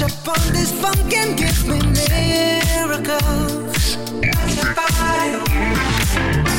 I 0.00 0.04
up 0.04 0.28
on 0.28 0.52
this 0.52 0.70
funk 0.70 1.12
and 1.12 1.36
give 1.36 1.66
me 1.66 1.80
miracles. 1.80 1.96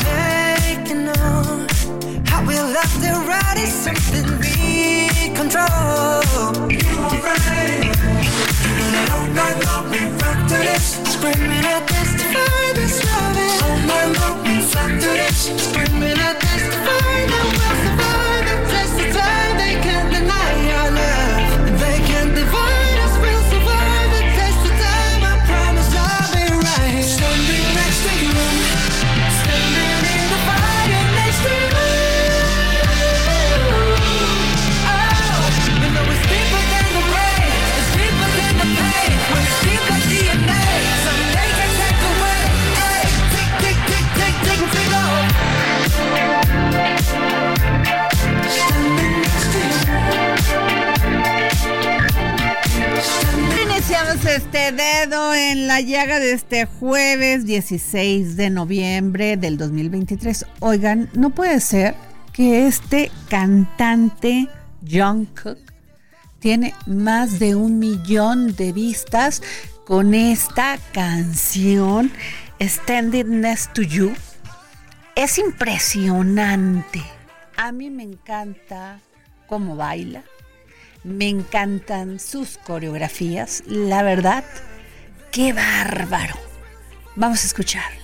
Taking 0.04 1.08
on 1.08 1.66
how 2.26 2.44
we 2.44 2.60
love 2.60 3.00
the 3.00 3.12
ride 3.26 3.56
is 3.56 3.72
something 3.72 4.26
we 4.40 5.32
control. 5.34 5.64
Alright. 7.00 7.96
All 9.10 9.26
night 9.32 9.56
long 9.64 9.88
we 9.90 10.00
rock 10.20 10.46
to 10.48 10.56
this, 10.56 11.00
screaming 11.10 11.64
at 11.64 11.86
this 11.88 12.12
divine 12.20 12.74
this 12.74 13.02
loving. 13.06 13.62
All 13.64 13.78
night 13.88 14.12
long 14.20 14.36
we 14.44 14.60
rock 14.74 14.92
to 15.00 15.10
this, 15.16 15.48
screaming 15.56 16.18
at 16.18 16.38
this 16.40 16.49
este 54.30 54.70
dedo 54.70 55.34
en 55.34 55.66
la 55.66 55.80
llaga 55.80 56.20
de 56.20 56.32
este 56.32 56.64
jueves 56.64 57.44
16 57.46 58.36
de 58.36 58.48
noviembre 58.48 59.36
del 59.36 59.56
2023. 59.56 60.46
Oigan, 60.60 61.10
no 61.14 61.30
puede 61.30 61.58
ser 61.58 61.96
que 62.32 62.68
este 62.68 63.10
cantante 63.28 64.48
John 64.88 65.26
Cook 65.26 65.58
tiene 66.38 66.74
más 66.86 67.40
de 67.40 67.56
un 67.56 67.80
millón 67.80 68.54
de 68.54 68.72
vistas 68.72 69.42
con 69.84 70.14
esta 70.14 70.78
canción 70.92 72.12
Standing 72.60 73.40
Next 73.40 73.72
to 73.72 73.82
You. 73.82 74.12
Es 75.16 75.38
impresionante. 75.38 77.02
A 77.56 77.72
mí 77.72 77.90
me 77.90 78.04
encanta 78.04 79.00
cómo 79.48 79.74
baila. 79.74 80.22
Me 81.02 81.28
encantan 81.28 82.20
sus 82.20 82.58
coreografías. 82.58 83.62
La 83.66 84.02
verdad, 84.02 84.44
qué 85.32 85.52
bárbaro. 85.52 86.34
Vamos 87.16 87.42
a 87.42 87.46
escucharlo. 87.46 88.00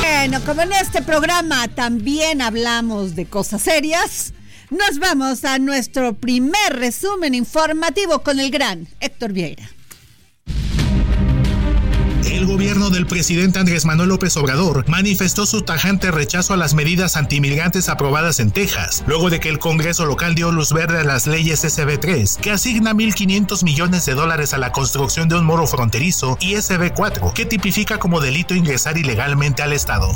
Bueno, 0.00 0.44
como 0.44 0.62
en 0.62 0.72
este 0.72 1.02
programa 1.02 1.68
también 1.68 2.42
hablamos 2.42 3.14
de 3.14 3.26
cosas 3.26 3.62
serias, 3.62 4.32
nos 4.70 4.98
vamos 4.98 5.44
a 5.44 5.58
nuestro 5.58 6.14
primer 6.14 6.72
resumen 6.74 7.34
informativo 7.34 8.22
con 8.22 8.40
el 8.40 8.50
gran 8.50 8.88
Héctor 8.98 9.32
Vieira. 9.32 9.75
El 12.36 12.44
gobierno 12.44 12.90
del 12.90 13.06
presidente 13.06 13.60
Andrés 13.60 13.86
Manuel 13.86 14.10
López 14.10 14.36
Obrador 14.36 14.84
manifestó 14.88 15.46
su 15.46 15.62
tajante 15.62 16.10
rechazo 16.10 16.52
a 16.52 16.58
las 16.58 16.74
medidas 16.74 17.16
antimigrantes 17.16 17.88
aprobadas 17.88 18.40
en 18.40 18.50
Texas, 18.50 19.02
luego 19.06 19.30
de 19.30 19.40
que 19.40 19.48
el 19.48 19.58
Congreso 19.58 20.04
local 20.04 20.34
dio 20.34 20.52
luz 20.52 20.70
verde 20.70 21.00
a 21.00 21.04
las 21.04 21.26
leyes 21.26 21.64
SB3, 21.64 22.36
que 22.36 22.50
asigna 22.50 22.92
1.500 22.92 23.64
millones 23.64 24.04
de 24.04 24.12
dólares 24.12 24.52
a 24.52 24.58
la 24.58 24.70
construcción 24.70 25.30
de 25.30 25.36
un 25.36 25.46
muro 25.46 25.66
fronterizo, 25.66 26.36
y 26.38 26.56
SB4, 26.56 27.32
que 27.32 27.46
tipifica 27.46 27.98
como 27.98 28.20
delito 28.20 28.54
ingresar 28.54 28.98
ilegalmente 28.98 29.62
al 29.62 29.72
Estado. 29.72 30.14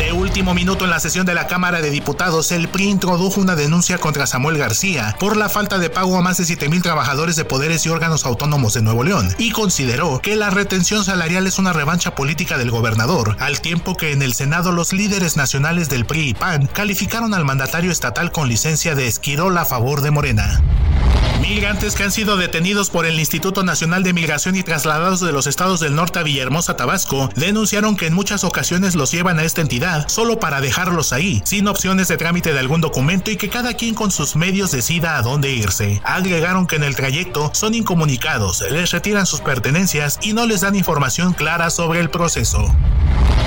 De 0.00 0.12
último 0.14 0.54
minuto 0.54 0.84
en 0.84 0.90
la 0.90 0.98
sesión 0.98 1.26
de 1.26 1.34
la 1.34 1.46
Cámara 1.46 1.82
de 1.82 1.90
Diputados, 1.90 2.52
el 2.52 2.68
PRI 2.68 2.88
introdujo 2.88 3.38
una 3.38 3.54
denuncia 3.54 3.98
contra 3.98 4.26
Samuel 4.26 4.56
García 4.56 5.14
por 5.20 5.36
la 5.36 5.50
falta 5.50 5.78
de 5.78 5.90
pago 5.90 6.16
a 6.16 6.22
más 6.22 6.38
de 6.38 6.44
7.000 6.44 6.80
trabajadores 6.80 7.36
de 7.36 7.44
poderes 7.44 7.84
y 7.84 7.90
órganos 7.90 8.24
autónomos 8.24 8.72
de 8.72 8.80
Nuevo 8.80 9.04
León 9.04 9.28
y 9.36 9.50
consideró 9.50 10.18
que 10.22 10.36
la 10.36 10.48
retención 10.48 11.04
salarial 11.04 11.29
es 11.38 11.58
una 11.58 11.72
revancha 11.72 12.16
política 12.16 12.58
del 12.58 12.72
gobernador, 12.72 13.36
al 13.38 13.60
tiempo 13.60 13.96
que 13.96 14.10
en 14.10 14.20
el 14.20 14.34
Senado 14.34 14.72
los 14.72 14.92
líderes 14.92 15.36
nacionales 15.36 15.88
del 15.88 16.04
PRI 16.04 16.30
y 16.30 16.34
PAN 16.34 16.66
calificaron 16.66 17.34
al 17.34 17.44
mandatario 17.44 17.92
estatal 17.92 18.32
con 18.32 18.48
licencia 18.48 18.96
de 18.96 19.06
Esquirol 19.06 19.56
a 19.56 19.64
favor 19.64 20.00
de 20.00 20.10
Morena. 20.10 20.60
Migrantes 21.40 21.96
que 21.96 22.04
han 22.04 22.12
sido 22.12 22.36
detenidos 22.36 22.90
por 22.90 23.06
el 23.06 23.18
Instituto 23.18 23.64
Nacional 23.64 24.02
de 24.02 24.12
Migración 24.12 24.56
y 24.56 24.62
trasladados 24.62 25.20
de 25.20 25.32
los 25.32 25.46
estados 25.46 25.80
del 25.80 25.96
norte 25.96 26.18
a 26.18 26.22
Villahermosa, 26.22 26.76
Tabasco, 26.76 27.28
denunciaron 27.34 27.96
que 27.96 28.06
en 28.06 28.14
muchas 28.14 28.44
ocasiones 28.44 28.94
los 28.94 29.10
llevan 29.10 29.38
a 29.38 29.42
esta 29.42 29.60
entidad 29.60 30.06
solo 30.08 30.38
para 30.38 30.60
dejarlos 30.60 31.12
ahí, 31.12 31.42
sin 31.44 31.66
opciones 31.66 32.08
de 32.08 32.18
trámite 32.18 32.52
de 32.52 32.58
algún 32.60 32.80
documento 32.80 33.30
y 33.30 33.36
que 33.36 33.48
cada 33.48 33.74
quien 33.74 33.94
con 33.94 34.10
sus 34.10 34.36
medios 34.36 34.70
decida 34.70 35.16
a 35.16 35.22
dónde 35.22 35.50
irse. 35.50 36.00
Agregaron 36.04 36.66
que 36.66 36.76
en 36.76 36.84
el 36.84 36.94
trayecto 36.94 37.50
son 37.52 37.74
incomunicados, 37.74 38.62
les 38.70 38.92
retiran 38.92 39.26
sus 39.26 39.40
pertenencias 39.40 40.18
y 40.22 40.34
no 40.34 40.46
les 40.46 40.60
dan 40.60 40.76
información 40.76 41.19
clara 41.28 41.70
sobre 41.70 42.00
el 42.00 42.08
proceso. 42.10 42.74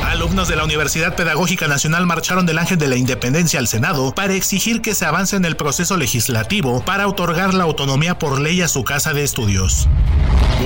Alumnos 0.06 0.48
de 0.48 0.56
la 0.56 0.64
Universidad 0.64 1.16
Pedagógica 1.16 1.68
Nacional 1.68 2.06
marcharon 2.06 2.46
del 2.46 2.60
Ángel 2.60 2.78
de 2.78 2.88
la 2.88 2.96
Independencia 2.96 3.60
al 3.60 3.68
Senado 3.68 4.14
para 4.14 4.36
exigir 4.36 4.82
que 4.82 4.94
se 4.94 5.06
avance 5.06 5.36
en 5.36 5.46
el 5.46 5.56
proceso 5.56 5.98
legislativo 5.98 6.86
para 6.86 7.08
otorgar 7.08 7.54
la 7.56 7.64
autonomía 7.64 8.20
por 8.20 8.40
ley 8.40 8.62
a 8.62 8.68
su 8.68 8.84
casa 8.84 9.14
de 9.14 9.24
estudios. 9.24 9.88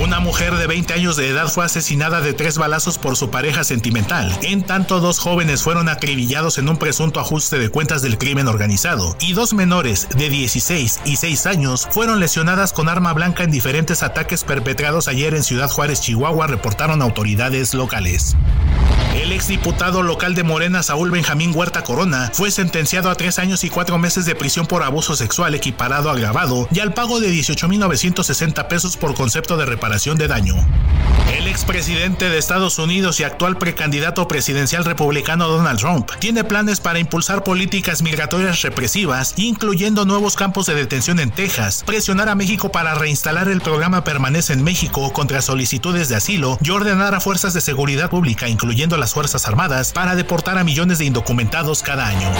Una 0.02 0.20
mujer 0.20 0.54
de 0.54 0.68
20 0.68 0.94
años 0.94 1.16
de 1.16 1.28
edad 1.28 1.48
fue 1.48 1.64
asesinada 1.64 2.20
de 2.20 2.32
tres 2.32 2.56
balazos 2.56 2.98
por 2.98 3.16
su 3.16 3.30
pareja 3.30 3.64
sentimental. 3.64 4.38
En 4.42 4.62
tanto, 4.62 5.00
dos 5.00 5.18
jóvenes 5.18 5.62
fueron 5.62 5.88
acribillados 5.88 6.58
en 6.58 6.68
un 6.68 6.76
presunto 6.76 7.18
ajuste 7.18 7.58
de 7.58 7.68
cuentas 7.68 8.00
del 8.00 8.16
crimen 8.16 8.46
organizado. 8.46 9.16
Y 9.18 9.32
dos 9.32 9.54
menores 9.54 10.08
de 10.16 10.28
16 10.28 11.00
y 11.04 11.16
6 11.16 11.46
años 11.46 11.88
fueron 11.90 12.20
lesionadas 12.20 12.72
con 12.72 12.88
arma 12.88 13.12
blanca 13.12 13.42
en 13.42 13.50
diferentes 13.50 14.04
ataques 14.04 14.44
perpetrados 14.44 15.08
ayer 15.08 15.34
en 15.34 15.42
Ciudad 15.42 15.68
Juárez, 15.68 16.00
Chihuahua, 16.00 16.46
reportaron 16.46 16.97
autoridades 17.02 17.74
locales. 17.74 18.36
El 19.18 19.32
exdiputado 19.32 20.04
local 20.04 20.36
de 20.36 20.44
Morena, 20.44 20.84
Saúl 20.84 21.10
Benjamín 21.10 21.50
Huerta 21.52 21.82
Corona, 21.82 22.30
fue 22.32 22.52
sentenciado 22.52 23.10
a 23.10 23.16
tres 23.16 23.40
años 23.40 23.64
y 23.64 23.68
cuatro 23.68 23.98
meses 23.98 24.26
de 24.26 24.36
prisión 24.36 24.66
por 24.66 24.84
abuso 24.84 25.16
sexual 25.16 25.56
equiparado 25.56 26.08
agravado 26.08 26.68
y 26.70 26.78
al 26.78 26.94
pago 26.94 27.18
de 27.18 27.28
18.960 27.32 28.68
pesos 28.68 28.96
por 28.96 29.14
concepto 29.14 29.56
de 29.56 29.66
reparación 29.66 30.18
de 30.18 30.28
daño. 30.28 30.54
El 31.36 31.48
expresidente 31.48 32.30
de 32.30 32.38
Estados 32.38 32.78
Unidos 32.78 33.18
y 33.18 33.24
actual 33.24 33.58
precandidato 33.58 34.26
presidencial 34.28 34.84
republicano 34.84 35.48
Donald 35.48 35.78
Trump 35.78 36.10
tiene 36.20 36.44
planes 36.44 36.80
para 36.80 37.00
impulsar 37.00 37.42
políticas 37.42 38.02
migratorias 38.02 38.62
represivas, 38.62 39.34
incluyendo 39.36 40.04
nuevos 40.04 40.36
campos 40.36 40.66
de 40.66 40.74
detención 40.74 41.18
en 41.18 41.30
Texas, 41.30 41.82
presionar 41.84 42.28
a 42.28 42.34
México 42.34 42.70
para 42.70 42.94
reinstalar 42.94 43.48
el 43.48 43.60
programa 43.60 44.04
Permanece 44.04 44.52
en 44.52 44.62
México 44.62 45.12
contra 45.12 45.42
solicitudes 45.42 46.08
de 46.08 46.16
asilo 46.16 46.56
y 46.62 46.70
ordenar 46.70 47.14
a 47.14 47.20
fuerzas 47.20 47.52
de 47.52 47.60
seguridad 47.60 48.10
pública, 48.10 48.48
incluyendo 48.48 48.96
las 48.96 49.07
Fuerzas 49.14 49.46
Armadas, 49.46 49.92
para 49.92 50.14
deportar 50.14 50.58
a 50.58 50.64
millones 50.64 50.98
de 50.98 51.04
indocumentados 51.04 51.82
cada 51.82 52.06
año. 52.06 52.30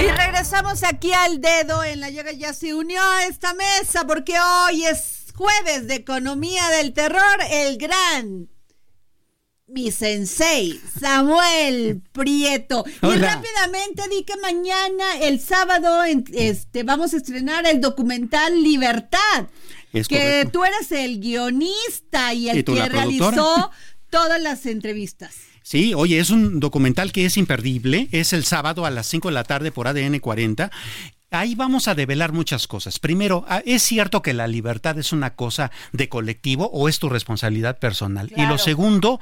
Y 0.00 0.10
regresamos 0.10 0.82
aquí 0.82 1.12
al 1.12 1.40
dedo 1.40 1.84
en 1.84 2.00
la 2.00 2.10
llaga. 2.10 2.32
Ya 2.32 2.52
se 2.52 2.74
unió 2.74 3.00
a 3.00 3.24
esta 3.26 3.54
mesa 3.54 4.06
porque 4.06 4.34
hoy 4.38 4.84
es 4.84 5.32
jueves 5.34 5.86
de 5.86 5.94
economía 5.94 6.68
del 6.70 6.92
terror. 6.92 7.38
El 7.50 7.78
gran 7.78 8.48
mi 9.72 9.90
sensei, 9.90 10.80
Samuel 11.00 12.02
Prieto. 12.12 12.84
Y 13.02 13.16
rápidamente 13.16 14.02
di 14.10 14.22
que 14.22 14.36
mañana, 14.36 15.18
el 15.22 15.40
sábado, 15.40 16.02
este, 16.04 16.82
vamos 16.82 17.14
a 17.14 17.16
estrenar 17.16 17.66
el 17.66 17.80
documental 17.80 18.62
Libertad. 18.62 19.46
que 19.92 20.48
tú 20.52 20.64
eres 20.64 20.92
el 20.92 21.20
guionista 21.20 22.34
y 22.34 22.50
el 22.50 22.64
que 22.64 22.88
realizó 22.88 23.70
todas 24.10 24.40
las 24.40 24.66
entrevistas. 24.66 25.36
Sí, 25.62 25.94
oye, 25.94 26.18
es 26.18 26.30
un 26.30 26.60
documental 26.60 27.12
que 27.12 27.24
es 27.24 27.36
imperdible. 27.36 28.08
Es 28.12 28.32
el 28.32 28.44
sábado 28.44 28.86
a 28.86 28.90
las 28.90 29.06
5 29.06 29.28
de 29.28 29.34
la 29.34 29.44
tarde 29.44 29.72
por 29.72 29.88
ADN 29.88 30.18
40. 30.18 30.70
Ahí 31.30 31.54
vamos 31.54 31.88
a 31.88 31.94
develar 31.94 32.32
muchas 32.32 32.66
cosas. 32.66 32.98
Primero, 32.98 33.44
ah, 33.48 33.62
¿es 33.64 33.82
cierto 33.82 34.20
que 34.20 34.34
la 34.34 34.46
libertad 34.46 34.98
es 34.98 35.12
una 35.12 35.34
cosa 35.34 35.70
de 35.92 36.08
colectivo 36.08 36.68
o 36.72 36.88
es 36.88 36.98
tu 36.98 37.08
responsabilidad 37.08 37.78
personal? 37.78 38.30
Y 38.36 38.44
lo 38.44 38.58
segundo, 38.58 39.18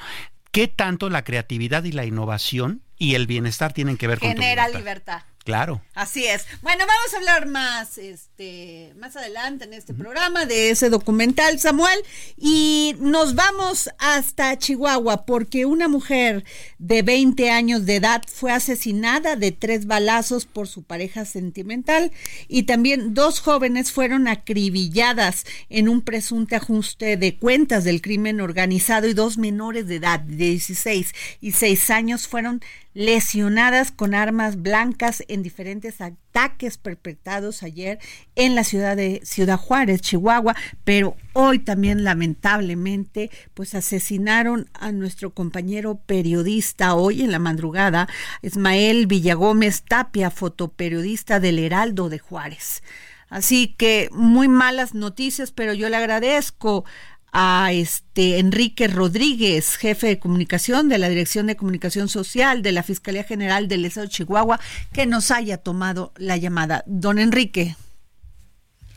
¿qué 0.50 0.66
tanto 0.66 1.08
la 1.08 1.22
creatividad 1.22 1.84
y 1.84 1.92
la 1.92 2.04
innovación 2.04 2.82
y 3.00 3.14
el 3.14 3.26
bienestar 3.26 3.72
tienen 3.72 3.96
que 3.96 4.06
ver 4.06 4.20
con 4.20 4.28
Genera 4.28 4.68
libertad. 4.68 5.22
Claro. 5.44 5.80
Así 5.94 6.26
es. 6.26 6.44
Bueno, 6.60 6.84
vamos 6.86 7.14
a 7.14 7.16
hablar 7.16 7.46
más, 7.46 7.96
este, 7.96 8.92
más 8.98 9.16
adelante 9.16 9.64
en 9.64 9.72
este 9.72 9.94
programa 9.94 10.44
de 10.44 10.70
ese 10.70 10.90
documental, 10.90 11.58
Samuel, 11.58 11.98
y 12.36 12.94
nos 13.00 13.34
vamos 13.34 13.88
hasta 13.98 14.58
Chihuahua 14.58 15.24
porque 15.24 15.64
una 15.64 15.88
mujer 15.88 16.44
de 16.78 17.00
20 17.00 17.50
años 17.50 17.86
de 17.86 17.96
edad 17.96 18.22
fue 18.30 18.52
asesinada 18.52 19.34
de 19.36 19.50
tres 19.50 19.86
balazos 19.86 20.44
por 20.44 20.68
su 20.68 20.82
pareja 20.82 21.24
sentimental 21.24 22.12
y 22.46 22.64
también 22.64 23.14
dos 23.14 23.40
jóvenes 23.40 23.92
fueron 23.92 24.28
acribilladas 24.28 25.46
en 25.70 25.88
un 25.88 26.02
presunto 26.02 26.56
ajuste 26.56 27.16
de 27.16 27.36
cuentas 27.36 27.84
del 27.84 28.02
crimen 28.02 28.42
organizado 28.42 29.08
y 29.08 29.14
dos 29.14 29.38
menores 29.38 29.86
de 29.86 29.96
edad, 29.96 30.20
de 30.20 30.36
16 30.36 31.14
y 31.40 31.52
6 31.52 31.90
años, 31.90 32.28
fueron 32.28 32.60
lesionadas 32.92 33.92
con 33.92 34.14
armas 34.14 34.62
blancas 34.62 35.22
en 35.28 35.42
diferentes 35.42 36.00
ataques 36.00 36.76
perpetrados 36.76 37.62
ayer 37.62 37.98
en 38.34 38.54
la 38.54 38.64
ciudad 38.64 38.96
de 38.96 39.20
Ciudad 39.24 39.58
Juárez, 39.58 40.00
Chihuahua, 40.00 40.56
pero 40.84 41.16
hoy 41.32 41.60
también 41.60 42.02
lamentablemente 42.02 43.30
pues 43.54 43.74
asesinaron 43.74 44.68
a 44.74 44.92
nuestro 44.92 45.32
compañero 45.32 46.00
periodista 46.06 46.94
hoy 46.94 47.22
en 47.22 47.30
la 47.30 47.38
madrugada, 47.38 48.08
Ismael 48.42 49.06
Villagómez 49.06 49.82
Tapia, 49.82 50.30
fotoperiodista 50.30 51.38
del 51.38 51.58
Heraldo 51.58 52.08
de 52.08 52.18
Juárez. 52.18 52.82
Así 53.28 53.76
que 53.78 54.08
muy 54.12 54.48
malas 54.48 54.92
noticias, 54.92 55.52
pero 55.52 55.72
yo 55.72 55.88
le 55.88 55.96
agradezco 55.96 56.84
a 57.32 57.72
este 57.72 58.38
Enrique 58.38 58.88
Rodríguez, 58.88 59.76
jefe 59.76 60.08
de 60.08 60.18
comunicación 60.18 60.88
de 60.88 60.98
la 60.98 61.08
Dirección 61.08 61.46
de 61.46 61.56
Comunicación 61.56 62.08
Social 62.08 62.62
de 62.62 62.72
la 62.72 62.82
Fiscalía 62.82 63.24
General 63.24 63.68
del 63.68 63.84
Estado 63.84 64.06
de 64.06 64.12
Chihuahua, 64.12 64.60
que 64.92 65.06
nos 65.06 65.30
haya 65.30 65.58
tomado 65.58 66.12
la 66.16 66.36
llamada. 66.36 66.82
Don 66.86 67.18
Enrique. 67.18 67.76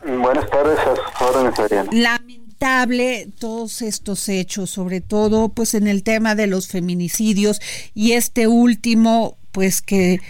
Buenas 0.04 0.50
tardes, 0.50 0.78
a 0.78 1.92
Lamentable 1.92 3.28
todos 3.38 3.80
estos 3.82 4.28
hechos, 4.28 4.70
sobre 4.70 5.00
todo 5.00 5.48
pues 5.48 5.74
en 5.74 5.86
el 5.86 6.02
tema 6.02 6.34
de 6.34 6.46
los 6.46 6.68
feminicidios 6.68 7.60
y 7.94 8.12
este 8.12 8.46
último 8.46 9.38
pues 9.50 9.80
que 9.80 10.20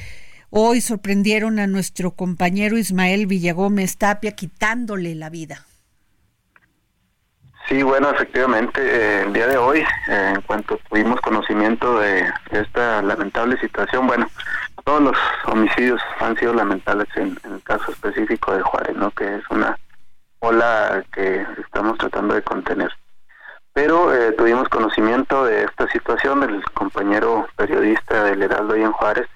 hoy 0.50 0.80
sorprendieron 0.80 1.58
a 1.58 1.66
nuestro 1.66 2.12
compañero 2.12 2.78
Ismael 2.78 3.26
Villagómez 3.26 3.96
Tapia 3.96 4.32
quitándole 4.32 5.14
la 5.14 5.28
vida. 5.30 5.66
Sí, 7.68 7.82
bueno, 7.82 8.10
efectivamente, 8.10 8.80
eh, 8.82 9.22
el 9.22 9.32
día 9.32 9.46
de 9.46 9.56
hoy, 9.56 9.80
eh, 10.08 10.32
en 10.34 10.42
cuanto 10.42 10.78
tuvimos 10.90 11.18
conocimiento 11.22 11.98
de 11.98 12.30
esta 12.50 13.00
lamentable 13.00 13.58
situación, 13.58 14.06
bueno, 14.06 14.28
todos 14.84 15.00
los 15.00 15.16
homicidios 15.46 16.00
han 16.20 16.36
sido 16.36 16.52
lamentables 16.52 17.08
en, 17.16 17.38
el 17.44 17.62
caso 17.62 17.90
específico 17.90 18.54
de 18.54 18.60
Juárez, 18.62 18.94
¿no? 18.96 19.10
Que 19.12 19.36
es 19.36 19.42
una 19.48 19.78
ola 20.40 21.02
que 21.10 21.46
estamos 21.58 21.96
tratando 21.96 22.34
de 22.34 22.42
contener. 22.42 22.92
Pero 23.72 24.14
eh, 24.14 24.32
tuvimos 24.32 24.68
conocimiento 24.68 25.46
de 25.46 25.64
esta 25.64 25.88
situación 25.88 26.40
del 26.40 26.62
compañero 26.74 27.48
periodista 27.56 28.24
del 28.24 28.42
Heraldo 28.42 28.76
y 28.76 28.84
Juárez 28.84 29.26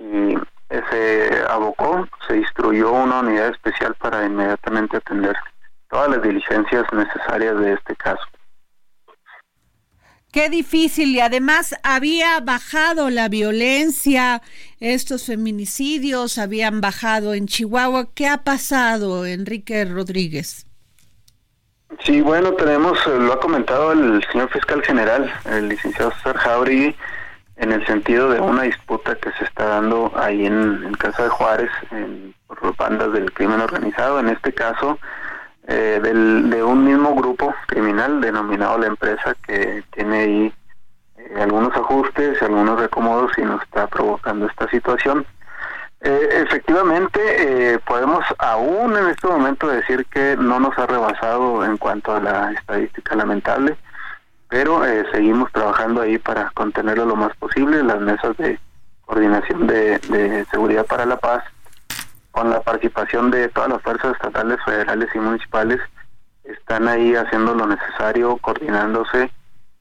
y 0.00 0.34
se 0.90 1.44
abocó, 1.48 2.08
se 2.26 2.38
instruyó 2.38 2.90
una 2.90 3.20
unidad 3.20 3.48
especial 3.48 3.94
para 3.96 4.24
inmediatamente 4.24 4.96
atender 4.96 5.36
todas 5.94 6.10
las 6.10 6.22
diligencias 6.22 6.84
necesarias 6.92 7.56
de 7.60 7.74
este 7.74 7.94
caso. 7.94 8.24
Qué 10.32 10.48
difícil 10.48 11.10
y 11.10 11.20
además 11.20 11.76
había 11.84 12.40
bajado 12.40 13.10
la 13.10 13.28
violencia, 13.28 14.42
estos 14.80 15.26
feminicidios 15.26 16.38
habían 16.38 16.80
bajado 16.80 17.34
en 17.34 17.46
Chihuahua. 17.46 18.08
¿Qué 18.12 18.26
ha 18.26 18.38
pasado, 18.38 19.24
Enrique 19.24 19.84
Rodríguez? 19.84 20.66
Sí, 22.00 22.20
bueno, 22.20 22.54
tenemos, 22.54 22.98
eh, 23.06 23.16
lo 23.16 23.32
ha 23.32 23.38
comentado 23.38 23.92
el 23.92 24.20
señor 24.32 24.50
fiscal 24.50 24.82
general, 24.82 25.32
el 25.44 25.68
licenciado 25.68 26.10
César 26.16 26.36
Jauregui, 26.38 26.96
en 27.54 27.70
el 27.70 27.86
sentido 27.86 28.30
de 28.30 28.40
una 28.40 28.62
disputa 28.62 29.14
que 29.14 29.30
se 29.38 29.44
está 29.44 29.66
dando 29.66 30.10
ahí 30.16 30.44
en, 30.44 30.82
en 30.84 30.94
Casa 30.94 31.22
de 31.22 31.28
Juárez 31.28 31.70
en, 31.92 32.34
por 32.48 32.76
bandas 32.76 33.12
del 33.12 33.32
crimen 33.32 33.60
organizado. 33.60 34.18
En 34.18 34.28
este 34.28 34.52
caso, 34.52 34.98
eh, 35.66 35.98
del, 36.02 36.50
de 36.50 36.62
un 36.62 36.84
mismo 36.84 37.14
grupo 37.14 37.54
criminal 37.66 38.20
denominado 38.20 38.76
la 38.76 38.86
empresa 38.88 39.34
que 39.46 39.82
tiene 39.92 40.18
ahí 40.18 40.54
eh, 41.16 41.40
algunos 41.40 41.74
ajustes, 41.74 42.42
algunos 42.42 42.78
recomodos 42.78 43.32
y 43.38 43.42
nos 43.42 43.62
está 43.62 43.86
provocando 43.86 44.46
esta 44.46 44.68
situación. 44.68 45.24
Eh, 46.02 46.42
efectivamente, 46.46 47.80
podemos 47.86 48.22
aún 48.36 48.94
en 48.94 49.08
este 49.08 49.26
momento 49.26 49.66
decir 49.68 50.04
que 50.06 50.36
no 50.36 50.60
nos 50.60 50.78
ha 50.78 50.86
rebasado 50.86 51.64
en 51.64 51.78
cuanto 51.78 52.14
a 52.14 52.20
la 52.20 52.52
estadística 52.52 53.14
lamentable, 53.14 53.74
pero 54.50 54.82
seguimos 55.12 55.50
trabajando 55.52 56.02
ahí 56.02 56.18
para 56.18 56.50
contenerlo 56.50 57.06
lo 57.06 57.16
más 57.16 57.34
posible. 57.36 57.82
Las 57.82 58.00
mesas 58.00 58.36
de 58.36 58.60
coordinación 59.06 59.66
de 59.66 60.46
seguridad 60.50 60.84
para 60.84 61.06
la 61.06 61.16
paz 61.16 61.42
con 62.34 62.50
la 62.50 62.60
participación 62.60 63.30
de 63.30 63.48
todas 63.48 63.70
las 63.70 63.82
fuerzas 63.82 64.12
estatales, 64.14 64.58
federales 64.64 65.08
y 65.14 65.18
municipales, 65.18 65.80
están 66.42 66.88
ahí 66.88 67.14
haciendo 67.14 67.54
lo 67.54 67.66
necesario, 67.66 68.36
coordinándose 68.38 69.30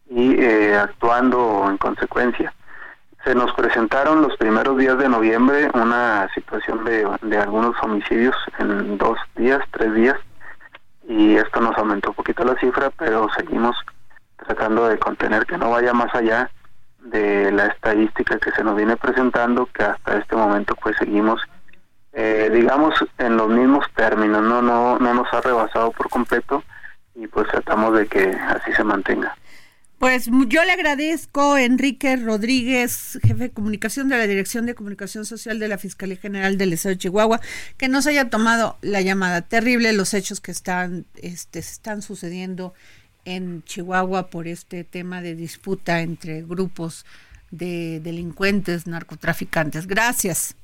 y 0.07 0.39
eh, 0.39 0.77
actuando 0.77 1.65
en 1.67 1.77
consecuencia. 1.77 2.53
Se 3.25 3.33
nos 3.33 3.51
presentaron 3.53 4.22
los 4.22 4.38
primeros 4.38 4.77
días 4.77 5.00
de 5.00 5.10
noviembre 5.10 5.67
una 5.74 6.29
situación 6.36 6.83
de, 6.86 7.07
de 7.24 7.38
algunos 7.38 7.75
homicidios 7.81 8.36
en 8.60 9.00
dos 9.00 9.17
días, 9.36 9.62
tres 9.72 9.95
días, 9.95 10.17
y 11.07 11.36
esto 11.36 11.60
nos 11.60 11.75
aumentó 11.77 12.10
un 12.10 12.15
poquito 12.15 12.43
la 12.43 12.55
cifra, 12.60 12.91
pero 12.91 13.29
seguimos 13.36 13.75
tratando 14.38 14.88
de 14.89 15.00
contener 15.00 15.48
que 15.48 15.57
no 15.57 15.72
vaya 15.72 15.93
más 15.93 16.13
allá 16.13 16.51
de 17.00 17.51
la 17.51 17.65
estadística 17.65 18.38
que 18.38 18.51
se 18.51 18.63
nos 18.63 18.75
viene 18.75 18.95
presentando, 18.95 19.67
que 19.74 19.83
hasta 19.83 20.17
este 20.19 20.36
momento 20.36 20.75
pues 20.75 20.95
seguimos 20.98 21.41
eh, 22.13 22.50
digamos, 22.53 22.93
en 23.17 23.38
los 23.38 23.50
mismos 23.50 23.86
términos, 23.96 24.41
no, 24.43 24.62
no, 24.62 25.00
no 25.00 25.13
nos 25.13 25.34
ha 25.34 25.41
rebasado 25.41 25.91
por 25.91 26.10
completo, 26.10 26.63
y 27.15 27.27
pues 27.27 27.48
tratamos 27.50 27.98
de 27.98 28.08
que 28.08 28.29
así 28.29 28.72
se 28.74 28.84
mantenga. 28.84 29.36
Pues 30.03 30.29
yo 30.48 30.65
le 30.65 30.74
agradezco 30.74 31.58
Enrique 31.58 32.17
Rodríguez, 32.17 33.17
jefe 33.24 33.43
de 33.43 33.51
comunicación 33.51 34.10
de 34.10 34.17
la 34.17 34.27
Dirección 34.27 34.65
de 34.65 34.75
Comunicación 34.75 35.24
Social 35.24 35.60
de 35.60 35.70
la 35.70 35.77
Fiscalía 35.77 36.17
General 36.17 36.58
del 36.58 36.74
Estado 36.74 36.96
de 36.96 37.00
Chihuahua, 37.00 37.39
que 37.77 37.88
nos 37.88 38.05
haya 38.05 38.29
tomado 38.29 38.77
la 38.82 39.00
llamada. 39.00 39.43
Terrible 39.43 39.93
los 39.93 40.13
hechos 40.13 40.41
que 40.41 40.51
están, 40.51 41.05
este, 41.15 41.60
están 41.60 42.01
sucediendo 42.01 42.74
en 43.24 43.63
Chihuahua 43.63 44.27
por 44.27 44.50
este 44.50 44.84
tema 44.84 45.22
de 45.22 45.36
disputa 45.36 46.01
entre 46.01 46.41
grupos 46.41 47.05
de 47.51 48.01
delincuentes, 48.01 48.88
narcotraficantes. 48.88 49.88
Gracias. 49.88 50.58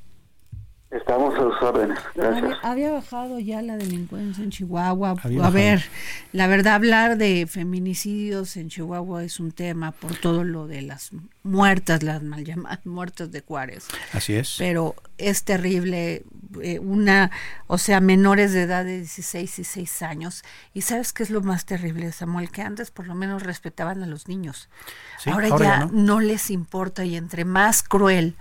Estamos 0.92 1.36
a 1.36 1.38
sus 1.38 1.62
órdenes. 1.62 2.00
Gracias. 2.16 2.58
Había, 2.64 2.92
bajado 2.92 3.40
ya 3.40 3.62
la 3.62 3.78
delincuencia 3.78 4.44
en 4.44 4.50
Chihuahua. 4.50 5.16
a 5.44 5.50
ver, 5.52 5.84
la 6.32 6.48
verdad, 6.48 6.74
hablar 6.74 7.18
de 7.18 7.46
feminicidios 7.48 8.58
en 8.58 8.70
Chihuahua 8.70 9.24
es 9.24 9.40
un 9.40 9.52
tema 9.52 9.92
por 9.92 10.16
todo 10.16 10.44
lo 10.44 10.66
de 10.66 10.82
las 10.82 11.12
muertas, 11.44 12.02
las 12.02 12.24
mal 12.24 12.44
llamadas 12.44 12.84
muertas 12.88 13.32
de 13.32 13.42
Juárez. 13.42 13.88
Así 14.14 14.34
es. 14.34 14.56
Pero 14.58 14.96
es 15.20 15.44
terrible, 15.44 16.24
eh, 16.60 16.80
una, 16.80 17.30
o 17.68 17.78
sea, 17.78 18.00
menores 18.00 18.52
de 18.54 18.64
edad 18.64 18.84
de 18.84 18.98
16 18.98 19.60
y 19.60 19.64
6 19.64 20.02
años. 20.02 20.44
Y 20.74 20.82
sabes 20.82 21.14
qué 21.14 21.22
es 21.22 21.30
lo 21.30 21.42
más 21.42 21.66
terrible, 21.66 22.12
Samuel, 22.12 22.50
que 22.50 22.64
antes 22.64 22.90
por 22.90 23.06
lo 23.06 23.14
menos 23.14 23.44
respetaban 23.44 24.02
a 24.02 24.08
los 24.08 24.28
niños. 24.28 24.70
ahora, 25.28 25.50
ya 25.60 25.90
no 25.92 26.20
les 26.20 26.50
importa 26.50 27.06
y 27.06 27.16
entre 27.16 27.46
más 27.46 27.84
cruel 27.84 28.36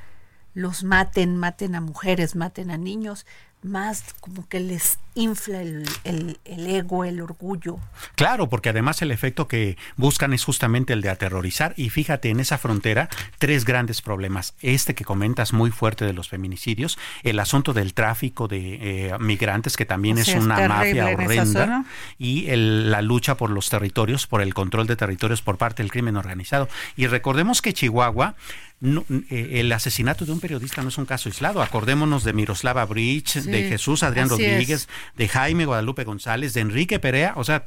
los 0.58 0.82
maten, 0.82 1.36
maten 1.36 1.76
a 1.76 1.80
mujeres, 1.80 2.34
maten 2.34 2.72
a 2.72 2.76
niños, 2.76 3.26
más 3.62 4.14
como 4.20 4.48
que 4.48 4.58
les 4.58 4.98
infla 5.14 5.62
el, 5.62 6.38
ego, 6.44 7.04
el 7.04 7.20
orgullo. 7.20 7.78
Claro, 8.14 8.48
porque 8.48 8.68
además 8.68 9.02
el 9.02 9.10
efecto 9.10 9.48
que 9.48 9.76
buscan 9.96 10.32
es 10.32 10.44
justamente 10.44 10.92
el 10.92 11.02
de 11.02 11.10
aterrorizar. 11.10 11.74
Y 11.76 11.90
fíjate, 11.90 12.30
en 12.30 12.38
esa 12.38 12.56
frontera, 12.56 13.08
tres 13.38 13.64
grandes 13.64 14.00
problemas. 14.00 14.54
Este 14.62 14.94
que 14.94 15.04
comentas 15.04 15.52
muy 15.52 15.70
fuerte 15.70 16.04
de 16.04 16.12
los 16.12 16.28
feminicidios, 16.28 16.98
el 17.24 17.40
asunto 17.40 17.72
del 17.72 17.94
tráfico 17.94 18.46
de 18.46 19.08
eh, 19.10 19.18
migrantes, 19.18 19.76
que 19.76 19.86
también 19.86 20.18
es, 20.18 20.28
una 20.28 20.68
mafia 20.68 21.06
horrenda, 21.06 21.84
y 22.16 22.46
la 22.54 23.02
lucha 23.02 23.36
por 23.36 23.50
los 23.50 23.68
territorios, 23.70 24.26
por 24.28 24.40
el 24.40 24.54
control 24.54 24.86
de 24.86 24.94
territorios 24.96 25.42
por 25.42 25.56
parte 25.56 25.82
del 25.82 25.90
crimen 25.90 26.16
organizado. 26.16 26.68
Y 26.96 27.08
recordemos 27.08 27.60
que 27.60 27.72
Chihuahua 27.72 28.36
eh, 28.80 29.48
el 29.54 29.72
asesinato 29.72 30.24
de 30.24 30.32
un 30.32 30.40
periodista 30.40 30.82
no 30.82 30.88
es 30.88 30.98
un 30.98 31.06
caso 31.06 31.28
aislado. 31.28 31.62
Acordémonos 31.62 32.24
de 32.24 32.32
Miroslava 32.32 32.84
Bridge, 32.84 33.42
de 33.42 33.68
Jesús 33.68 34.02
Adrián 34.02 34.28
Rodríguez, 34.28 34.88
de 35.16 35.28
Jaime 35.28 35.64
Guadalupe 35.64 36.04
González, 36.04 36.54
de 36.54 36.60
Enrique 36.60 36.98
Perea, 36.98 37.34
o 37.36 37.44
sea, 37.44 37.64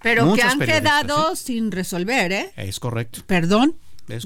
pero 0.00 0.32
que 0.34 0.42
han 0.42 0.58
quedado 0.58 1.34
sin 1.36 1.72
resolver, 1.72 2.32
¿eh? 2.32 2.52
Es 2.56 2.80
correcto. 2.80 3.22
Perdón. 3.26 3.76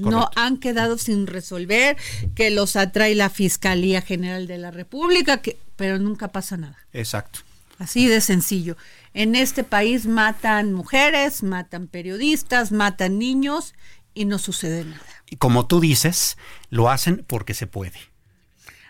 no 0.01 0.29
han 0.35 0.57
quedado 0.57 0.97
sin 0.97 1.27
resolver, 1.27 1.97
que 2.35 2.51
los 2.51 2.75
atrae 2.75 3.15
la 3.15 3.29
Fiscalía 3.29 4.01
General 4.01 4.47
de 4.47 4.57
la 4.57 4.71
República, 4.71 5.41
que, 5.41 5.57
pero 5.75 5.97
nunca 5.99 6.29
pasa 6.29 6.57
nada. 6.57 6.77
Exacto. 6.93 7.39
Así 7.79 8.07
de 8.07 8.21
sencillo. 8.21 8.77
En 9.13 9.35
este 9.35 9.63
país 9.63 10.05
matan 10.05 10.73
mujeres, 10.73 11.43
matan 11.43 11.87
periodistas, 11.87 12.71
matan 12.71 13.19
niños 13.19 13.73
y 14.13 14.25
no 14.25 14.37
sucede 14.37 14.85
nada. 14.85 15.01
Y 15.29 15.37
como 15.37 15.65
tú 15.67 15.79
dices, 15.79 16.37
lo 16.69 16.89
hacen 16.89 17.23
porque 17.27 17.53
se 17.53 17.67
puede. 17.67 17.97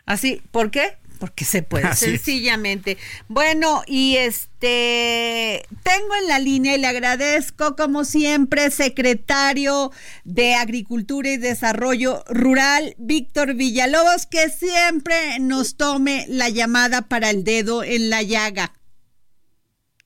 Así, 0.06 0.42
¿por 0.52 0.72
qué? 0.72 0.98
Porque 1.20 1.46
se 1.46 1.64
puede, 1.64 1.96
sencillamente. 1.96 2.98
Bueno, 3.30 3.84
y 3.88 4.18
este, 4.18 5.66
tengo 5.84 6.16
en 6.22 6.28
la 6.28 6.40
línea 6.40 6.76
y 6.76 6.80
le 6.80 6.88
agradezco 6.88 7.78
como 7.78 8.04
siempre, 8.04 8.70
secretario 8.72 9.92
de 10.26 10.56
Agricultura 10.56 11.30
y 11.30 11.38
Desarrollo 11.38 12.26
Rural, 12.28 12.96
Víctor 12.98 13.54
Villalobos, 13.54 14.26
que 14.26 14.50
siempre 14.50 15.40
nos 15.40 15.78
tome 15.78 16.26
la 16.28 16.50
llamada 16.50 17.04
para 17.04 17.30
el 17.30 17.46
dedo 17.46 17.84
en 17.84 18.10
la 18.10 18.22
llaga. 18.22 18.74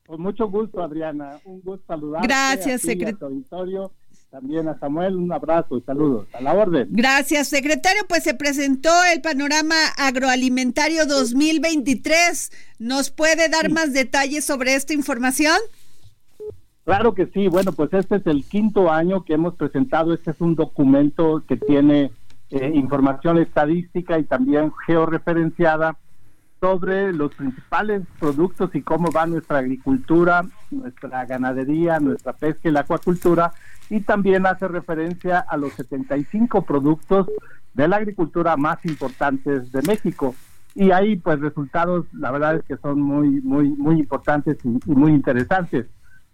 Con 0.05 0.21
mucho 0.21 0.47
gusto, 0.47 0.83
Adriana. 0.83 1.39
Un 1.45 1.62
gusto 1.62 1.83
saludarte. 1.88 2.27
Gracias, 2.27 2.81
secretario 2.81 3.91
también 4.29 4.67
a 4.67 4.77
Samuel 4.77 5.15
un 5.15 5.31
abrazo 5.31 5.77
y 5.77 5.81
saludos. 5.81 6.27
A 6.34 6.41
la 6.41 6.53
orden. 6.53 6.88
Gracias, 6.91 7.48
secretario. 7.48 8.01
Pues 8.07 8.24
se 8.24 8.34
presentó 8.34 8.91
el 9.13 9.22
panorama 9.22 9.75
agroalimentario 9.98 11.05
2023. 11.05 12.51
¿Nos 12.79 13.10
puede 13.10 13.50
dar 13.50 13.72
más 13.72 13.93
detalles 13.93 14.46
sobre 14.46 14.75
esta 14.75 14.93
información? 14.93 15.57
Claro 16.84 17.13
que 17.13 17.27
sí. 17.27 17.48
Bueno, 17.48 17.72
pues 17.72 17.93
este 17.93 18.17
es 18.17 18.27
el 18.27 18.43
quinto 18.43 18.91
año 18.91 19.24
que 19.24 19.34
hemos 19.34 19.55
presentado. 19.55 20.13
Este 20.13 20.31
es 20.31 20.41
un 20.41 20.55
documento 20.55 21.43
que 21.48 21.57
tiene 21.57 22.12
eh, 22.50 22.72
información 22.74 23.38
estadística 23.38 24.19
y 24.19 24.24
también 24.24 24.72
georreferenciada 24.86 25.98
sobre 26.60 27.13
los 27.13 27.34
principales 27.36 28.03
productos 28.19 28.74
y 28.74 28.81
cómo 28.81 29.12
va 29.12 29.25
nuestra 29.25 29.60
agricultura, 29.60 30.43
nuestra 30.72 31.25
ganadería, 31.25 32.00
nuestra 32.00 32.34
pesca 32.34 32.67
y 32.67 32.72
la 32.72 32.79
acuacultura 32.81 33.53
y 33.89 34.01
también 34.01 34.46
hace 34.46 34.67
referencia 34.67 35.39
a 35.39 35.58
los 35.58 35.74
75 35.74 36.63
productos 36.63 37.27
de 37.74 37.88
la 37.88 37.98
agricultura 37.98 38.58
más 38.58 38.84
importantes 38.86 39.72
de 39.72 39.82
México. 39.84 40.36
Y 40.75 40.91
ahí 40.91 41.15
pues 41.15 41.39
resultados, 41.39 42.06
la 42.13 42.32
verdad 42.32 42.56
es 42.56 42.63
que 42.63 42.77
son 42.77 43.01
muy, 43.01 43.41
muy, 43.41 43.70
muy 43.70 44.00
importantes 44.00 44.58
y, 44.63 44.67
muy 44.91 45.12
interesantes. 45.12 45.88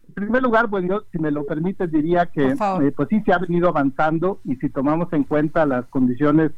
En 0.08 0.14
primer 0.14 0.44
lugar, 0.44 0.70
pues 0.70 0.86
yo, 0.88 1.04
si 1.12 1.20
me 1.20 1.32
lo 1.32 1.46
permite, 1.46 1.88
diría 1.88 2.26
que 2.28 2.52
eh, 2.52 2.92
pues 2.96 3.10
sí 3.10 3.22
se 3.22 3.34
ha 3.34 3.38
venido 3.38 3.70
avanzando 3.70 4.42
y 4.44 4.56
si 4.58 4.70
tomamos 4.70 5.12
en 5.14 5.24
cuenta 5.24 5.66
las 5.66 5.86
condiciones 5.86 6.52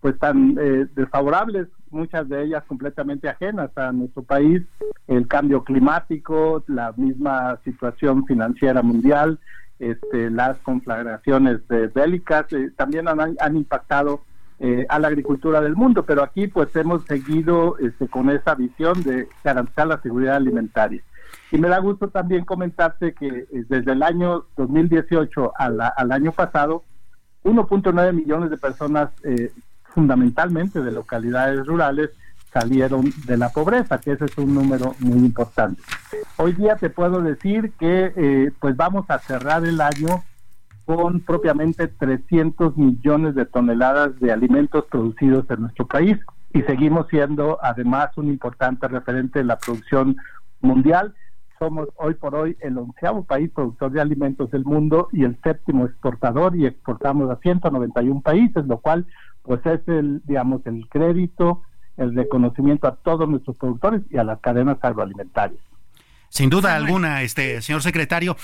pues 0.00 0.18
tan 0.18 0.56
eh, 0.60 0.86
desfavorables, 0.96 1.68
muchas 1.90 2.28
de 2.28 2.44
ellas 2.44 2.64
completamente 2.66 3.28
ajenas 3.28 3.70
a 3.76 3.92
nuestro 3.92 4.22
país, 4.22 4.62
el 5.06 5.28
cambio 5.28 5.62
climático, 5.62 6.64
la 6.66 6.92
misma 6.96 7.58
situación 7.64 8.26
financiera 8.26 8.82
mundial, 8.82 9.38
este, 9.82 10.30
las 10.30 10.58
conflagraciones 10.58 11.66
de 11.66 11.88
bélicas 11.88 12.46
eh, 12.52 12.70
también 12.76 13.08
han, 13.08 13.56
impactado 13.56 14.22
eh, 14.60 14.86
a 14.88 15.00
la 15.00 15.08
agricultura 15.08 15.60
del 15.60 15.74
mundo, 15.74 16.04
pero 16.04 16.22
aquí 16.22 16.46
pues 16.46 16.74
hemos 16.76 17.04
seguido 17.04 17.76
este, 17.78 18.06
con 18.06 18.30
esa 18.30 18.54
visión 18.54 19.02
de 19.02 19.28
garantizar 19.42 19.88
la 19.88 20.00
seguridad 20.00 20.36
alimentaria. 20.36 21.02
Y 21.50 21.58
me 21.58 21.68
da 21.68 21.80
gusto 21.80 22.08
también 22.10 22.44
comentarte 22.44 23.12
que 23.12 23.26
eh, 23.26 23.46
desde 23.68 23.90
el 23.90 24.04
año 24.04 24.44
2018 24.56 25.52
al 25.56 26.12
año 26.12 26.30
pasado, 26.30 26.84
1.9 27.42 28.12
millones 28.12 28.50
de 28.50 28.58
personas, 28.58 29.10
fundamentalmente 29.82 30.80
de 30.80 30.92
localidades 30.92 31.66
rurales, 31.66 32.10
salieron 32.52 33.12
de 33.26 33.36
la 33.36 33.48
pobreza, 33.48 33.98
que 33.98 34.12
ese 34.12 34.26
es 34.26 34.38
un 34.38 34.54
número 34.54 34.94
muy 35.00 35.18
importante. 35.18 35.82
Hoy 36.36 36.52
día 36.52 36.76
te 36.76 36.90
puedo 36.90 37.22
decir 37.22 37.72
que 37.78 38.12
eh, 38.14 38.52
pues 38.60 38.76
vamos 38.76 39.06
a 39.08 39.18
cerrar 39.18 39.64
el 39.64 39.80
año 39.80 40.22
con 40.84 41.20
propiamente 41.20 41.88
300 41.88 42.76
millones 42.76 43.34
de 43.34 43.46
toneladas 43.46 44.18
de 44.20 44.32
alimentos 44.32 44.84
producidos 44.90 45.48
en 45.50 45.62
nuestro 45.62 45.86
país 45.86 46.18
y 46.52 46.62
seguimos 46.62 47.06
siendo 47.08 47.58
además 47.62 48.10
un 48.16 48.28
importante 48.28 48.88
referente 48.88 49.40
en 49.40 49.46
la 49.46 49.58
producción 49.58 50.16
mundial. 50.60 51.14
Somos 51.58 51.88
hoy 51.96 52.14
por 52.14 52.34
hoy 52.34 52.56
el 52.60 52.76
onceavo 52.76 53.24
país 53.24 53.50
productor 53.54 53.92
de 53.92 54.00
alimentos 54.00 54.50
del 54.50 54.64
mundo 54.64 55.08
y 55.12 55.24
el 55.24 55.40
séptimo 55.42 55.86
exportador 55.86 56.56
y 56.56 56.66
exportamos 56.66 57.30
a 57.30 57.36
191 57.36 58.20
países, 58.20 58.66
lo 58.66 58.78
cual 58.78 59.06
pues 59.42 59.64
es 59.64 59.80
el 59.86 60.22
digamos 60.26 60.66
el 60.66 60.88
crédito 60.88 61.62
el 61.96 62.14
reconocimiento 62.14 62.86
a 62.86 62.96
todos 62.96 63.28
nuestros 63.28 63.56
productores 63.56 64.02
y 64.10 64.18
a 64.18 64.24
las 64.24 64.40
cadenas 64.40 64.78
agroalimentarias. 64.82 65.62
Sin 66.32 66.48
duda 66.48 66.74
alguna, 66.74 67.22
este 67.22 67.60
señor 67.60 67.82
secretario, 67.82 68.38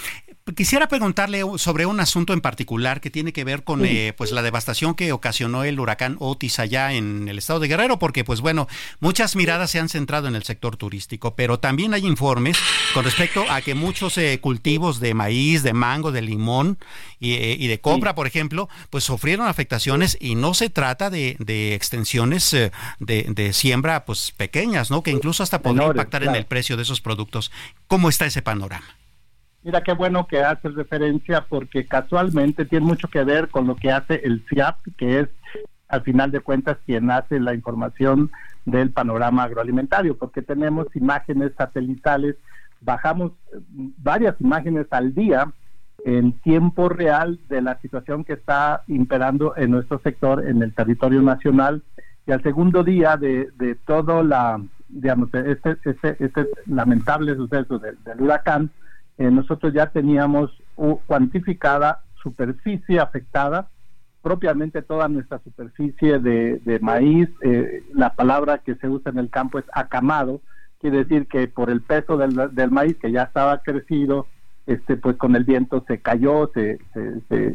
quisiera 0.55 0.89
preguntarle 0.89 1.43
sobre 1.57 1.87
un 1.87 2.01
asunto 2.01 2.35
en 2.35 2.43
particular 2.43 3.01
que 3.01 3.11
tiene 3.11 3.33
que 3.33 3.45
ver 3.45 3.65
con 3.65 3.85
eh, 3.85 4.13
pues 4.17 4.33
la 4.33 4.43
devastación 4.43 4.95
que 4.95 5.13
ocasionó 5.13 5.65
el 5.65 5.81
huracán 5.81 6.17
Otis 6.19 6.59
allá 6.59 6.93
en 6.93 7.29
el 7.29 7.39
estado 7.39 7.61
de 7.61 7.69
Guerrero, 7.69 7.99
porque 7.99 8.25
pues 8.25 8.43
bueno, 8.43 8.69
muchas 9.01 9.37
miradas 9.37 9.71
se 9.71 9.79
han 9.79 9.89
centrado 9.89 10.29
en 10.29 10.35
el 10.35 10.43
sector 10.43 10.77
turístico, 10.77 11.35
pero 11.35 11.61
también 11.61 11.95
hay 11.95 12.07
informes 12.07 12.59
con 12.93 13.05
respecto 13.05 13.45
a 13.49 13.63
que 13.63 13.75
muchos 13.75 14.19
eh, 14.19 14.39
cultivos 14.41 15.01
de 15.01 15.15
maíz, 15.15 15.63
de 15.63 15.73
mango, 15.73 16.13
de 16.13 16.21
limón 16.21 16.79
y, 17.19 17.33
eh, 17.35 17.69
de 17.69 17.81
copra, 17.81 18.15
por 18.15 18.27
ejemplo, 18.27 18.69
pues 18.91 19.05
sufrieron 19.05 19.47
afectaciones 19.47 20.17
y 20.21 20.35
no 20.35 20.53
se 20.53 20.71
trata 20.71 21.09
de, 21.09 21.37
extensiones 21.75 22.55
de, 22.99 23.53
siembra 23.55 24.05
pues 24.05 24.33
pequeñas, 24.37 24.91
¿no? 24.91 25.03
Que 25.03 25.11
incluso 25.11 25.43
hasta 25.43 25.63
podría 25.63 25.87
impactar 25.87 26.25
en 26.25 26.35
el 26.35 26.45
precio 26.45 26.77
de 26.77 26.83
esos 26.83 27.01
productos. 27.01 27.51
¿Cómo 27.89 28.09
está 28.09 28.27
ese 28.27 28.43
panorama? 28.43 28.87
Mira 29.65 29.83
qué 29.83 29.93
bueno 29.93 30.27
que 30.27 30.43
haces 30.43 30.75
referencia 30.75 31.45
porque 31.49 31.87
casualmente 31.87 32.65
tiene 32.65 32.87
mucho 32.87 33.09
que 33.09 33.25
ver 33.25 33.49
con 33.49 33.67
lo 33.67 33.75
que 33.75 33.91
hace 33.91 34.21
el 34.25 34.45
CIAP, 34.49 34.77
que 34.97 35.21
es 35.21 35.29
al 35.89 36.03
final 36.03 36.31
de 36.31 36.41
cuentas 36.41 36.79
quien 36.87 37.11
hace 37.11 37.41
la 37.41 37.55
información 37.55 38.31
del 38.65 38.91
panorama 38.91 39.45
agroalimentario, 39.45 40.17
porque 40.17 40.43
tenemos 40.43 40.87
imágenes 40.95 41.53
satelitales 41.57 42.37
bajamos 42.81 43.33
eh, 43.53 43.59
varias 43.99 44.41
imágenes 44.41 44.87
al 44.91 45.15
día 45.15 45.53
en 46.05 46.33
tiempo 46.41 46.89
real 46.89 47.41
de 47.49 47.61
la 47.61 47.79
situación 47.81 48.25
que 48.25 48.35
está 48.35 48.85
imperando 48.87 49.57
en 49.57 49.73
nuestro 49.73 49.99
sector, 49.99 50.47
en 50.47 50.63
el 50.63 50.73
territorio 50.73 51.21
nacional, 51.23 51.83
y 52.27 52.33
al 52.33 52.43
segundo 52.43 52.85
día 52.85 53.17
de, 53.17 53.51
de 53.57 53.75
todo 53.75 54.23
la, 54.23 54.61
digamos, 54.89 55.29
este, 55.35 55.77
este, 55.85 56.25
este 56.25 56.49
lamentable 56.67 57.35
suceso 57.37 57.79
del, 57.79 57.97
huracán, 58.19 58.71
eh, 59.19 59.31
nosotros 59.31 59.73
ya 59.73 59.87
teníamos 59.87 60.51
cuantificada 61.07 62.03
superficie 62.23 63.01
afectada, 63.01 63.69
propiamente 64.23 64.83
toda 64.83 65.09
nuestra 65.09 65.39
superficie 65.41 66.19
de, 66.19 66.79
maíz, 66.81 67.29
eh, 67.43 67.83
la 67.95 68.15
palabra 68.15 68.59
que 68.59 68.75
se 68.77 68.89
usa 68.89 69.11
en 69.11 69.19
el 69.19 69.31
campo 69.31 69.59
es 69.59 69.65
acamado, 69.73 70.41
quiere 70.81 70.99
decir 70.99 71.27
que 71.27 71.49
por 71.49 71.71
el 71.71 71.81
peso 71.81 72.17
del, 72.17 72.55
del 72.55 72.71
maíz 72.71 72.97
que 72.99 73.11
ya 73.11 73.23
estaba 73.25 73.59
crecido, 73.59 74.27
este 74.69 74.97
pues 74.97 75.17
con 75.17 75.35
el 75.35 75.45
viento 75.45 75.83
se 75.89 75.99
cayó, 76.01 76.51
se, 76.53 76.79
se, 76.93 77.55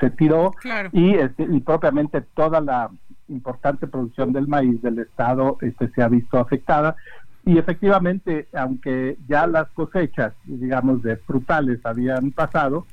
se, 0.00 0.10
tiró 0.10 0.52
y, 0.92 1.14
este, 1.14 1.44
y 1.44 1.60
propiamente 1.60 2.20
toda 2.34 2.60
la 2.60 2.90
importante 3.28 3.86
producción 3.86 4.32
del 4.32 4.48
maíz 4.48 4.80
del 4.82 4.98
estado 4.98 5.58
este, 5.60 5.88
se 5.88 6.02
ha 6.02 6.08
visto 6.08 6.38
afectada 6.38 6.96
y 7.44 7.58
efectivamente 7.58 8.48
aunque 8.54 9.18
ya 9.28 9.46
las 9.46 9.68
cosechas 9.70 10.32
digamos 10.44 11.02
de 11.02 11.16
frutales 11.16 11.80
habían 11.84 12.30
pasado 12.32 12.86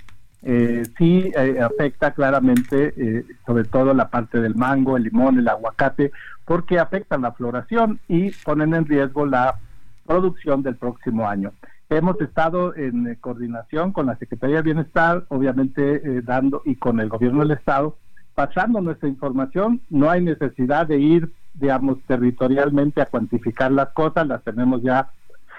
eh, 0.44 0.84
sí 0.98 1.32
eh, 1.36 1.60
afecta 1.62 2.12
claramente 2.14 2.94
eh, 2.98 3.26
sobre 3.46 3.64
todo 3.66 3.94
la 3.94 4.10
parte 4.10 4.42
del 4.42 4.56
mango, 4.56 4.98
el 4.98 5.04
limón, 5.04 5.38
el 5.38 5.48
aguacate 5.48 6.12
porque 6.46 6.80
afectan 6.80 7.22
la 7.22 7.32
floración 7.34 8.00
y 8.08 8.32
ponen 8.32 8.74
en 8.74 8.86
riesgo 8.86 9.26
la 9.26 9.60
producción 10.06 10.64
del 10.64 10.76
próximo 10.76 11.30
año. 11.30 11.54
Hemos 11.90 12.20
estado 12.22 12.74
en 12.76 13.16
coordinación 13.16 13.92
con 13.92 14.06
la 14.06 14.16
Secretaría 14.16 14.58
de 14.58 14.62
Bienestar, 14.62 15.26
obviamente 15.28 15.96
eh, 15.96 16.22
dando 16.22 16.62
y 16.66 16.76
con 16.76 17.02
el 17.02 17.10
gobierno 17.10 17.42
del 17.42 17.52
Estado, 17.52 17.98
pasando 18.36 18.82
nuestra 18.82 19.10
información. 19.10 19.82
No 19.90 20.10
hay 20.10 20.22
necesidad 20.22 20.88
de 20.88 21.00
ir, 21.00 21.32
digamos, 21.54 21.98
territorialmente 22.08 23.02
a 23.02 23.06
cuantificar 23.06 23.72
las 23.72 23.90
cosas, 23.90 24.28
las 24.28 24.44
tenemos 24.44 24.82
ya 24.82 25.10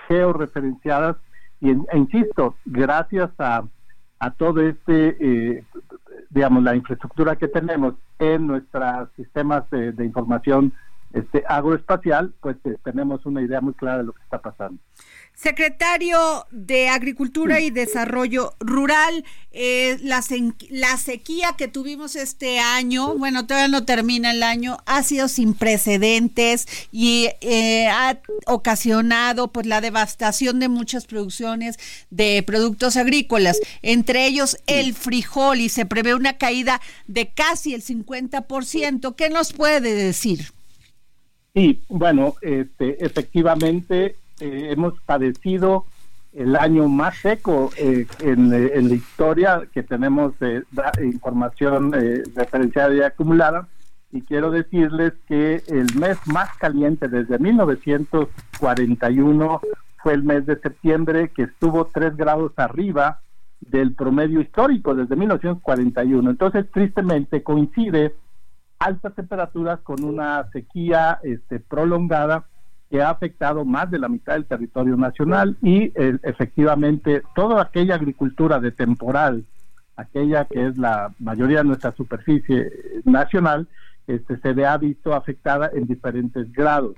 georreferenciadas. 0.09 1.17
Y, 1.61 1.71
e 1.71 1.99
insisto, 1.99 2.57
gracias 2.65 3.31
a, 3.39 3.65
a 4.19 4.31
todo 4.33 4.61
este, 4.61 5.17
eh, 5.21 5.65
digamos, 6.31 6.63
la 6.63 6.77
infraestructura 6.77 7.37
que 7.37 7.49
tenemos 7.49 7.95
en 8.19 8.47
nuestros 8.47 9.09
sistemas 9.17 9.69
de, 9.71 9.93
de 9.93 10.05
información 10.05 10.73
este 11.13 11.45
agroespacial, 11.49 12.35
pues 12.41 12.57
tenemos 12.85 13.25
una 13.27 13.43
idea 13.43 13.61
muy 13.61 13.75
clara 13.75 13.99
de 13.99 14.05
lo 14.05 14.13
que 14.13 14.23
está 14.23 14.41
pasando. 14.41 14.79
Secretario 15.35 16.47
de 16.51 16.89
Agricultura 16.89 17.61
y 17.61 17.71
Desarrollo 17.71 18.55
Rural, 18.61 19.25
eh, 19.51 19.99
la, 20.03 20.23
la, 20.71 20.97
sequía 20.99 21.55
que 21.57 21.69
tuvimos 21.69 22.17
este 22.17 22.61
año, 22.61 23.17
bueno, 23.17 23.47
todavía 23.47 23.69
no 23.69 23.85
termina 23.85 24.31
el 24.31 24.43
año, 24.43 24.77
ha 24.87 25.03
sido 25.03 25.29
sin 25.29 25.55
precedentes 25.55 26.69
y 26.93 27.31
eh, 27.41 27.89
ha 27.89 28.21
ocasionado 28.47 29.49
pues 29.49 29.67
la 29.67 29.81
devastación 29.81 30.61
de 30.61 30.69
muchas 30.69 31.07
producciones 31.07 31.79
de 32.11 32.43
productos 32.47 32.97
agrícolas, 32.97 33.59
entre 33.81 34.27
ellos 34.27 34.59
el 34.67 34.95
frijol 34.95 35.61
y 35.61 35.71
se 35.71 35.87
prevé 35.87 36.15
una 36.15 36.35
caída 36.35 36.81
de 37.07 37.31
casi 37.31 37.75
el 37.75 37.83
50%. 37.83 39.17
¿Qué 39.17 39.31
nos 39.31 39.53
puede 39.53 39.95
decir? 39.95 40.53
Sí, 41.55 41.83
bueno, 41.89 42.35
este, 42.41 43.05
efectivamente 43.05 44.17
eh, 44.41 44.69
hemos 44.71 44.99
padecido 45.03 45.85
el 46.33 46.57
año 46.57 46.89
más 46.89 47.19
seco 47.19 47.71
eh, 47.77 48.07
en, 48.21 48.49
la 48.49 48.95
historia 48.95 49.69
que 49.71 49.83
tenemos 49.83 50.33
de 50.39 50.65
información 51.03 51.93
eh, 51.95 52.23
referenciada 52.35 52.95
y 52.95 53.03
acumulada. 53.03 53.69
Y 54.13 54.23
quiero 54.23 54.51
decirles 54.51 55.13
que 55.29 55.63
el 55.69 55.95
mes 55.95 56.17
más 56.27 56.57
caliente 56.57 57.09
desde 57.09 57.39
1941 57.39 59.61
fue 59.99 60.15
el 60.15 60.23
mes 60.23 60.47
de 60.47 60.59
septiembre, 60.59 61.33
que 61.37 61.43
estuvo 61.43 61.91
tres 61.93 62.17
grados 62.17 62.53
arriba 62.57 63.21
del 63.61 63.95
promedio 63.95 64.41
histórico 64.41 64.95
desde 64.95 65.17
1941. 65.17 66.31
Entonces, 66.31 66.65
tristemente, 66.71 67.43
coincide 67.43 68.15
altas 68.85 69.15
temperaturas 69.15 69.81
con 69.81 70.03
una 70.03 70.49
sequía 70.53 71.19
este, 71.23 71.61
prolongada 71.61 72.45
que 72.91 73.01
ha 73.01 73.11
afectado 73.11 73.65
más 73.65 73.91
de 73.91 73.99
la 73.99 74.09
mitad 74.09 74.35
del 74.35 74.45
territorio 74.45 74.97
nacional 74.97 75.57
y 75.63 75.93
efectivamente 75.95 77.23
toda 77.35 77.63
aquella 77.63 77.95
agricultura 77.95 78.61
de 78.61 78.71
temporal, 78.71 79.45
aquella 79.97 80.45
que 80.45 80.67
es 80.67 80.77
la 80.77 81.15
mayoría 81.19 81.59
de 81.59 81.65
nuestra 81.65 81.93
superficie 81.93 82.71
nacional, 83.05 83.67
este, 84.07 84.37
se 84.39 84.67
ha 84.67 84.77
visto 84.77 85.15
afectada 85.15 85.71
en 85.73 85.87
diferentes 85.87 86.53
grados. 86.53 86.97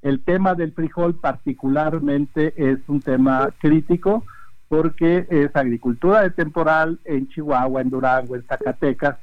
El 0.00 0.22
tema 0.22 0.54
del 0.54 0.72
frijol 0.72 1.16
particularmente 1.16 2.54
es 2.56 2.78
un 2.86 3.00
tema 3.00 3.50
crítico 3.58 4.24
porque 4.68 5.26
es 5.28 5.54
agricultura 5.54 6.22
de 6.22 6.30
temporal 6.30 6.98
en 7.04 7.28
Chihuahua, 7.28 7.82
en 7.82 7.90
Durango, 7.90 8.36
en 8.36 8.42
Zacatecas, 8.44 9.16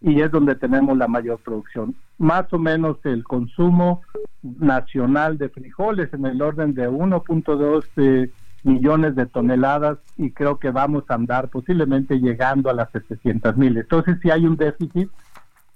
y 0.00 0.20
es 0.20 0.30
donde 0.30 0.54
tenemos 0.54 0.96
la 0.96 1.08
mayor 1.08 1.38
producción. 1.38 1.94
Más 2.18 2.52
o 2.52 2.58
menos 2.58 2.98
el 3.04 3.24
consumo 3.24 4.02
nacional 4.42 5.38
de 5.38 5.48
frijoles 5.48 6.12
en 6.12 6.26
el 6.26 6.40
orden 6.40 6.74
de 6.74 6.88
1.2 6.88 7.84
eh, 7.96 8.30
millones 8.62 9.16
de 9.16 9.26
toneladas 9.26 9.98
y 10.16 10.30
creo 10.30 10.58
que 10.58 10.70
vamos 10.70 11.04
a 11.08 11.14
andar 11.14 11.48
posiblemente 11.48 12.20
llegando 12.20 12.70
a 12.70 12.74
las 12.74 12.90
700 12.92 13.56
mil. 13.56 13.76
Entonces 13.76 14.18
si 14.22 14.30
hay 14.30 14.46
un 14.46 14.56
déficit 14.56 15.10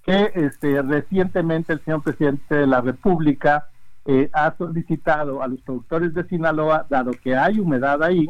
que 0.05 0.31
este, 0.35 0.81
recientemente 0.81 1.73
el 1.73 1.83
señor 1.83 2.03
presidente 2.03 2.55
de 2.55 2.67
la 2.67 2.81
República 2.81 3.67
eh, 4.05 4.29
ha 4.33 4.55
solicitado 4.57 5.41
a 5.41 5.47
los 5.47 5.61
productores 5.61 6.13
de 6.13 6.25
Sinaloa, 6.25 6.85
dado 6.89 7.11
que 7.11 7.35
hay 7.35 7.59
humedad 7.59 8.03
ahí, 8.03 8.27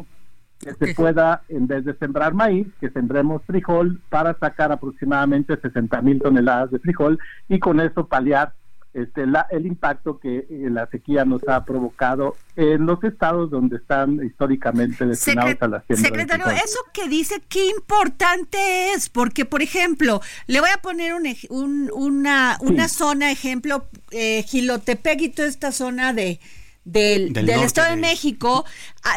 que 0.64 0.74
se 0.74 0.94
pueda, 0.94 1.42
en 1.48 1.66
vez 1.66 1.84
de 1.84 1.94
sembrar 1.94 2.34
maíz, 2.34 2.66
que 2.80 2.90
sembremos 2.90 3.42
frijol 3.46 4.00
para 4.08 4.36
sacar 4.38 4.72
aproximadamente 4.72 5.56
60 5.56 6.02
mil 6.02 6.20
toneladas 6.20 6.70
de 6.70 6.78
frijol 6.78 7.18
y 7.48 7.58
con 7.58 7.80
eso 7.80 8.06
paliar 8.06 8.52
este, 8.94 9.26
la, 9.26 9.48
el 9.50 9.66
impacto 9.66 10.20
que 10.20 10.46
eh, 10.48 10.68
la 10.70 10.86
sequía 10.86 11.24
nos 11.24 11.42
ha 11.48 11.64
provocado 11.64 12.36
en 12.54 12.86
los 12.86 13.02
estados 13.02 13.50
donde 13.50 13.78
están 13.78 14.24
históricamente 14.24 15.04
destinados 15.04 15.56
a 15.60 15.66
la 15.66 15.82
siembra. 15.82 16.10
Secretario, 16.10 16.46
eso 16.46 16.78
que 16.92 17.08
dice, 17.08 17.42
qué 17.48 17.70
importante 17.70 18.92
es, 18.92 19.08
porque 19.08 19.44
por 19.44 19.62
ejemplo, 19.62 20.20
le 20.46 20.60
voy 20.60 20.70
a 20.72 20.80
poner 20.80 21.12
un, 21.14 21.90
una, 21.92 22.56
una 22.60 22.88
zona, 22.88 23.32
ejemplo, 23.32 23.84
eh, 24.12 24.44
Gilotepec 24.44 25.20
y 25.22 25.28
toda 25.30 25.48
esta 25.48 25.72
zona 25.72 26.12
de 26.12 26.38
del, 26.84 27.36
Estado 27.48 27.90
de, 27.90 28.00
México 28.00 28.64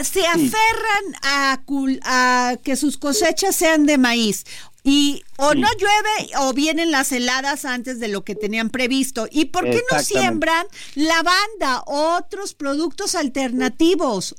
se 0.03 0.25
aferran 0.25 1.03
a, 1.21 1.59
a, 2.03 2.57
que 2.57 2.75
sus 2.75 2.97
cosechas 2.97 3.55
sean 3.55 3.85
de 3.85 3.97
maíz. 3.97 4.45
Y 4.83 5.23
o 5.37 5.53
no 5.53 5.67
llueve 5.77 6.31
o 6.39 6.53
vienen 6.53 6.91
las 6.91 7.11
heladas 7.11 7.65
antes 7.65 7.99
de 7.99 8.07
lo 8.07 8.23
que 8.23 8.35
tenían 8.35 8.69
previsto. 8.69 9.27
¿Y 9.29 9.45
por 9.45 9.65
qué 9.65 9.81
no 9.91 9.99
siembran 9.99 10.65
lavanda, 10.95 11.83
otros 11.85 12.53
productos 12.53 13.13
alternativos? 13.13 14.35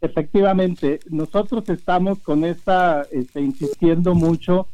Efectivamente, 0.00 0.98
nosotros 1.08 1.68
estamos 1.68 2.18
con 2.18 2.44
esta, 2.44 3.06
este, 3.12 3.42
insistiendo 3.42 4.14
mucho 4.14 4.66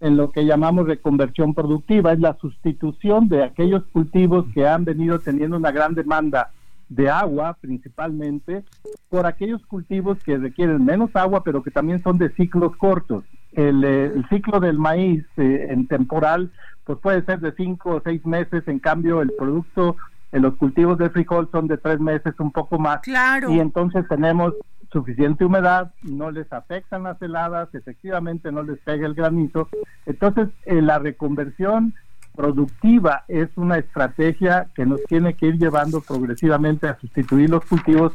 en 0.00 0.16
lo 0.16 0.30
que 0.30 0.46
llamamos 0.46 0.86
reconversión 0.86 1.52
productiva, 1.52 2.14
es 2.14 2.20
la 2.20 2.38
sustitución 2.40 3.28
de 3.28 3.44
aquellos 3.44 3.84
cultivos 3.92 4.46
que 4.54 4.66
han 4.66 4.86
venido 4.86 5.18
teniendo 5.18 5.58
una 5.58 5.72
gran 5.72 5.94
demanda 5.94 6.52
de 6.88 7.10
agua 7.10 7.56
principalmente 7.60 8.64
por 9.08 9.26
aquellos 9.26 9.64
cultivos 9.66 10.18
que 10.24 10.38
requieren 10.38 10.84
menos 10.84 11.10
agua 11.14 11.42
pero 11.44 11.62
que 11.62 11.70
también 11.70 12.02
son 12.02 12.18
de 12.18 12.30
ciclos 12.30 12.76
cortos. 12.76 13.24
El, 13.52 13.82
eh, 13.84 14.12
ciclo 14.28 14.60
del 14.60 14.78
maíz 14.78 15.24
eh, 15.36 15.68
en 15.70 15.86
temporal 15.86 16.50
pues 16.84 16.98
puede 17.00 17.22
ser 17.24 17.40
de 17.40 17.52
cinco 17.52 17.96
o 17.96 18.00
seis 18.02 18.24
meses, 18.24 18.66
en 18.66 18.78
cambio 18.78 19.20
el 19.20 19.32
producto 19.38 19.96
en 20.32 20.42
los 20.42 20.56
cultivos 20.56 20.98
de 20.98 21.10
frijol 21.10 21.48
son 21.52 21.66
de 21.68 21.78
tres 21.78 22.00
meses, 22.00 22.34
un 22.38 22.50
poco 22.50 22.78
más. 22.78 23.00
Claro. 23.00 23.50
Y 23.50 23.60
entonces 23.60 24.06
tenemos 24.08 24.54
suficiente 24.90 25.44
humedad, 25.44 25.92
no 26.02 26.30
les 26.30 26.50
afectan 26.52 27.02
las 27.02 27.20
heladas, 27.20 27.68
efectivamente 27.74 28.50
no 28.52 28.62
les 28.62 28.78
pega 28.80 29.06
el 29.06 29.14
granizo. 29.14 29.68
Entonces, 30.06 30.48
eh, 30.64 30.80
la 30.80 30.98
reconversión 30.98 31.94
productiva 32.38 33.24
es 33.26 33.48
una 33.56 33.78
estrategia 33.78 34.68
que 34.76 34.86
nos 34.86 35.02
tiene 35.06 35.34
que 35.34 35.46
ir 35.46 35.58
llevando 35.58 36.00
progresivamente 36.00 36.86
a 36.86 36.96
sustituir 37.00 37.50
los 37.50 37.64
cultivos, 37.64 38.12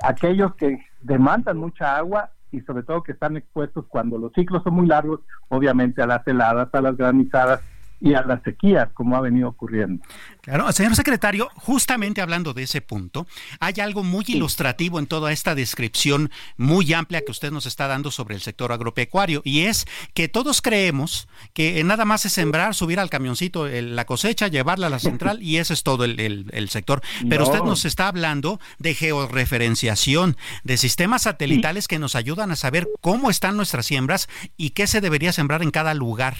aquellos 0.00 0.54
que 0.54 0.78
demandan 1.00 1.58
mucha 1.58 1.96
agua 1.96 2.30
y 2.52 2.60
sobre 2.60 2.84
todo 2.84 3.02
que 3.02 3.10
están 3.10 3.36
expuestos 3.36 3.84
cuando 3.88 4.16
los 4.16 4.32
ciclos 4.32 4.62
son 4.62 4.74
muy 4.74 4.86
largos, 4.86 5.22
obviamente 5.48 6.00
a 6.02 6.06
las 6.06 6.24
heladas, 6.24 6.68
a 6.72 6.80
las 6.80 6.96
granizadas 6.96 7.62
y 8.00 8.14
a 8.14 8.22
las 8.22 8.42
sequías, 8.42 8.88
como 8.92 9.16
ha 9.16 9.20
venido 9.20 9.48
ocurriendo. 9.48 10.04
Claro, 10.42 10.70
señor 10.72 10.94
secretario, 10.94 11.48
justamente 11.54 12.20
hablando 12.20 12.52
de 12.52 12.64
ese 12.64 12.82
punto, 12.82 13.26
hay 13.60 13.74
algo 13.80 14.02
muy 14.04 14.24
ilustrativo 14.28 14.98
en 14.98 15.06
toda 15.06 15.32
esta 15.32 15.54
descripción 15.54 16.30
muy 16.58 16.92
amplia 16.92 17.22
que 17.24 17.30
usted 17.30 17.50
nos 17.50 17.64
está 17.64 17.86
dando 17.86 18.10
sobre 18.10 18.34
el 18.34 18.42
sector 18.42 18.70
agropecuario, 18.70 19.40
y 19.42 19.62
es 19.62 19.86
que 20.12 20.28
todos 20.28 20.60
creemos 20.60 21.28
que 21.54 21.82
nada 21.82 22.04
más 22.04 22.26
es 22.26 22.34
sembrar, 22.34 22.74
subir 22.74 23.00
al 23.00 23.08
camioncito 23.08 23.66
la 23.68 24.04
cosecha, 24.04 24.48
llevarla 24.48 24.88
a 24.88 24.90
la 24.90 24.98
central, 24.98 25.42
y 25.42 25.56
ese 25.56 25.72
es 25.72 25.82
todo 25.82 26.04
el, 26.04 26.68
sector. 26.68 27.00
Pero 27.28 27.44
usted 27.44 27.60
nos 27.60 27.84
está 27.86 28.08
hablando 28.08 28.60
de 28.78 28.94
georreferenciación, 28.94 30.36
de 30.62 30.76
sistemas 30.76 31.22
satelitales 31.22 31.88
que 31.88 31.98
nos 31.98 32.14
ayudan 32.14 32.50
a 32.50 32.56
saber 32.56 32.88
cómo 33.00 33.30
están 33.30 33.56
nuestras 33.56 33.86
siembras 33.86 34.28
y 34.56 34.70
qué 34.70 34.86
se 34.86 35.00
debería 35.00 35.32
sembrar 35.32 35.62
en 35.62 35.70
cada 35.70 35.94
lugar. 35.94 36.36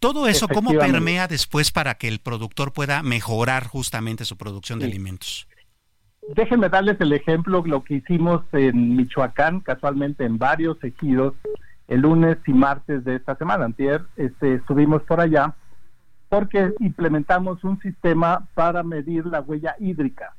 Todo 0.00 0.28
eso, 0.28 0.46
¿cómo 0.46 0.70
permea 0.72 1.26
después 1.26 1.72
para 1.72 1.94
que 1.94 2.06
el 2.08 2.20
productor 2.20 2.72
pueda 2.72 3.02
mejorar 3.02 3.66
justamente 3.66 4.24
su 4.24 4.36
producción 4.36 4.78
de 4.78 4.86
alimentos? 4.86 5.48
Déjenme 6.34 6.68
darles 6.68 7.00
el 7.00 7.12
ejemplo, 7.12 7.62
lo 7.66 7.82
que 7.82 7.94
hicimos 7.94 8.42
en 8.52 8.96
Michoacán, 8.96 9.60
casualmente 9.60 10.24
en 10.24 10.38
varios 10.38 10.82
ejidos, 10.84 11.34
el 11.88 12.02
lunes 12.02 12.36
y 12.46 12.52
martes 12.52 13.04
de 13.04 13.16
esta 13.16 13.34
semana. 13.36 13.64
Antier 13.64 14.02
este, 14.16 14.54
estuvimos 14.54 15.02
por 15.02 15.20
allá 15.20 15.54
porque 16.28 16.74
implementamos 16.80 17.64
un 17.64 17.80
sistema 17.80 18.46
para 18.54 18.82
medir 18.82 19.26
la 19.26 19.40
huella 19.40 19.74
hídrica. 19.78 20.34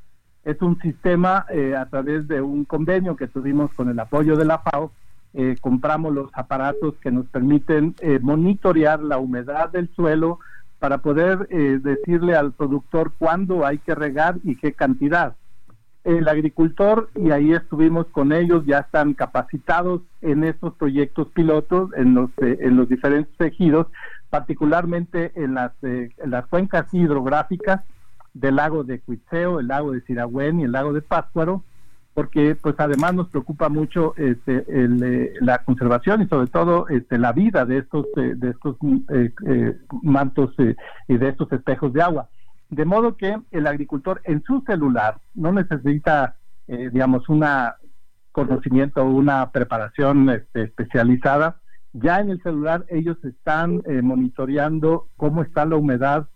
Es 0.46 0.62
un 0.62 0.80
sistema 0.80 1.46
eh, 1.50 1.76
a 1.76 1.88
través 1.88 2.28
de 2.28 2.40
un 2.42 2.64
convenio 2.66 3.16
que 3.16 3.28
tuvimos 3.28 3.74
con 3.74 3.90
el 3.90 4.00
apoyo 4.00 4.38
de 4.38 4.46
la 4.46 4.60
FAO 4.60 4.92
eh, 5.34 5.58
compramos 5.62 6.14
los 6.14 6.32
aparatos 6.34 6.96
que 7.02 7.12
nos 7.12 7.28
permiten 7.28 7.96
eh, 8.00 8.20
monitorear 8.20 9.00
la 9.02 9.20
humedad 9.20 9.70
del 9.70 9.88
suelo 9.94 10.40
para 10.80 11.00
poder 11.00 11.48
eh, 11.52 11.80
decirle 11.82 12.36
al 12.36 12.52
productor 12.54 13.12
cuándo 13.18 13.66
hay 13.66 13.78
que 13.78 13.94
regar 13.94 14.38
y 14.44 14.56
qué 14.56 14.74
cantidad. 14.74 15.36
El 16.04 16.28
agricultor, 16.28 17.10
y 17.14 17.30
ahí 17.30 17.52
estuvimos 17.52 18.08
con 18.08 18.32
ellos, 18.32 18.66
ya 18.66 18.80
están 18.80 19.14
capacitados 19.14 20.02
en 20.22 20.44
estos 20.44 20.74
proyectos 20.76 21.28
pilotos 21.28 21.92
en 21.96 22.16
los, 22.16 22.32
en 22.38 22.78
los 22.78 22.90
diferentes 22.90 23.36
tejidos, 23.38 23.88
particularmente 24.30 25.32
en 25.36 25.54
las, 25.56 25.74
en 25.84 26.12
las 26.26 26.48
cuencas 26.48 26.92
hidrográficas 26.94 27.82
del 28.34 28.56
lago 28.56 28.84
de 28.84 29.00
Cuitzeo, 29.00 29.60
el 29.60 29.68
lago 29.68 29.92
de 29.92 30.02
Siragüen 30.02 30.62
y 30.62 30.64
el 30.64 30.72
lago 30.72 30.94
de 30.94 31.02
Pátzcuaro, 31.02 31.64
porque 32.14 32.56
pues 32.56 32.76
además 32.80 33.14
nos 33.14 33.30
preocupa 33.30 33.70
mucho 33.70 34.14
este, 34.18 34.66
eh, 34.68 35.34
la 35.42 35.60
conservación 35.64 36.22
y 36.22 36.28
sobre 36.28 36.48
todo 36.48 36.88
este, 36.90 37.18
la 37.18 37.32
vida 37.32 37.66
de 37.66 37.78
estos 37.78 38.06
eh, 38.18 38.34
de 38.36 38.50
estos 38.50 38.76
eh, 39.10 39.78
mantos 40.02 40.54
y 41.08 41.18
de 41.18 41.30
estos 41.30 41.52
espejos 41.52 41.94
de 41.94 42.02
agua. 42.02 42.30
De 42.70 42.86
modo 42.86 43.16
que 43.16 43.38
el 43.52 43.68
agricultor 43.68 44.22
en 44.26 44.44
su 44.44 44.62
celular 44.62 45.18
no 45.34 45.52
necesita 45.52 46.36
digamos 46.68 47.28
una 47.30 47.78
conocimiento 48.32 49.02
o 49.02 49.10
una 49.10 49.50
preparación 49.50 50.30
este, 50.30 50.64
especializada. 50.64 51.62
Ya 51.94 52.20
en 52.20 52.30
el 52.30 52.44
celular 52.44 52.86
ellos 52.90 53.18
están 53.24 53.82
monitoreando 54.04 55.08
cómo 55.18 55.42
está 55.42 55.66
la 55.66 55.78
humedad 55.78 56.28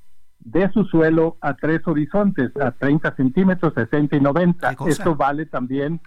de 0.46 0.70
su 0.72 0.84
suelo 0.86 1.38
a 1.42 1.56
tres 1.56 1.82
horizontes, 1.86 2.52
a 2.58 2.72
30 2.72 3.16
centímetros, 3.16 3.74
60 3.74 4.18
y 4.18 4.22
90. 4.22 4.76
Esto 4.88 5.16
vale 5.16 5.46
también 5.46 6.02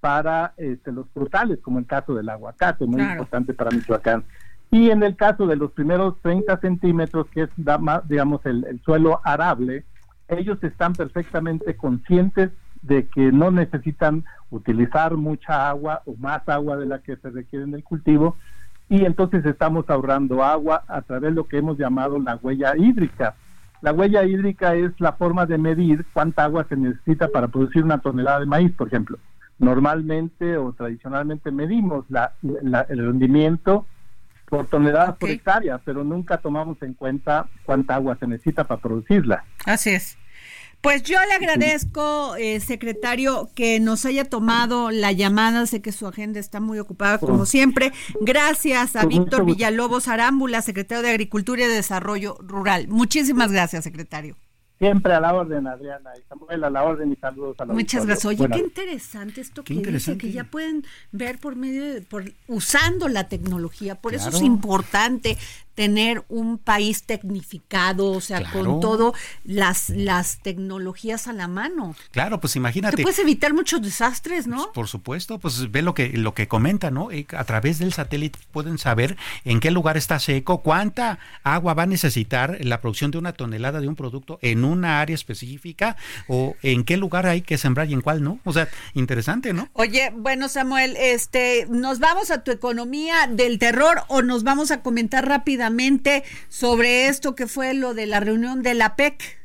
para 0.00 0.54
este, 0.56 0.92
los 0.92 1.08
frutales, 1.10 1.60
como 1.60 1.78
el 1.78 1.86
caso 1.86 2.14
del 2.14 2.28
aguacate, 2.28 2.86
muy 2.86 3.02
importante 3.02 3.54
para 3.54 3.70
Michoacán. 3.70 4.24
Y 4.70 4.90
en 4.90 5.02
el 5.02 5.16
caso 5.16 5.46
de 5.46 5.56
los 5.56 5.72
primeros 5.72 6.20
30 6.22 6.58
centímetros, 6.60 7.26
que 7.28 7.42
es, 7.42 7.50
digamos, 8.08 8.44
el, 8.46 8.64
el 8.64 8.80
suelo 8.82 9.20
arable, 9.22 9.84
ellos 10.28 10.58
están 10.62 10.94
perfectamente 10.94 11.76
conscientes 11.76 12.50
de 12.80 13.06
que 13.06 13.30
no 13.30 13.50
necesitan 13.50 14.24
utilizar 14.50 15.16
mucha 15.16 15.68
agua 15.68 16.02
o 16.06 16.14
más 16.16 16.48
agua 16.48 16.76
de 16.76 16.86
la 16.86 17.00
que 17.00 17.16
se 17.16 17.30
requiere 17.30 17.64
en 17.64 17.74
el 17.74 17.84
cultivo, 17.84 18.36
y 18.88 19.04
entonces 19.04 19.44
estamos 19.46 19.88
ahorrando 19.88 20.42
agua 20.42 20.84
a 20.88 21.00
través 21.02 21.30
de 21.30 21.36
lo 21.36 21.44
que 21.44 21.58
hemos 21.58 21.78
llamado 21.78 22.18
la 22.18 22.36
huella 22.36 22.76
hídrica. 22.76 23.34
La 23.82 23.92
huella 23.92 24.24
hídrica 24.24 24.74
es 24.74 24.92
la 24.98 25.12
forma 25.12 25.44
de 25.44 25.58
medir 25.58 26.06
cuánta 26.12 26.44
agua 26.44 26.64
se 26.68 26.76
necesita 26.76 27.28
para 27.28 27.48
producir 27.48 27.84
una 27.84 27.98
tonelada 27.98 28.40
de 28.40 28.46
maíz, 28.46 28.72
por 28.72 28.86
ejemplo. 28.86 29.18
Normalmente 29.58 30.56
o 30.56 30.72
tradicionalmente 30.72 31.50
medimos 31.50 32.06
el 32.42 32.98
rendimiento 32.98 33.86
por 34.46 34.66
tonelada 34.66 35.14
por 35.16 35.30
hectárea, 35.30 35.78
pero 35.78 36.04
nunca 36.04 36.38
tomamos 36.38 36.80
en 36.82 36.94
cuenta 36.94 37.46
cuánta 37.64 37.96
agua 37.96 38.16
se 38.20 38.26
necesita 38.26 38.64
para 38.64 38.80
producirla. 38.80 39.44
Así 39.66 39.90
es. 39.90 40.18
Pues 40.82 41.04
yo 41.04 41.16
le 41.28 41.34
agradezco, 41.34 42.34
eh, 42.34 42.58
secretario, 42.58 43.50
que 43.54 43.78
nos 43.78 44.04
haya 44.04 44.24
tomado 44.24 44.90
la 44.90 45.12
llamada. 45.12 45.64
Sé 45.66 45.80
que 45.80 45.92
su 45.92 46.08
agenda 46.08 46.40
está 46.40 46.58
muy 46.58 46.80
ocupada, 46.80 47.18
como 47.18 47.46
siempre. 47.46 47.92
Gracias 48.20 48.96
a 48.96 49.06
Víctor 49.06 49.44
Villalobos 49.44 50.08
Arámbula, 50.08 50.60
secretario 50.60 51.04
de 51.04 51.10
Agricultura 51.10 51.62
y 51.62 51.68
Desarrollo 51.68 52.36
Rural. 52.40 52.88
Muchísimas 52.88 53.52
gracias, 53.52 53.84
secretario. 53.84 54.36
Siempre 54.80 55.14
a 55.14 55.20
la 55.20 55.32
orden, 55.32 55.68
Adriana. 55.68 56.10
Y 56.18 56.22
Samuel, 56.28 56.64
a 56.64 56.70
la 56.70 56.82
orden 56.82 57.12
y 57.12 57.14
saludos 57.14 57.54
a 57.60 57.64
los 57.64 57.76
Muchas 57.76 58.04
gracias. 58.04 58.24
Oye, 58.24 58.48
qué 58.48 58.58
interesante 58.58 59.40
esto 59.40 59.62
que 59.62 59.74
dice, 59.74 60.18
que 60.18 60.32
ya 60.32 60.42
pueden 60.42 60.84
ver 61.12 61.38
por 61.38 61.54
medio 61.54 61.84
de, 61.84 62.02
por, 62.02 62.24
usando 62.48 63.06
la 63.06 63.28
tecnología. 63.28 63.94
Por 63.94 64.14
eso 64.14 64.30
es 64.30 64.42
importante 64.42 65.38
tener 65.74 66.24
un 66.28 66.58
país 66.58 67.04
tecnificado, 67.04 68.10
o 68.10 68.20
sea, 68.20 68.50
con 68.50 68.80
todo 68.80 69.14
las, 69.44 69.88
las 69.90 70.38
tecnologías 70.38 71.28
a 71.28 71.32
la 71.32 71.48
mano. 71.48 71.96
Claro, 72.10 72.40
pues 72.40 72.56
imagínate. 72.56 72.96
Te 72.96 73.02
puedes 73.02 73.18
evitar 73.18 73.54
muchos 73.54 73.80
desastres, 73.80 74.46
¿no? 74.46 74.56
Pues, 74.56 74.68
por 74.74 74.88
supuesto, 74.88 75.38
pues 75.38 75.70
ve 75.70 75.82
lo 75.82 75.94
que, 75.94 76.10
lo 76.10 76.34
que 76.34 76.48
comenta, 76.48 76.90
¿no? 76.90 77.10
Eh, 77.10 77.26
a 77.36 77.44
través 77.44 77.78
del 77.78 77.92
satélite 77.92 78.38
pueden 78.52 78.78
saber 78.78 79.16
en 79.44 79.60
qué 79.60 79.70
lugar 79.70 79.96
está 79.96 80.18
seco, 80.18 80.58
cuánta 80.58 81.18
agua 81.42 81.74
va 81.74 81.84
a 81.84 81.86
necesitar 81.86 82.58
la 82.60 82.80
producción 82.80 83.10
de 83.10 83.18
una 83.18 83.32
tonelada 83.32 83.80
de 83.80 83.88
un 83.88 83.96
producto 83.96 84.38
en 84.42 84.64
una 84.64 85.00
área 85.00 85.14
específica 85.14 85.96
o 86.28 86.56
en 86.62 86.84
qué 86.84 86.96
lugar 86.96 87.26
hay 87.26 87.42
que 87.42 87.58
sembrar 87.58 87.88
y 87.88 87.94
en 87.94 88.00
cuál 88.00 88.22
no. 88.22 88.40
O 88.44 88.52
sea, 88.52 88.68
interesante, 88.94 89.52
¿no? 89.52 89.68
Oye, 89.72 90.12
bueno, 90.14 90.48
Samuel, 90.48 90.96
este, 90.98 91.66
¿nos 91.70 91.98
vamos 91.98 92.30
a 92.30 92.42
tu 92.44 92.50
economía 92.50 93.26
del 93.28 93.58
terror 93.58 94.02
o 94.08 94.22
nos 94.22 94.44
vamos 94.44 94.70
a 94.70 94.82
comentar 94.82 95.26
rápidamente 95.62 96.24
sobre 96.48 97.06
esto 97.08 97.34
que 97.34 97.46
fue 97.46 97.74
lo 97.74 97.94
de 97.94 98.06
la 98.06 98.20
reunión 98.20 98.62
de 98.62 98.74
la 98.74 98.96
PEC. 98.96 99.40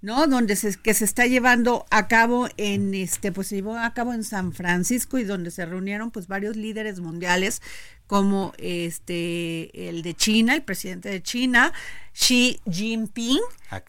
¿no? 0.00 0.26
Donde 0.26 0.56
se, 0.56 0.74
que 0.80 0.94
se 0.94 1.04
está 1.04 1.26
llevando 1.26 1.86
a 1.90 2.08
cabo 2.08 2.48
en 2.56 2.92
este, 2.92 3.30
pues 3.30 3.46
se 3.46 3.54
llevó 3.54 3.78
a 3.78 3.94
cabo 3.94 4.12
en 4.12 4.24
San 4.24 4.52
Francisco 4.52 5.16
y 5.16 5.22
donde 5.22 5.52
se 5.52 5.64
reunieron 5.64 6.10
pues 6.10 6.26
varios 6.26 6.56
líderes 6.56 6.98
mundiales 6.98 7.62
como 8.08 8.52
este 8.58 9.88
el 9.88 10.02
de 10.02 10.14
China, 10.14 10.56
el 10.56 10.62
presidente 10.62 11.08
de 11.08 11.22
China, 11.22 11.72
Xi 12.14 12.58
Jinping 12.68 13.38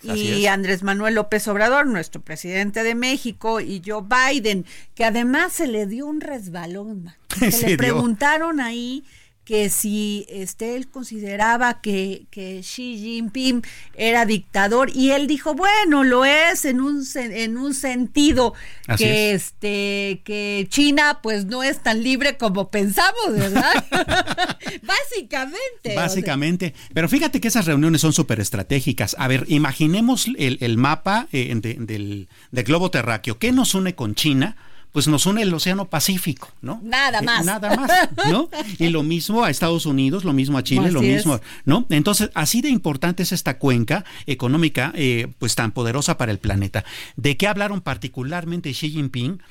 y 0.03 0.45
Andrés 0.45 0.83
Manuel 0.83 1.15
López 1.15 1.47
Obrador, 1.47 1.87
nuestro 1.87 2.21
presidente 2.21 2.83
de 2.83 2.93
México 2.93 3.59
y 3.59 3.81
Joe 3.83 4.03
Biden, 4.03 4.67
que 4.93 5.05
además 5.05 5.53
se 5.53 5.65
le 5.65 5.87
dio 5.87 6.05
un 6.05 6.21
resbalón. 6.21 7.11
Se 7.49 7.69
le 7.69 7.77
preguntaron 7.77 8.59
ahí 8.59 9.03
que 9.45 9.69
si 9.69 10.25
este, 10.29 10.75
él 10.75 10.89
consideraba 10.89 11.81
que, 11.81 12.23
que, 12.31 12.61
Xi 12.61 12.97
Jinping 12.97 13.61
era 13.95 14.25
dictador 14.25 14.89
y 14.93 15.11
él 15.11 15.27
dijo 15.27 15.53
bueno 15.53 16.03
lo 16.03 16.23
es 16.23 16.65
en 16.65 16.79
un 16.79 17.03
en 17.15 17.57
un 17.57 17.73
sentido 17.73 18.53
que 18.97 19.33
este 19.33 20.21
que 20.23 20.67
China 20.69 21.19
pues 21.21 21.45
no 21.45 21.61
es 21.63 21.81
tan 21.81 22.03
libre 22.03 22.37
como 22.37 22.69
pensamos 22.69 23.33
verdad 23.33 23.73
básicamente 24.83 25.95
básicamente. 25.95 26.73
Pero 26.93 27.09
fíjate 27.09 27.41
que 27.41 27.49
esas 27.49 27.65
reuniones 27.65 28.01
son 28.01 28.13
súper 28.13 28.39
estratégicas 28.39 29.15
a 29.19 29.27
ver 29.27 29.45
imaginemos 29.47 30.27
el, 30.37 30.77
mapa 30.77 31.27
eh, 31.31 31.53
del, 31.55 32.27
del 32.51 32.63
globo 32.63 32.91
terráqueo. 32.91 33.37
Qué 33.37 33.51
nos 33.51 33.75
une 33.75 33.95
con 33.95 34.15
China 34.15 34.55
pues 34.93 35.07
nos 35.07 35.25
une 35.25 35.41
el 35.41 35.53
Océano 35.53 35.89
Pacífico, 35.89 36.49
¿no? 36.61 36.79
Nada 36.83 37.19
eh, 37.19 37.23
más. 37.23 37.45
nada 37.45 37.75
más, 37.75 37.91
¿no? 38.31 38.49
Y 38.79 38.89
lo 38.89 39.03
mismo 39.03 39.43
a 39.43 39.49
Estados 39.49 39.85
Unidos, 39.85 40.23
lo 40.23 40.33
mismo 40.33 40.57
a 40.57 40.63
Chile, 40.63 40.91
lo 40.91 41.01
mismo, 41.01 41.41
¿no? 41.65 41.85
Entonces, 41.89 42.29
así 42.35 42.61
de 42.61 42.69
importante 42.69 43.23
es 43.23 43.31
esta 43.31 43.57
cuenca 43.57 44.05
económica, 44.27 44.93
eh, 44.95 45.27
pues 45.39 45.55
tan 45.55 45.71
poderosa 45.71 46.17
para 46.17 46.31
el 46.31 46.37
planeta. 46.37 46.85
¿De 47.17 47.35
qué 47.35 47.47
hablaron 47.47 47.81
particularmente 47.81 48.71
Xi 48.71 48.91
Jinping? 48.91 49.41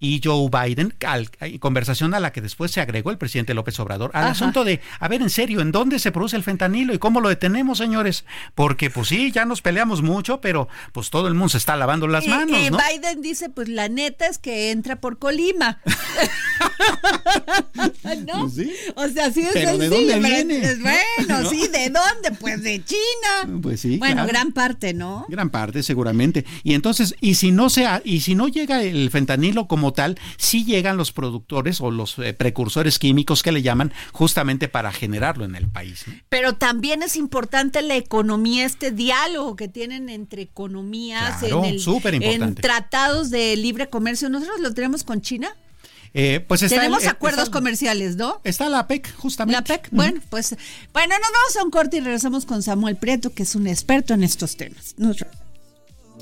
Y 0.00 0.20
Joe 0.22 0.48
Biden, 0.48 0.94
al, 1.06 1.30
conversación 1.58 2.14
a 2.14 2.20
la 2.20 2.32
que 2.32 2.40
después 2.40 2.70
se 2.70 2.80
agregó 2.80 3.10
el 3.10 3.18
presidente 3.18 3.54
López 3.54 3.78
Obrador, 3.80 4.10
al 4.14 4.28
asunto 4.28 4.64
de, 4.64 4.80
a 5.00 5.08
ver, 5.08 5.22
en 5.22 5.30
serio, 5.30 5.60
¿en 5.60 5.72
dónde 5.72 5.98
se 5.98 6.12
produce 6.12 6.36
el 6.36 6.44
fentanilo 6.44 6.94
y 6.94 6.98
cómo 6.98 7.20
lo 7.20 7.28
detenemos, 7.28 7.78
señores? 7.78 8.24
Porque 8.54 8.90
pues 8.90 9.08
sí, 9.08 9.32
ya 9.32 9.44
nos 9.44 9.60
peleamos 9.60 10.02
mucho, 10.02 10.40
pero 10.40 10.68
pues 10.92 11.10
todo 11.10 11.26
el 11.26 11.34
mundo 11.34 11.48
se 11.50 11.58
está 11.58 11.76
lavando 11.76 12.06
las 12.06 12.26
manos, 12.26 12.58
¿no? 12.70 12.78
Biden 12.78 13.22
dice, 13.22 13.48
pues 13.48 13.68
la 13.68 13.88
neta 13.88 14.26
es 14.26 14.38
que 14.38 14.70
entra 14.70 14.96
por 15.00 15.18
Colima. 15.18 15.80
¿No? 18.26 18.40
Pues 18.40 18.54
sí. 18.54 18.72
O 18.94 19.08
sea, 19.08 19.30
sí 19.30 19.40
es 19.40 19.50
pero 19.52 19.78
¿de 19.78 19.88
dónde 19.88 20.18
viene? 20.18 20.76
bueno, 20.76 21.50
sí, 21.50 21.68
¿de 21.68 21.90
dónde? 21.90 22.32
Pues 22.38 22.62
de 22.62 22.82
China. 22.84 23.60
Pues 23.62 23.80
sí. 23.80 23.98
Bueno, 23.98 24.26
gran 24.26 24.52
parte, 24.52 24.94
¿no? 24.94 25.26
Gran 25.28 25.50
parte, 25.50 25.82
seguramente. 25.82 26.44
Y 26.62 26.74
entonces, 26.74 27.14
y 27.20 27.34
si 27.34 27.50
no 27.50 27.70
se 27.70 27.86
y 28.04 28.20
si 28.20 28.34
no 28.34 28.48
llega 28.48 28.82
el 28.82 29.10
fentanilo 29.10 29.66
como 29.66 29.87
tal, 29.92 30.18
sí 30.36 30.64
llegan 30.64 30.96
los 30.96 31.12
productores 31.12 31.80
o 31.80 31.90
los 31.90 32.18
eh, 32.18 32.34
precursores 32.34 32.98
químicos 32.98 33.42
que 33.42 33.52
le 33.52 33.62
llaman 33.62 33.92
justamente 34.12 34.68
para 34.68 34.92
generarlo 34.92 35.44
en 35.44 35.54
el 35.54 35.68
país. 35.68 36.04
Pero 36.28 36.54
también 36.54 37.02
es 37.02 37.16
importante 37.16 37.82
la 37.82 37.96
economía, 37.96 38.64
este 38.64 38.90
diálogo 38.90 39.56
que 39.56 39.68
tienen 39.68 40.08
entre 40.08 40.42
economías 40.42 41.42
en, 41.42 41.64
el, 41.64 42.22
en 42.22 42.54
tratados 42.54 43.30
de 43.30 43.56
libre 43.56 43.88
comercio. 43.88 44.28
Nosotros 44.28 44.60
lo 44.60 44.74
tenemos 44.74 45.04
con 45.04 45.20
China. 45.20 45.54
Eh, 46.14 46.44
pues 46.46 46.60
Tenemos 46.60 47.06
acuerdos 47.06 47.50
comerciales, 47.50 48.16
¿no? 48.16 48.40
Está 48.44 48.68
la 48.68 48.86
PEC, 48.86 49.14
justamente. 49.16 49.60
La 49.60 49.64
PEC, 49.64 49.88
bueno, 49.92 50.20
pues 50.30 50.56
bueno, 50.92 51.14
nos 51.18 51.30
vamos 51.32 51.56
a 51.60 51.64
un 51.64 51.70
corte 51.70 51.98
y 51.98 52.00
regresamos 52.00 52.46
con 52.46 52.62
Samuel 52.62 52.96
Prieto, 52.96 53.30
que 53.30 53.42
es 53.42 53.54
un 53.54 53.66
experto 53.66 54.14
en 54.14 54.22
estos 54.22 54.56
temas. 54.56 54.94
Nos... 54.96 55.18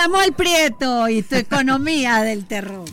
Samuel 0.00 0.32
Prieto 0.32 1.08
y 1.08 1.22
tu 1.22 1.34
economía 1.34 2.22
del 2.22 2.44
terror. 2.46 2.88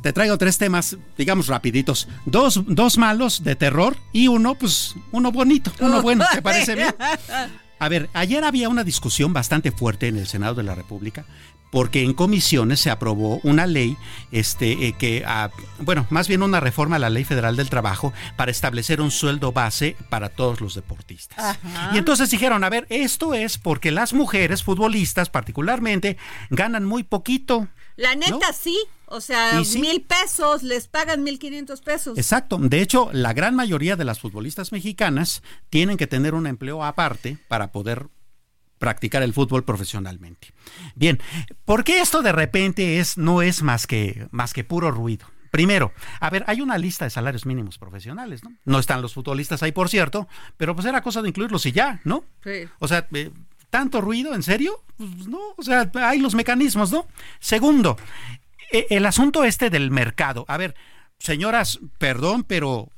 Te 0.00 0.14
traigo 0.14 0.38
tres 0.38 0.56
temas, 0.56 0.96
digamos 1.18 1.48
rapiditos. 1.48 2.08
Dos, 2.24 2.62
dos 2.66 2.96
malos 2.96 3.44
de 3.44 3.56
terror 3.56 3.98
y 4.10 4.28
uno, 4.28 4.54
pues, 4.54 4.94
uno 5.12 5.32
bonito, 5.32 5.70
uno 5.80 6.00
bueno, 6.02 6.24
¿te 6.32 6.40
parece 6.40 6.76
bien? 6.76 6.94
A 7.78 7.88
ver, 7.90 8.08
ayer 8.14 8.42
había 8.42 8.70
una 8.70 8.84
discusión 8.84 9.34
bastante 9.34 9.70
fuerte 9.70 10.08
en 10.08 10.16
el 10.16 10.26
Senado 10.26 10.54
de 10.54 10.62
la 10.62 10.74
República 10.74 11.26
porque 11.70 12.02
en 12.02 12.14
comisiones 12.14 12.80
se 12.80 12.90
aprobó 12.90 13.40
una 13.42 13.66
ley, 13.66 13.96
este, 14.32 14.86
eh, 14.86 14.94
que, 14.98 15.22
ah, 15.26 15.50
bueno, 15.78 16.06
más 16.10 16.28
bien 16.28 16.42
una 16.42 16.60
reforma 16.60 16.96
a 16.96 16.98
la 16.98 17.10
Ley 17.10 17.24
Federal 17.24 17.56
del 17.56 17.70
Trabajo 17.70 18.12
para 18.36 18.50
establecer 18.50 19.00
un 19.00 19.10
sueldo 19.10 19.52
base 19.52 19.96
para 20.08 20.28
todos 20.28 20.60
los 20.60 20.74
deportistas. 20.74 21.58
Y 21.94 21.98
entonces 21.98 22.30
dijeron, 22.30 22.64
a 22.64 22.70
ver, 22.70 22.86
esto 22.90 23.34
es 23.34 23.58
porque 23.58 23.90
las 23.90 24.12
mujeres 24.12 24.62
futbolistas 24.62 25.30
particularmente 25.30 26.16
ganan 26.50 26.84
muy 26.84 27.02
poquito. 27.02 27.68
La 27.96 28.14
neta 28.14 28.52
sí, 28.52 28.78
o 29.06 29.20
sea, 29.20 29.60
mil 29.78 30.02
pesos, 30.02 30.62
les 30.62 30.88
pagan 30.88 31.22
mil 31.22 31.38
quinientos 31.38 31.82
pesos. 31.82 32.16
Exacto, 32.16 32.58
de 32.58 32.80
hecho, 32.80 33.10
la 33.12 33.32
gran 33.32 33.54
mayoría 33.54 33.96
de 33.96 34.04
las 34.04 34.20
futbolistas 34.20 34.72
mexicanas 34.72 35.42
tienen 35.68 35.96
que 35.96 36.06
tener 36.06 36.34
un 36.34 36.46
empleo 36.46 36.82
aparte 36.82 37.38
para 37.48 37.72
poder 37.72 38.08
practicar 38.80 39.22
el 39.22 39.34
fútbol 39.34 39.62
profesionalmente. 39.62 40.48
Bien, 40.96 41.20
¿por 41.66 41.84
qué 41.84 42.00
esto 42.00 42.22
de 42.22 42.32
repente 42.32 42.98
es, 42.98 43.18
no 43.18 43.42
es 43.42 43.62
más 43.62 43.86
que, 43.86 44.26
más 44.30 44.54
que 44.54 44.64
puro 44.64 44.90
ruido? 44.90 45.26
Primero, 45.50 45.92
a 46.18 46.30
ver, 46.30 46.44
hay 46.46 46.62
una 46.62 46.78
lista 46.78 47.04
de 47.04 47.10
salarios 47.10 47.44
mínimos 47.44 47.76
profesionales, 47.76 48.42
¿no? 48.42 48.52
No 48.64 48.78
están 48.78 49.02
los 49.02 49.12
futbolistas 49.12 49.62
ahí, 49.62 49.72
por 49.72 49.90
cierto, 49.90 50.28
pero 50.56 50.74
pues 50.74 50.86
era 50.86 51.02
cosa 51.02 51.20
de 51.20 51.28
incluirlos 51.28 51.66
y 51.66 51.72
ya, 51.72 52.00
¿no? 52.04 52.24
Sí. 52.42 52.68
O 52.78 52.88
sea, 52.88 53.06
eh, 53.12 53.30
¿tanto 53.68 54.00
ruido? 54.00 54.34
¿En 54.34 54.42
serio? 54.42 54.82
Pues 54.96 55.28
no, 55.28 55.40
o 55.56 55.62
sea, 55.62 55.90
hay 55.94 56.18
los 56.18 56.34
mecanismos, 56.34 56.90
¿no? 56.90 57.06
Segundo, 57.38 57.98
e, 58.72 58.86
el 58.88 59.04
asunto 59.04 59.44
este 59.44 59.68
del 59.68 59.90
mercado. 59.90 60.46
A 60.48 60.56
ver, 60.56 60.74
señoras, 61.18 61.80
perdón, 61.98 62.44
pero 62.44 62.88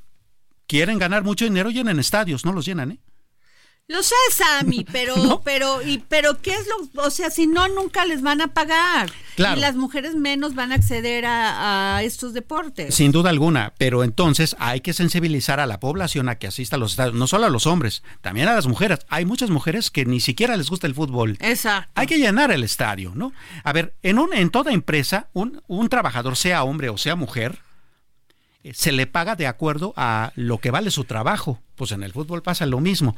quieren 0.68 0.98
ganar 0.98 1.24
mucho 1.24 1.44
dinero, 1.44 1.70
llenan 1.70 1.98
estadios, 1.98 2.44
no 2.44 2.52
los 2.52 2.66
llenan, 2.66 2.92
¿eh? 2.92 3.00
Lo 3.88 4.02
sé, 4.02 4.14
Sammy, 4.30 4.84
pero, 4.92 5.42
pero, 5.44 5.82
y, 5.82 5.98
pero, 6.08 6.40
¿qué 6.40 6.52
es 6.52 6.66
lo, 6.66 7.02
o 7.02 7.10
sea, 7.10 7.30
si 7.30 7.46
no, 7.46 7.68
nunca 7.68 8.04
les 8.04 8.22
van 8.22 8.40
a 8.40 8.48
pagar. 8.48 9.10
Claro. 9.34 9.58
Y 9.58 9.60
las 9.60 9.76
mujeres 9.76 10.14
menos 10.14 10.54
van 10.54 10.72
a 10.72 10.76
acceder 10.76 11.24
a, 11.24 11.96
a, 11.96 12.02
estos 12.02 12.32
deportes. 12.32 12.94
Sin 12.94 13.12
duda 13.12 13.30
alguna, 13.30 13.72
pero 13.78 14.04
entonces 14.04 14.54
hay 14.58 14.80
que 14.80 14.92
sensibilizar 14.92 15.58
a 15.58 15.66
la 15.66 15.80
población 15.80 16.28
a 16.28 16.36
que 16.36 16.46
asista 16.46 16.76
a 16.76 16.78
los 16.78 16.92
estadios, 16.92 17.14
no 17.14 17.26
solo 17.26 17.46
a 17.46 17.50
los 17.50 17.66
hombres, 17.66 18.02
también 18.20 18.48
a 18.48 18.54
las 18.54 18.66
mujeres. 18.66 19.00
Hay 19.08 19.24
muchas 19.24 19.50
mujeres 19.50 19.90
que 19.90 20.04
ni 20.04 20.20
siquiera 20.20 20.56
les 20.56 20.68
gusta 20.68 20.86
el 20.86 20.94
fútbol. 20.94 21.38
Exacto. 21.40 21.90
Hay 21.94 22.06
que 22.06 22.18
llenar 22.18 22.52
el 22.52 22.62
estadio, 22.62 23.12
¿no? 23.14 23.32
A 23.64 23.72
ver, 23.72 23.94
en, 24.02 24.18
un, 24.18 24.32
en 24.34 24.50
toda 24.50 24.72
empresa, 24.72 25.28
un, 25.32 25.62
un 25.66 25.88
trabajador, 25.88 26.36
sea 26.36 26.62
hombre 26.64 26.90
o 26.90 26.98
sea 26.98 27.16
mujer, 27.16 27.58
eh, 28.64 28.72
se 28.74 28.92
le 28.92 29.06
paga 29.06 29.34
de 29.34 29.46
acuerdo 29.46 29.92
a 29.96 30.32
lo 30.36 30.58
que 30.58 30.70
vale 30.70 30.90
su 30.90 31.04
trabajo. 31.04 31.58
Pues 31.74 31.90
en 31.92 32.02
el 32.02 32.12
fútbol 32.12 32.42
pasa 32.42 32.66
lo 32.66 32.80
mismo 32.80 33.16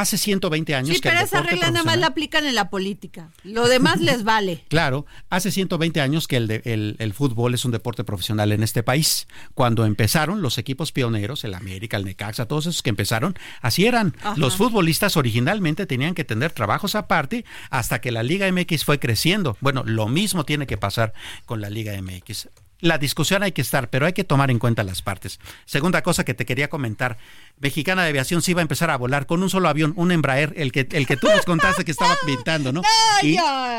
Hace 0.00 0.18
120 0.18 0.74
años 0.74 0.96
Sí, 0.96 1.00
que 1.00 1.08
pero 1.08 1.20
esa 1.22 1.42
regla 1.42 1.70
nada 1.70 1.84
más 1.84 1.98
la 1.98 2.08
aplican 2.08 2.46
en 2.46 2.54
la 2.54 2.70
política. 2.70 3.30
Lo 3.44 3.66
demás 3.68 4.00
les 4.00 4.24
vale. 4.24 4.64
Claro, 4.68 5.06
hace 5.30 5.50
120 5.50 6.00
años 6.00 6.28
que 6.28 6.36
el, 6.36 6.46
de- 6.48 6.62
el- 6.64 6.96
el 6.98 7.12
fútbol 7.14 7.54
es 7.54 7.64
un 7.64 7.70
deporte 7.72 8.04
profesional 8.04 8.52
en 8.52 8.62
este 8.62 8.82
país. 8.82 9.26
Cuando 9.54 9.84
empezaron 9.86 10.42
los 10.42 10.58
equipos 10.58 10.92
pioneros, 10.92 11.44
el 11.44 11.54
América, 11.54 11.96
el 11.96 12.04
Necaxa, 12.04 12.46
todos 12.46 12.66
esos 12.66 12.82
que 12.82 12.90
empezaron, 12.90 13.34
así 13.62 13.86
eran. 13.86 14.14
Ajá. 14.20 14.34
Los 14.36 14.56
futbolistas 14.56 15.16
originalmente 15.16 15.86
tenían 15.86 16.14
que 16.14 16.24
tener 16.24 16.52
trabajos 16.52 16.94
aparte 16.94 17.44
hasta 17.70 18.00
que 18.00 18.12
la 18.12 18.22
Liga 18.22 18.50
MX 18.50 18.84
fue 18.84 18.98
creciendo. 18.98 19.56
Bueno, 19.60 19.82
lo 19.86 20.08
mismo 20.08 20.44
tiene 20.44 20.66
que 20.66 20.76
pasar 20.76 21.12
con 21.46 21.60
la 21.60 21.70
Liga 21.70 21.92
MX. 22.00 22.48
La 22.80 22.98
discusión 22.98 23.42
hay 23.42 23.52
que 23.52 23.62
estar, 23.62 23.88
pero 23.88 24.06
hay 24.06 24.12
que 24.12 24.24
tomar 24.24 24.50
en 24.50 24.58
cuenta 24.58 24.84
las 24.84 25.00
partes. 25.00 25.40
Segunda 25.64 26.02
cosa 26.02 26.24
que 26.24 26.34
te 26.34 26.44
quería 26.44 26.68
comentar, 26.68 27.16
Mexicana 27.58 28.02
de 28.02 28.10
Aviación 28.10 28.42
sí 28.42 28.50
iba 28.50 28.60
a 28.60 28.62
empezar 28.62 28.90
a 28.90 28.96
volar 28.96 29.26
con 29.26 29.42
un 29.42 29.48
solo 29.48 29.68
avión, 29.68 29.94
un 29.96 30.12
Embraer, 30.12 30.52
el 30.56 30.72
que, 30.72 30.86
el 30.92 31.06
que 31.06 31.16
tú 31.16 31.26
nos 31.28 31.46
contaste 31.46 31.84
que 31.84 31.90
estaba 31.90 32.14
pintando, 32.26 32.72
¿no? 32.72 32.82
Y, 33.22 33.38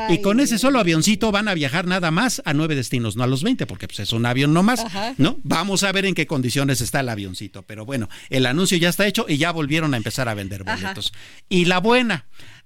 y 0.09 0.21
con 0.21 0.39
ese 0.39 0.57
solo 0.57 0.79
avioncito 0.79 1.31
van 1.31 1.47
a 1.47 1.53
viajar 1.53 1.85
nada 1.85 2.09
más 2.09 2.41
a 2.45 2.53
nueve 2.53 2.75
destinos, 2.75 3.15
no 3.15 3.23
a 3.23 3.27
los 3.27 3.43
20, 3.43 3.67
porque 3.67 3.87
pues, 3.87 3.99
es 3.99 4.13
un 4.13 4.25
avión 4.25 4.51
nomás. 4.51 4.83
¿no? 5.17 5.37
Vamos 5.43 5.83
a 5.83 5.91
ver 5.91 6.05
en 6.05 6.15
qué 6.15 6.25
condiciones 6.25 6.81
está 6.81 7.01
el 7.01 7.09
avioncito, 7.09 7.61
pero 7.61 7.85
bueno, 7.85 8.09
el 8.29 8.45
anuncio 8.45 8.77
ya 8.77 8.89
está 8.89 9.05
hecho 9.05 9.25
y 9.29 9.37
ya 9.37 9.51
volvieron 9.51 9.93
a 9.93 9.97
empezar 9.97 10.27
a 10.27 10.33
vender 10.33 10.63
Ajá. 10.65 10.75
boletos. 10.75 11.13
Y 11.49 11.65
la 11.65 11.79
buena, 11.79 12.25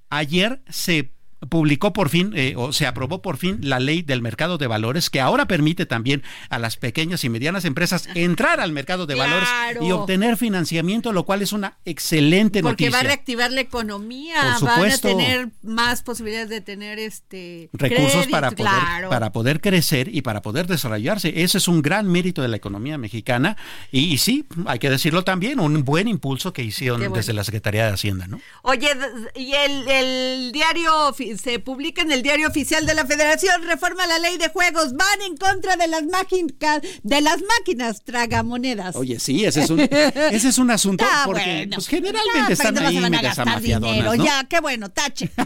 ayer 0.10 0.62
se 0.70 1.12
publicó 1.50 1.92
por 1.94 2.10
fin 2.10 2.34
eh, 2.36 2.54
o 2.56 2.72
se 2.72 2.86
aprobó 2.86 3.22
por 3.22 3.38
fin 3.38 3.60
la 3.62 3.80
ley 3.80 4.02
del 4.04 4.22
mercado 4.22 4.58
de 4.58 4.68
valores 4.68 5.10
que 5.10 5.20
ahora 5.20 5.48
permite 5.48 5.86
también 5.86 6.24
a 6.50 6.60
las 6.60 6.78
pequeñas 6.78 7.24
y 7.24 7.30
medianas 7.30 7.66
empresas 7.66 8.08
entrar 8.14 8.60
al 8.60 8.72
mercado 8.72 9.08
de 9.08 9.16
valores 9.16 9.50
y 9.82 9.92
obtener 9.92 10.38
financiamiento, 10.38 11.14
lo 11.14 11.26
cual 11.26 11.42
es 11.42 11.52
una 11.52 11.78
excelente 11.86 12.62
Porque 12.62 12.86
noticia. 12.86 12.92
va 12.92 13.00
a 13.00 13.04
reactivar 13.04 13.52
la 13.52 13.62
economía, 13.62 14.58
Por 14.60 14.70
van 14.70 14.92
a 14.92 14.98
tener 14.98 15.50
más 15.64 16.04
posibilidades 16.04 16.50
de 16.50 16.62
tener 16.62 17.00
este 17.00 17.70
recursos 17.74 18.12
crédito, 18.12 18.32
para 18.32 18.52
poder, 18.52 18.72
claro. 18.72 19.10
para 19.10 19.32
poder 19.32 19.62
crecer 19.62 20.14
y 20.14 20.22
para 20.22 20.42
poder 20.42 20.68
desarrollarse. 20.68 21.42
Ese 21.42 21.58
es 21.58 21.68
un 21.68 21.82
gran 21.82 22.08
mérito 22.08 22.42
de 22.42 22.48
la 22.50 22.58
economía 22.58 22.98
mexicana 22.98 23.58
y, 23.92 24.06
y 24.14 24.18
sí, 24.20 24.46
hay 24.68 24.80
que 24.80 24.90
decirlo 24.90 25.24
también, 25.24 25.60
un 25.60 25.84
buen 25.84 26.08
impulso 26.08 26.54
que 26.54 26.64
hicieron 26.64 27.00
bueno. 27.00 27.16
desde 27.16 27.34
la 27.34 27.44
Secretaría 27.44 27.88
de 27.88 27.94
Hacienda, 27.94 28.28
¿no? 28.28 28.40
Oye, 28.62 28.90
y 29.36 29.54
el, 29.54 29.88
el 29.88 30.52
diario 30.52 31.14
se 31.38 31.60
publica 31.60 32.02
en 32.02 32.12
el 32.12 32.22
diario 32.24 32.48
oficial 32.48 32.86
de 32.86 32.94
la 32.94 33.06
Federación, 33.06 33.64
reforma 33.64 34.06
la 34.08 34.20
ley 34.20 34.38
de 34.38 34.50
juegos, 34.50 34.94
van 34.94 35.22
en 35.26 35.38
contra 35.38 35.76
de 35.76 35.88
las 35.88 36.04
máquinas, 36.04 36.82
de 37.04 37.22
las 37.22 37.38
máquinas 37.58 38.04
tragamonedas. 38.04 38.96
Oye, 38.96 39.20
sí, 39.20 39.46
ese 39.46 39.62
es 39.64 39.70
un, 39.70 39.80
ese 39.92 40.50
es 40.50 40.58
un 40.58 40.72
asunto 40.72 41.06
Ah, 41.08 41.24
porque 41.26 41.44
bueno. 41.44 41.76
pues, 41.76 41.88
generalmente 41.88 42.42
Ah, 42.50 42.52
están 42.54 42.74
no 42.76 42.82
ahí 42.82 42.96
se 42.96 43.02
van 43.02 43.14
a 43.14 43.18
medias 43.18 43.40
amafiadonas, 43.40 43.96
dinero, 43.96 44.16
¿no? 44.16 44.26
ya, 44.26 44.44
qué 44.50 44.60
bueno, 44.60 44.90
tache. 44.90 45.30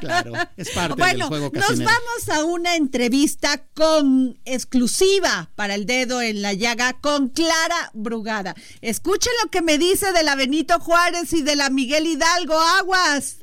Claro, 0.00 0.32
es 0.56 0.70
parte 0.70 0.94
bueno, 0.94 1.18
del 1.18 1.28
juego 1.28 1.50
nos 1.54 1.66
casinero. 1.66 1.90
vamos 1.90 2.28
a 2.38 2.44
una 2.44 2.76
entrevista 2.76 3.64
con 3.74 4.38
exclusiva 4.44 5.50
para 5.54 5.74
el 5.74 5.86
dedo 5.86 6.20
en 6.22 6.42
la 6.42 6.52
llaga 6.52 6.94
con 7.00 7.28
Clara 7.28 7.90
Brugada. 7.94 8.54
Escuchen 8.80 9.32
lo 9.42 9.50
que 9.50 9.62
me 9.62 9.78
dice 9.78 10.12
de 10.12 10.22
la 10.22 10.34
Benito 10.34 10.78
Juárez 10.80 11.32
y 11.32 11.42
de 11.42 11.56
la 11.56 11.70
Miguel 11.70 12.06
Hidalgo 12.06 12.58
Aguas. 12.58 13.38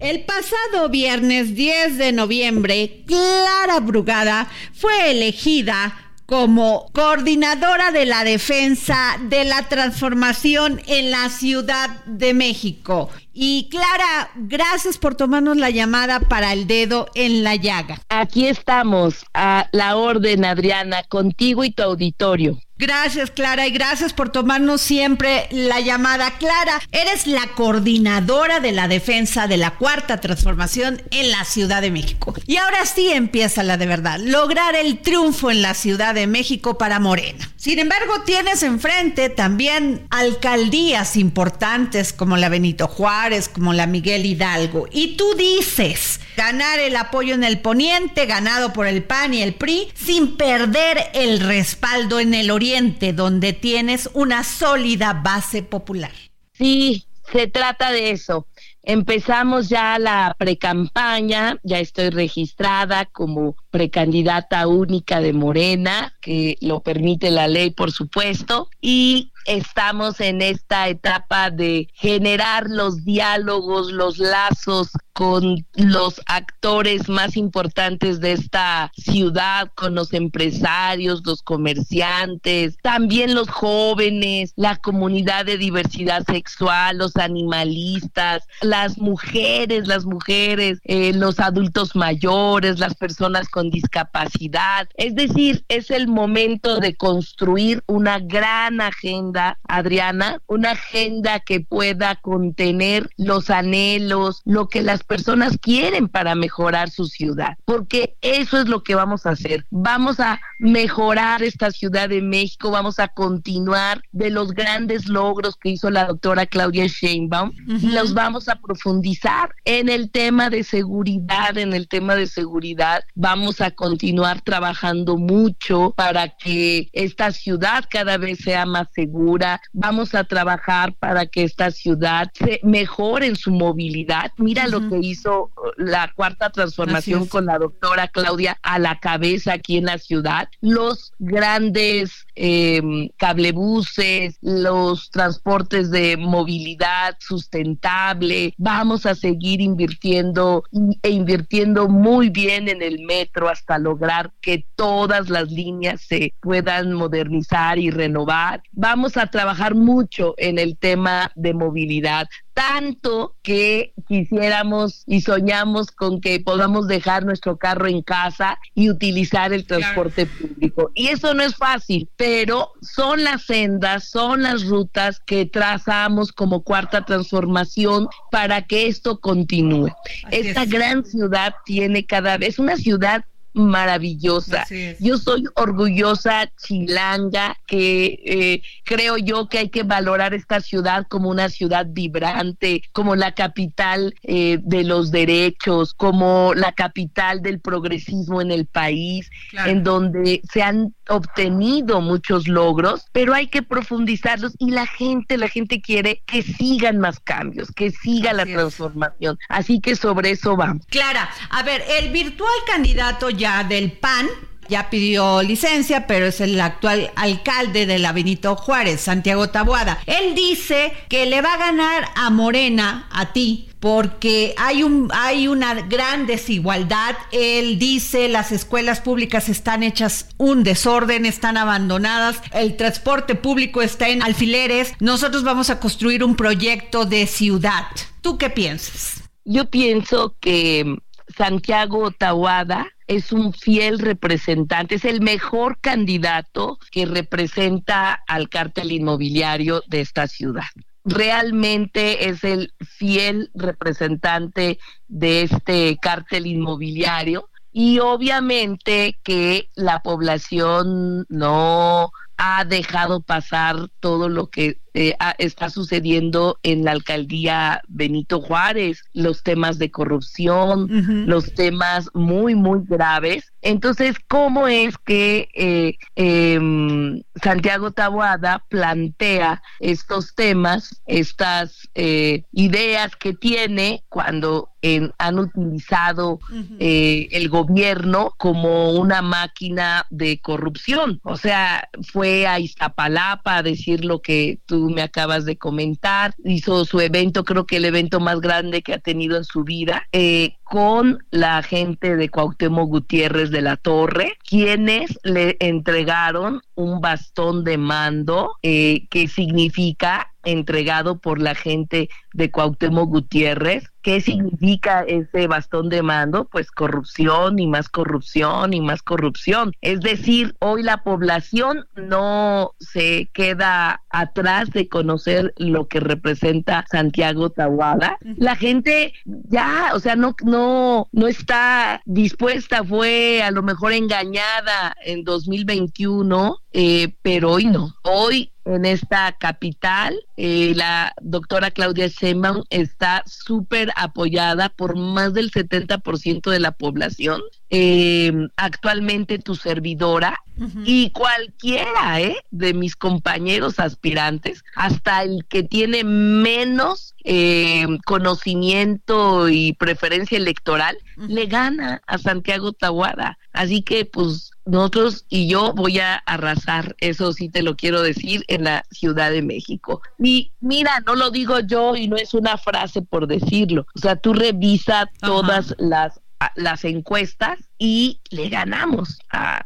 El 0.00 0.24
pasado 0.24 0.88
viernes 0.88 1.54
10 1.54 1.98
de 1.98 2.12
noviembre, 2.12 3.04
Clara 3.06 3.80
Brugada 3.80 4.48
fue 4.72 5.10
elegida 5.10 6.14
como 6.24 6.86
coordinadora 6.92 7.90
de 7.90 8.06
la 8.06 8.24
defensa 8.24 9.18
de 9.28 9.44
la 9.44 9.68
transformación 9.68 10.80
en 10.86 11.10
la 11.10 11.28
Ciudad 11.28 12.02
de 12.06 12.32
México. 12.32 13.10
Y 13.42 13.70
Clara, 13.70 14.32
gracias 14.34 14.98
por 14.98 15.14
tomarnos 15.14 15.56
la 15.56 15.70
llamada 15.70 16.20
para 16.20 16.52
el 16.52 16.66
dedo 16.66 17.08
en 17.14 17.42
la 17.42 17.56
llaga. 17.56 18.02
Aquí 18.10 18.46
estamos, 18.46 19.24
a 19.32 19.66
la 19.72 19.96
orden, 19.96 20.44
Adriana, 20.44 21.04
contigo 21.04 21.64
y 21.64 21.70
tu 21.70 21.82
auditorio. 21.82 22.58
Gracias, 22.80 23.30
Clara, 23.30 23.66
y 23.66 23.72
gracias 23.72 24.14
por 24.14 24.30
tomarnos 24.30 24.80
siempre 24.80 25.46
la 25.50 25.80
llamada. 25.80 26.38
Clara, 26.38 26.80
eres 26.92 27.26
la 27.26 27.46
coordinadora 27.54 28.58
de 28.58 28.72
la 28.72 28.88
defensa 28.88 29.46
de 29.46 29.58
la 29.58 29.72
cuarta 29.72 30.18
transformación 30.18 31.02
en 31.10 31.30
la 31.30 31.44
Ciudad 31.44 31.82
de 31.82 31.90
México. 31.90 32.34
Y 32.46 32.56
ahora 32.56 32.86
sí 32.86 33.10
empieza 33.10 33.62
la 33.62 33.76
de 33.76 33.86
verdad, 33.86 34.18
lograr 34.18 34.76
el 34.76 35.02
triunfo 35.02 35.50
en 35.50 35.60
la 35.60 35.74
Ciudad 35.74 36.14
de 36.14 36.26
México 36.26 36.78
para 36.78 37.00
Morena. 37.00 37.52
Sin 37.56 37.78
embargo, 37.78 38.22
tienes 38.24 38.62
enfrente 38.62 39.28
también 39.28 40.06
alcaldías 40.08 41.18
importantes 41.18 42.14
como 42.14 42.38
la 42.38 42.48
Benito 42.48 42.88
Juárez, 42.88 43.29
como 43.48 43.72
la 43.72 43.86
Miguel 43.86 44.26
Hidalgo. 44.26 44.86
Y 44.90 45.16
tú 45.16 45.34
dices, 45.34 46.20
ganar 46.36 46.78
el 46.78 46.96
apoyo 46.96 47.34
en 47.34 47.44
el 47.44 47.60
poniente, 47.60 48.26
ganado 48.26 48.72
por 48.72 48.86
el 48.86 49.02
PAN 49.02 49.34
y 49.34 49.42
el 49.42 49.54
PRI, 49.54 49.88
sin 49.94 50.36
perder 50.36 51.10
el 51.14 51.40
respaldo 51.40 52.20
en 52.20 52.34
el 52.34 52.50
oriente, 52.50 53.12
donde 53.12 53.52
tienes 53.52 54.10
una 54.14 54.44
sólida 54.44 55.12
base 55.12 55.62
popular. 55.62 56.12
Sí, 56.52 57.06
se 57.32 57.46
trata 57.46 57.92
de 57.92 58.10
eso. 58.10 58.46
Empezamos 58.82 59.68
ya 59.68 59.98
la 59.98 60.34
precampaña, 60.38 61.58
ya 61.62 61.78
estoy 61.78 62.10
registrada 62.10 63.04
como 63.04 63.54
precandidata 63.70 64.66
única 64.66 65.20
de 65.20 65.34
Morena, 65.34 66.14
que 66.20 66.56
lo 66.60 66.80
permite 66.80 67.30
la 67.30 67.46
ley, 67.46 67.70
por 67.70 67.92
supuesto, 67.92 68.68
y 68.80 69.32
estamos 69.50 70.20
en 70.20 70.42
esta 70.42 70.88
etapa 70.88 71.50
de 71.50 71.88
generar 71.94 72.70
los 72.70 73.04
diálogos, 73.04 73.90
los 73.90 74.18
lazos 74.18 74.90
con 75.12 75.66
los 75.74 76.20
actores 76.26 77.08
más 77.08 77.36
importantes 77.36 78.20
de 78.20 78.32
esta 78.32 78.90
ciudad, 78.96 79.70
con 79.74 79.94
los 79.94 80.12
empresarios, 80.12 81.22
los 81.24 81.42
comerciantes, 81.42 82.76
también 82.82 83.34
los 83.34 83.48
jóvenes, 83.48 84.52
la 84.56 84.76
comunidad 84.76 85.44
de 85.44 85.58
diversidad 85.58 86.24
sexual, 86.26 86.98
los 86.98 87.16
animalistas, 87.16 88.44
las 88.62 88.98
mujeres, 88.98 89.86
las 89.86 90.04
mujeres, 90.04 90.80
eh, 90.84 91.12
los 91.12 91.40
adultos 91.40 91.96
mayores, 91.96 92.78
las 92.78 92.94
personas 92.94 93.48
con 93.48 93.70
discapacidad. 93.70 94.88
Es 94.94 95.14
decir, 95.14 95.64
es 95.68 95.90
el 95.90 96.08
momento 96.08 96.78
de 96.78 96.94
construir 96.94 97.82
una 97.86 98.18
gran 98.18 98.80
agenda, 98.80 99.58
Adriana, 99.68 100.40
una 100.46 100.72
agenda 100.72 101.40
que 101.40 101.60
pueda 101.60 102.16
contener 102.16 103.10
los 103.16 103.50
anhelos, 103.50 104.42
lo 104.44 104.68
que 104.68 104.82
las 104.82 105.02
personas 105.10 105.58
quieren 105.58 106.06
para 106.06 106.36
mejorar 106.36 106.88
su 106.88 107.06
ciudad, 107.06 107.56
porque 107.64 108.14
eso 108.20 108.58
es 108.58 108.68
lo 108.68 108.84
que 108.84 108.94
vamos 108.94 109.26
a 109.26 109.30
hacer. 109.30 109.66
Vamos 109.68 110.20
a 110.20 110.40
mejorar 110.60 111.42
esta 111.42 111.72
Ciudad 111.72 112.08
de 112.08 112.22
México, 112.22 112.70
vamos 112.70 113.00
a 113.00 113.08
continuar 113.08 114.02
de 114.12 114.30
los 114.30 114.52
grandes 114.52 115.08
logros 115.08 115.56
que 115.56 115.70
hizo 115.70 115.90
la 115.90 116.04
doctora 116.04 116.46
Claudia 116.46 116.86
Sheinbaum 116.86 117.50
y 117.66 117.88
los 117.88 118.14
vamos 118.14 118.48
a 118.48 118.60
profundizar 118.60 119.52
en 119.64 119.88
el 119.88 120.12
tema 120.12 120.48
de 120.48 120.62
seguridad, 120.62 121.58
en 121.58 121.72
el 121.72 121.88
tema 121.88 122.14
de 122.14 122.28
seguridad. 122.28 123.02
Vamos 123.16 123.60
a 123.60 123.72
continuar 123.72 124.42
trabajando 124.42 125.16
mucho 125.16 125.92
para 125.96 126.28
que 126.28 126.88
esta 126.92 127.32
ciudad 127.32 127.84
cada 127.90 128.16
vez 128.16 128.38
sea 128.44 128.64
más 128.64 128.86
segura. 128.94 129.60
Vamos 129.72 130.14
a 130.14 130.22
trabajar 130.22 130.94
para 130.94 131.26
que 131.26 131.42
esta 131.42 131.72
ciudad 131.72 132.30
se 132.34 132.60
mejore 132.62 133.26
en 133.26 133.36
su 133.36 133.50
movilidad. 133.50 134.30
Mira 134.36 134.68
lo 134.68 134.88
que 134.90 135.06
hizo 135.06 135.50
la 135.76 136.12
cuarta 136.14 136.50
transformación 136.50 137.26
con 137.26 137.46
la 137.46 137.58
doctora 137.58 138.08
Claudia 138.08 138.58
a 138.62 138.78
la 138.78 138.98
cabeza 138.98 139.54
aquí 139.54 139.76
en 139.76 139.86
la 139.86 139.98
ciudad. 139.98 140.48
Los 140.60 141.12
grandes 141.18 142.26
eh, 142.34 142.82
cablebuses, 143.16 144.38
los 144.40 145.10
transportes 145.10 145.90
de 145.90 146.16
movilidad 146.16 147.16
sustentable. 147.20 148.54
Vamos 148.58 149.06
a 149.06 149.14
seguir 149.14 149.60
invirtiendo 149.60 150.64
e 151.02 151.10
invirtiendo 151.10 151.88
muy 151.88 152.30
bien 152.30 152.68
en 152.68 152.82
el 152.82 153.00
metro 153.00 153.48
hasta 153.48 153.78
lograr 153.78 154.32
que 154.40 154.66
todas 154.74 155.30
las 155.30 155.50
líneas 155.50 156.00
se 156.00 156.34
puedan 156.40 156.92
modernizar 156.94 157.78
y 157.78 157.90
renovar. 157.90 158.62
Vamos 158.72 159.16
a 159.16 159.26
trabajar 159.26 159.74
mucho 159.74 160.34
en 160.38 160.58
el 160.58 160.76
tema 160.76 161.30
de 161.36 161.54
movilidad 161.54 162.28
tanto 162.54 163.36
que 163.42 163.94
quisiéramos 164.08 165.04
y 165.06 165.20
soñamos 165.20 165.90
con 165.90 166.20
que 166.20 166.40
podamos 166.40 166.88
dejar 166.88 167.24
nuestro 167.24 167.56
carro 167.56 167.86
en 167.86 168.02
casa 168.02 168.58
y 168.74 168.90
utilizar 168.90 169.52
el 169.52 169.66
transporte 169.66 170.26
público. 170.26 170.90
Y 170.94 171.08
eso 171.08 171.34
no 171.34 171.42
es 171.42 171.56
fácil, 171.56 172.08
pero 172.16 172.72
son 172.82 173.24
las 173.24 173.44
sendas, 173.44 174.08
son 174.08 174.42
las 174.42 174.64
rutas 174.64 175.20
que 175.20 175.46
trazamos 175.46 176.32
como 176.32 176.62
cuarta 176.62 177.04
transformación 177.04 178.08
para 178.30 178.62
que 178.62 178.86
esto 178.86 179.20
continúe. 179.20 179.90
Esta 180.30 180.64
gran 180.64 181.04
ciudad 181.04 181.54
tiene 181.64 182.06
cada 182.06 182.36
vez 182.38 182.58
una 182.58 182.76
ciudad 182.76 183.24
maravillosa. 183.52 184.66
Yo 184.98 185.18
soy 185.18 185.44
orgullosa 185.54 186.50
chilanga, 186.62 187.56
que 187.66 188.20
eh, 188.24 188.62
creo 188.84 189.16
yo 189.16 189.48
que 189.48 189.58
hay 189.58 189.68
que 189.68 189.82
valorar 189.82 190.34
esta 190.34 190.60
ciudad 190.60 191.06
como 191.08 191.28
una 191.28 191.48
ciudad 191.48 191.86
vibrante, 191.88 192.82
como 192.92 193.16
la 193.16 193.32
capital 193.32 194.14
eh, 194.22 194.58
de 194.62 194.84
los 194.84 195.10
derechos, 195.10 195.94
como 195.94 196.54
la 196.54 196.72
capital 196.72 197.42
del 197.42 197.60
progresismo 197.60 198.40
en 198.40 198.50
el 198.50 198.66
país, 198.66 199.30
en 199.66 199.82
donde 199.82 200.40
se 200.50 200.62
han 200.62 200.94
obtenido 201.08 202.00
muchos 202.00 202.46
logros, 202.46 203.06
pero 203.12 203.34
hay 203.34 203.48
que 203.48 203.62
profundizarlos 203.62 204.54
y 204.58 204.70
la 204.70 204.86
gente, 204.86 205.36
la 205.36 205.48
gente 205.48 205.80
quiere 205.80 206.22
que 206.26 206.42
sigan 206.42 206.98
más 206.98 207.18
cambios, 207.20 207.70
que 207.72 207.90
siga 207.90 208.32
la 208.32 208.46
transformación. 208.46 209.38
Así 209.48 209.80
que 209.80 209.96
sobre 209.96 210.30
eso 210.30 210.56
vamos. 210.56 210.86
Clara, 210.86 211.28
a 211.50 211.62
ver, 211.62 211.82
el 211.98 212.10
virtual 212.10 212.50
candidato 212.66 213.28
ya 213.40 213.64
del 213.64 213.90
PAN 213.92 214.28
ya 214.68 214.88
pidió 214.88 215.42
licencia, 215.42 216.06
pero 216.06 216.26
es 216.26 216.40
el 216.40 216.58
actual 216.60 217.10
alcalde 217.16 217.86
de 217.86 217.98
la 217.98 218.12
Benito 218.12 218.54
Juárez, 218.54 219.00
Santiago 219.00 219.50
Tabuada. 219.50 219.98
Él 220.06 220.36
dice 220.36 220.92
que 221.08 221.26
le 221.26 221.42
va 221.42 221.54
a 221.54 221.58
ganar 221.58 222.08
a 222.14 222.30
Morena, 222.30 223.08
a 223.10 223.32
ti, 223.32 223.68
porque 223.80 224.54
hay 224.56 224.84
un 224.84 225.10
hay 225.12 225.48
una 225.48 225.74
gran 225.74 226.26
desigualdad. 226.26 227.16
Él 227.32 227.80
dice 227.80 228.28
las 228.28 228.52
escuelas 228.52 229.00
públicas 229.00 229.48
están 229.48 229.82
hechas 229.82 230.28
un 230.36 230.62
desorden, 230.62 231.26
están 231.26 231.56
abandonadas, 231.56 232.40
el 232.52 232.76
transporte 232.76 233.34
público 233.34 233.82
está 233.82 234.08
en 234.08 234.22
alfileres. 234.22 234.94
Nosotros 235.00 235.42
vamos 235.42 235.68
a 235.70 235.80
construir 235.80 236.22
un 236.22 236.36
proyecto 236.36 237.06
de 237.06 237.26
ciudad. 237.26 237.86
¿Tú 238.20 238.38
qué 238.38 238.50
piensas? 238.50 239.24
Yo 239.44 239.68
pienso 239.68 240.36
que 240.38 240.98
Santiago 241.36 242.10
Tahuada 242.10 242.86
es 243.06 243.32
un 243.32 243.52
fiel 243.52 243.98
representante, 243.98 244.96
es 244.96 245.04
el 245.04 245.20
mejor 245.20 245.78
candidato 245.80 246.78
que 246.90 247.06
representa 247.06 248.22
al 248.26 248.48
cártel 248.48 248.92
inmobiliario 248.92 249.82
de 249.88 250.00
esta 250.00 250.26
ciudad. 250.26 250.68
Realmente 251.04 252.28
es 252.28 252.44
el 252.44 252.74
fiel 252.80 253.50
representante 253.54 254.78
de 255.08 255.42
este 255.42 255.96
cártel 256.00 256.46
inmobiliario 256.46 257.48
y 257.72 258.00
obviamente 258.00 259.18
que 259.22 259.70
la 259.74 260.02
población 260.02 261.26
no 261.28 262.10
ha 262.36 262.64
dejado 262.64 263.20
pasar 263.20 263.88
todo 264.00 264.28
lo 264.28 264.48
que 264.48 264.78
eh, 264.92 265.14
está 265.38 265.70
sucediendo 265.70 266.58
en 266.64 266.84
la 266.84 266.90
alcaldía 266.90 267.80
Benito 267.86 268.40
Juárez, 268.40 269.04
los 269.12 269.44
temas 269.44 269.78
de 269.78 269.90
corrupción, 269.90 270.88
los 271.28 271.54
temas 271.54 272.10
muy, 272.12 272.56
muy 272.56 272.80
graves. 272.88 273.52
Entonces, 273.62 274.16
¿cómo 274.26 274.66
es 274.66 274.96
que 274.98 275.48
eh, 275.54 275.96
em, 276.16 277.22
Santiago 277.42 277.92
Taboada 277.92 278.64
plantea 278.68 279.62
estos 279.80 280.34
temas, 280.34 281.02
estas 281.06 281.88
eh, 281.94 282.44
ideas 282.52 283.14
que 283.16 283.34
tiene 283.34 284.02
cuando 284.08 284.70
han 285.18 285.38
utilizado 285.38 286.40
el 286.78 287.48
gobierno 287.50 288.32
como 288.38 288.92
una 288.92 289.20
máquina 289.20 290.06
de 290.08 290.40
corrupción? 290.40 291.20
O 291.22 291.36
sea, 291.36 291.86
fue 292.10 292.46
a 292.46 292.58
Iztapalapa 292.58 293.58
a 293.58 293.62
decir 293.62 294.06
lo 294.06 294.22
que 294.22 294.58
tú 294.64 294.79
me 294.88 295.02
acabas 295.02 295.44
de 295.44 295.56
comentar. 295.56 296.34
Hizo 296.44 296.84
su 296.84 297.00
evento, 297.00 297.44
creo 297.44 297.66
que 297.66 297.76
el 297.76 297.84
evento 297.84 298.20
más 298.20 298.40
grande 298.40 298.82
que 298.82 298.94
ha 298.94 298.98
tenido 298.98 299.36
en 299.36 299.44
su 299.44 299.64
vida, 299.64 300.06
eh, 300.12 300.56
con 300.64 301.18
la 301.30 301.62
gente 301.62 302.16
de 302.16 302.28
Cuauhtémoc 302.28 302.88
Gutiérrez 302.88 303.50
de 303.50 303.60
la 303.60 303.76
Torre, 303.76 304.38
quienes 304.44 305.18
le 305.24 305.56
entregaron 305.58 306.62
un 306.76 307.00
bastón 307.00 307.64
de 307.64 307.76
mando 307.76 308.56
eh, 308.62 309.06
que 309.10 309.26
significa 309.26 310.32
entregado 310.44 311.18
por 311.18 311.40
la 311.40 311.54
gente 311.54 312.08
de 312.34 312.50
Cuauhtémoc 312.50 313.08
Gutiérrez. 313.08 313.84
¿Qué 314.02 314.22
significa 314.22 315.02
ese 315.02 315.46
bastón 315.46 315.90
de 315.90 316.02
mando? 316.02 316.46
Pues 316.46 316.70
corrupción 316.70 317.58
y 317.58 317.66
más 317.66 317.90
corrupción 317.90 318.72
y 318.72 318.80
más 318.80 319.02
corrupción. 319.02 319.72
Es 319.82 320.00
decir, 320.00 320.56
hoy 320.58 320.82
la 320.82 321.02
población 321.02 321.86
no 321.96 322.72
se 322.78 323.28
queda 323.34 324.02
atrás 324.08 324.70
de 324.70 324.88
conocer 324.88 325.52
lo 325.58 325.86
que 325.86 326.00
representa 326.00 326.86
Santiago 326.90 327.50
Tahuada. 327.50 328.16
La 328.36 328.56
gente 328.56 329.12
ya, 329.24 329.90
o 329.92 330.00
sea, 330.00 330.16
no, 330.16 330.34
no, 330.44 331.08
no 331.12 331.26
está 331.28 332.00
dispuesta, 332.06 332.82
fue 332.82 333.42
a 333.42 333.50
lo 333.50 333.62
mejor 333.62 333.92
engañada 333.92 334.96
en 335.04 335.24
2021, 335.24 336.58
eh, 336.72 337.14
pero 337.20 337.52
hoy 337.52 337.66
no. 337.66 337.94
Hoy 338.02 338.50
en 338.64 338.84
esta 338.84 339.32
capital. 339.32 340.18
Eh, 340.36 340.72
la 340.76 341.12
doctora 341.20 341.70
Claudia 341.70 342.08
Sheinbaum 342.20 342.64
está 342.70 343.22
súper 343.26 343.90
apoyada 343.96 344.68
por 344.68 344.96
más 344.96 345.32
del 345.32 345.50
70% 345.50 346.50
de 346.50 346.60
la 346.60 346.72
población. 346.72 347.40
Eh, 347.70 348.32
actualmente 348.56 349.38
tu 349.38 349.54
servidora 349.54 350.40
y 350.84 351.10
cualquiera 351.10 352.20
¿eh? 352.20 352.36
de 352.50 352.74
mis 352.74 352.94
compañeros 352.94 353.78
aspirantes, 353.78 354.62
hasta 354.74 355.22
el 355.22 355.46
que 355.48 355.62
tiene 355.62 356.04
menos 356.04 357.14
eh, 357.24 357.86
conocimiento 358.04 359.48
y 359.48 359.72
preferencia 359.74 360.36
electoral, 360.36 360.98
le 361.16 361.46
gana 361.46 362.02
a 362.06 362.18
Santiago 362.18 362.72
Tahuada. 362.72 363.38
Así 363.52 363.82
que 363.82 364.04
pues 364.04 364.49
nosotros 364.70 365.26
y 365.28 365.48
yo 365.48 365.72
voy 365.74 365.98
a 365.98 366.14
arrasar, 366.14 366.96
eso 367.00 367.32
sí 367.32 367.48
te 367.48 367.62
lo 367.62 367.76
quiero 367.76 368.02
decir, 368.02 368.44
en 368.48 368.64
la 368.64 368.84
Ciudad 368.90 369.30
de 369.30 369.42
México. 369.42 370.00
Y 370.18 370.52
mira, 370.60 371.00
no 371.06 371.14
lo 371.14 371.30
digo 371.30 371.60
yo 371.60 371.96
y 371.96 372.08
no 372.08 372.16
es 372.16 372.34
una 372.34 372.56
frase 372.56 373.02
por 373.02 373.26
decirlo. 373.26 373.86
O 373.94 373.98
sea, 373.98 374.16
tú 374.16 374.32
revisa 374.32 375.10
todas 375.20 375.74
las 375.78 376.20
las 376.56 376.84
encuestas 376.84 377.58
y 377.78 378.20
le 378.30 378.48
ganamos 378.48 379.18
a, 379.30 379.64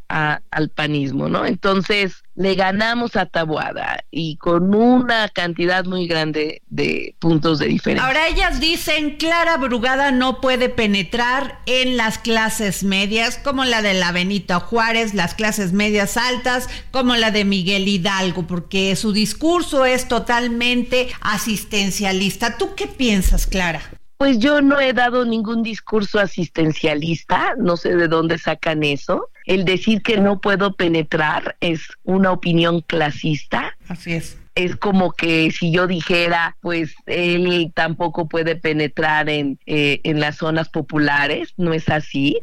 al 0.51 0.68
panismo, 0.70 1.29
¿no? 1.29 1.47
Entonces, 1.47 2.22
le 2.37 2.55
ganamos 2.55 3.16
a 3.16 3.27
Tabuada 3.27 4.05
y 4.11 4.37
con 4.37 4.75
una 4.75 5.29
cantidad 5.29 5.85
muy 5.85 6.07
grande 6.07 6.62
de 6.66 7.14
puntos 7.18 7.59
de 7.59 7.66
diferencia. 7.66 8.07
Ahora 8.07 8.29
ellas 8.29 8.61
dicen, 8.61 9.16
Clara 9.16 9.57
Brugada 9.57 10.11
no 10.11 10.41
puede 10.41 10.68
penetrar 10.68 11.61
en 11.66 11.97
las 11.97 12.18
clases 12.18 12.83
medias, 12.83 13.39
como 13.39 13.64
la 13.64 13.83
de 13.83 13.95
la 13.95 14.12
Benita 14.12 14.61
Juárez, 14.61 15.14
las 15.14 15.35
clases 15.35 15.72
medias 15.72 16.16
altas, 16.16 16.68
como 16.91 17.14
la 17.16 17.31
de 17.31 17.45
Miguel 17.45 17.89
Hidalgo, 17.89 18.47
porque 18.47 18.95
su 18.97 19.12
discurso 19.12 19.85
es 19.85 20.09
totalmente 20.09 21.09
asistencialista. 21.20 22.59
¿Tú 22.59 22.75
qué 22.75 22.87
piensas, 22.87 23.47
Clara? 23.47 23.81
Pues 24.25 24.39
yo 24.39 24.62
no 24.62 24.81
he 24.81 24.95
dado 24.95 25.27
ningún 25.27 25.62
discurso 25.62 26.18
asistencialista, 26.18 27.57
no 27.59 27.77
sé 27.77 27.95
de 27.95 28.09
dónde 28.09 28.39
sacan 28.39 28.83
eso. 28.83 29.29
El 29.45 29.66
decir 29.66 30.01
que 30.01 30.16
no 30.16 30.41
puedo 30.41 30.77
penetrar 30.77 31.57
es 31.61 31.83
una 32.05 32.33
opinión 32.33 32.81
clasista. 32.81 33.77
Así 33.87 34.14
es 34.14 34.39
es 34.55 34.77
como 34.77 35.13
que 35.13 35.51
si 35.51 35.73
yo 35.73 35.87
dijera, 35.87 36.57
pues 36.61 36.95
él 37.07 37.73
tampoco 37.75 38.29
puede 38.29 38.57
penetrar 38.57 39.29
en, 39.29 39.59
eh, 39.67 40.01
en 40.05 40.21
las 40.21 40.37
zonas 40.37 40.69
populares, 40.69 41.55
no 41.57 41.73
es 41.73 41.89
así. 41.89 42.39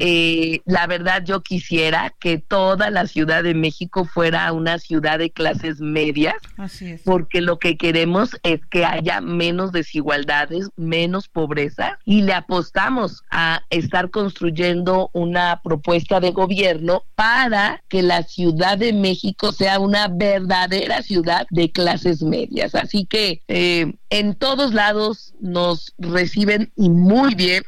Eh, 0.00 0.60
la 0.66 0.86
verdad 0.86 1.22
yo 1.24 1.42
quisiera 1.42 2.14
que 2.20 2.38
toda 2.38 2.90
la 2.90 3.06
Ciudad 3.06 3.42
de 3.42 3.54
México 3.54 4.04
fuera 4.04 4.52
una 4.52 4.78
ciudad 4.78 5.18
de 5.18 5.30
clases 5.30 5.80
medias, 5.80 6.34
porque 7.04 7.40
lo 7.40 7.58
que 7.58 7.76
queremos 7.76 8.36
es 8.42 8.60
que 8.66 8.84
haya 8.84 9.20
menos 9.20 9.72
desigualdades, 9.72 10.68
menos 10.76 11.28
pobreza 11.28 11.98
y 12.04 12.22
le 12.22 12.34
apostamos 12.34 13.22
a 13.30 13.62
estar 13.70 14.10
construyendo 14.10 15.10
una 15.12 15.60
propuesta 15.62 16.20
de 16.20 16.32
gobierno 16.32 17.04
para 17.14 17.82
que 17.88 18.02
la 18.02 18.22
Ciudad 18.22 18.76
de 18.76 18.92
México 18.92 19.52
sea 19.52 19.78
una 19.78 20.08
verdadera 20.08 21.02
ciudad 21.02 21.46
de 21.54 21.70
clases 21.70 22.22
medias. 22.22 22.74
Así 22.74 23.06
que 23.06 23.40
eh, 23.48 23.94
en 24.10 24.34
todos 24.34 24.74
lados 24.74 25.34
nos 25.40 25.94
reciben 25.98 26.72
y 26.76 26.90
muy 26.90 27.34
bien. 27.34 27.62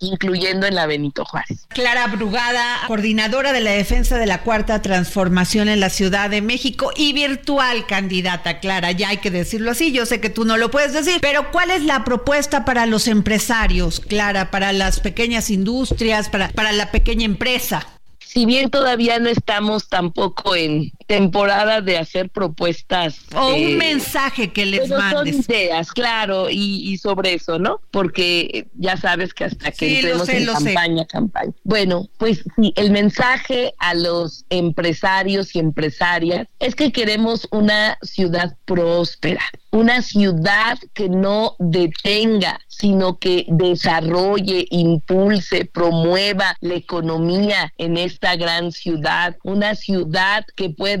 incluyendo 0.00 0.66
en 0.66 0.74
la 0.74 0.86
Benito 0.86 1.24
Juárez. 1.24 1.66
Clara 1.68 2.08
Brugada, 2.08 2.80
coordinadora 2.88 3.54
de 3.54 3.62
la 3.62 3.70
defensa 3.70 4.18
de 4.18 4.26
la 4.26 4.42
cuarta 4.42 4.82
transformación 4.82 5.70
en 5.70 5.80
la 5.80 5.88
Ciudad 5.88 6.28
de 6.28 6.42
México 6.42 6.90
y 6.94 7.14
virtual 7.14 7.86
candidata, 7.86 8.60
Clara, 8.60 8.92
ya 8.92 9.10
hay 9.10 9.18
que 9.18 9.30
decirlo 9.30 9.70
así, 9.70 9.92
yo 9.92 10.04
sé 10.04 10.20
que 10.20 10.28
tú 10.28 10.44
no 10.44 10.58
lo 10.58 10.70
puedes 10.70 10.92
decir, 10.92 11.20
pero 11.22 11.50
¿cuál 11.52 11.70
es 11.70 11.84
la 11.84 12.04
propuesta 12.04 12.66
para 12.66 12.84
los 12.84 13.06
empresarios, 13.08 14.00
Clara, 14.00 14.50
para 14.50 14.74
las 14.74 15.00
pequeñas 15.00 15.48
industrias, 15.48 16.28
para, 16.28 16.50
para 16.50 16.72
la 16.72 16.90
pequeña 16.90 17.24
empresa? 17.24 17.86
si 18.34 18.46
bien 18.46 18.68
todavía 18.68 19.20
no 19.20 19.28
estamos 19.28 19.88
tampoco 19.88 20.56
en, 20.56 20.90
temporada 21.06 21.80
de 21.80 21.98
hacer 21.98 22.30
propuestas. 22.30 23.18
O 23.34 23.48
un 23.54 23.54
eh, 23.54 23.76
mensaje 23.76 24.52
que 24.52 24.66
les 24.66 24.80
pero 24.88 25.00
son 25.00 25.12
mandes. 25.14 25.48
ideas, 25.48 25.92
claro, 25.92 26.48
y, 26.50 26.90
y 26.90 26.98
sobre 26.98 27.34
eso, 27.34 27.58
¿no? 27.58 27.80
Porque 27.90 28.66
ya 28.74 28.96
sabes 28.96 29.34
que 29.34 29.44
hasta 29.44 29.70
que 29.70 29.88
Sí, 29.88 29.96
entremos 29.96 30.26
sé, 30.26 30.38
en 30.38 30.46
sé. 30.46 30.52
campaña, 30.52 31.04
campaña. 31.06 31.52
Bueno, 31.64 32.08
pues 32.18 32.44
sí, 32.56 32.72
el 32.76 32.90
mensaje 32.90 33.74
a 33.78 33.94
los 33.94 34.44
empresarios 34.50 35.54
y 35.54 35.58
empresarias 35.58 36.46
es 36.58 36.74
que 36.74 36.92
queremos 36.92 37.46
una 37.50 37.98
ciudad 38.02 38.56
próspera, 38.64 39.42
una 39.70 40.02
ciudad 40.02 40.78
que 40.94 41.08
no 41.08 41.56
detenga, 41.58 42.60
sino 42.68 43.18
que 43.18 43.44
desarrolle, 43.48 44.66
impulse, 44.70 45.64
promueva 45.64 46.56
la 46.60 46.74
economía 46.74 47.72
en 47.78 47.96
esta 47.96 48.36
gran 48.36 48.72
ciudad, 48.72 49.36
una 49.42 49.74
ciudad 49.74 50.44
que 50.56 50.70
pueda 50.70 50.93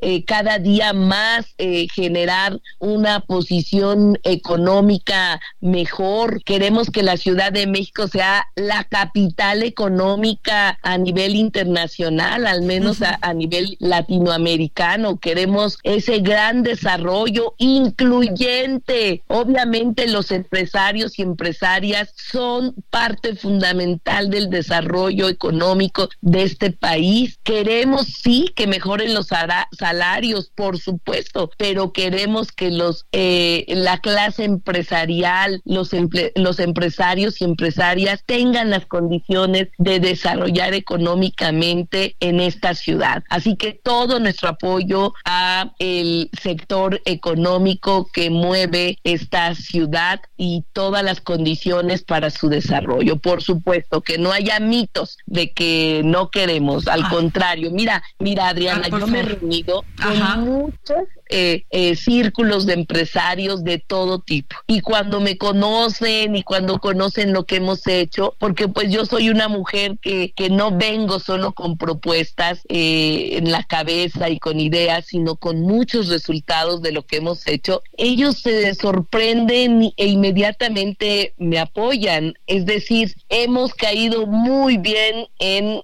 eh, 0.00 0.24
cada 0.24 0.58
día 0.58 0.92
más 0.92 1.46
eh, 1.58 1.86
generar 1.92 2.60
una 2.78 3.20
posición 3.20 4.18
económica 4.24 5.40
mejor. 5.60 6.42
Queremos 6.44 6.90
que 6.90 7.02
la 7.02 7.16
Ciudad 7.16 7.52
de 7.52 7.66
México 7.66 8.08
sea 8.08 8.46
la 8.56 8.84
capital 8.84 9.62
económica 9.62 10.78
a 10.82 10.98
nivel 10.98 11.36
internacional, 11.36 12.46
al 12.46 12.62
menos 12.62 13.02
a, 13.02 13.18
a 13.22 13.34
nivel 13.34 13.76
latinoamericano. 13.78 15.18
Queremos 15.18 15.78
ese 15.82 16.18
gran 16.20 16.62
desarrollo 16.62 17.54
incluyente. 17.58 19.22
Obviamente 19.28 20.06
los 20.08 20.30
empresarios 20.30 21.18
y 21.18 21.22
empresarias 21.22 22.12
son 22.16 22.74
parte 22.90 23.36
fundamental 23.36 24.30
del 24.30 24.50
desarrollo 24.50 25.28
económico 25.28 26.08
de 26.20 26.42
este 26.42 26.72
país. 26.72 27.38
Queremos 27.42 28.06
sí 28.06 28.50
que 28.54 28.66
mejoren 28.66 29.14
los 29.14 29.21
salarios, 29.22 30.50
por 30.54 30.78
supuesto, 30.78 31.50
pero 31.56 31.92
queremos 31.92 32.52
que 32.52 32.70
los 32.70 33.06
eh, 33.12 33.64
la 33.68 33.98
clase 33.98 34.44
empresarial, 34.44 35.60
los 35.64 35.92
emple- 35.92 36.32
los 36.36 36.58
empresarios 36.58 37.40
y 37.40 37.44
empresarias 37.44 38.22
tengan 38.26 38.70
las 38.70 38.86
condiciones 38.86 39.68
de 39.78 40.00
desarrollar 40.00 40.74
económicamente 40.74 42.16
en 42.20 42.40
esta 42.40 42.74
ciudad. 42.74 43.22
Así 43.28 43.56
que 43.56 43.72
todo 43.72 44.18
nuestro 44.20 44.48
apoyo 44.50 45.14
a 45.24 45.72
el 45.78 46.30
sector 46.40 47.00
económico 47.04 48.08
que 48.12 48.30
mueve 48.30 48.98
esta 49.04 49.54
ciudad 49.54 50.20
y 50.36 50.64
todas 50.72 51.02
las 51.04 51.20
condiciones 51.20 52.02
para 52.02 52.30
su 52.30 52.48
desarrollo. 52.48 53.16
Por 53.18 53.42
supuesto 53.42 54.00
que 54.00 54.18
no 54.18 54.32
haya 54.32 54.58
mitos 54.60 55.18
de 55.26 55.52
que 55.52 56.02
no 56.04 56.30
queremos, 56.30 56.88
al 56.88 57.08
contrario. 57.08 57.70
Mira, 57.70 58.02
mira 58.18 58.48
Adriana, 58.48 58.82
Ah, 58.84 58.98
yo 58.98 59.06
me 59.12 59.20
he 59.20 59.22
reunido 59.22 59.84
con 60.02 60.44
muchos 60.44 61.04
eh, 61.32 61.64
eh, 61.70 61.96
círculos 61.96 62.66
de 62.66 62.74
empresarios 62.74 63.64
de 63.64 63.78
todo 63.78 64.20
tipo. 64.20 64.56
Y 64.66 64.80
cuando 64.80 65.20
me 65.20 65.36
conocen 65.38 66.36
y 66.36 66.42
cuando 66.42 66.78
conocen 66.78 67.32
lo 67.32 67.44
que 67.44 67.56
hemos 67.56 67.86
hecho, 67.86 68.34
porque 68.38 68.68
pues 68.68 68.90
yo 68.90 69.06
soy 69.06 69.30
una 69.30 69.48
mujer 69.48 69.96
que, 70.00 70.32
que 70.36 70.50
no 70.50 70.76
vengo 70.76 71.18
solo 71.18 71.52
con 71.52 71.76
propuestas 71.78 72.60
eh, 72.68 73.38
en 73.38 73.50
la 73.50 73.64
cabeza 73.64 74.28
y 74.30 74.38
con 74.38 74.60
ideas, 74.60 75.06
sino 75.06 75.36
con 75.36 75.62
muchos 75.62 76.08
resultados 76.08 76.82
de 76.82 76.92
lo 76.92 77.02
que 77.06 77.16
hemos 77.16 77.46
hecho, 77.46 77.82
ellos 77.96 78.38
se 78.38 78.74
sorprenden 78.74 79.92
e 79.96 80.06
inmediatamente 80.06 81.34
me 81.38 81.58
apoyan. 81.58 82.34
Es 82.46 82.66
decir, 82.66 83.14
hemos 83.28 83.74
caído 83.74 84.26
muy 84.26 84.76
bien 84.76 85.26
en 85.38 85.82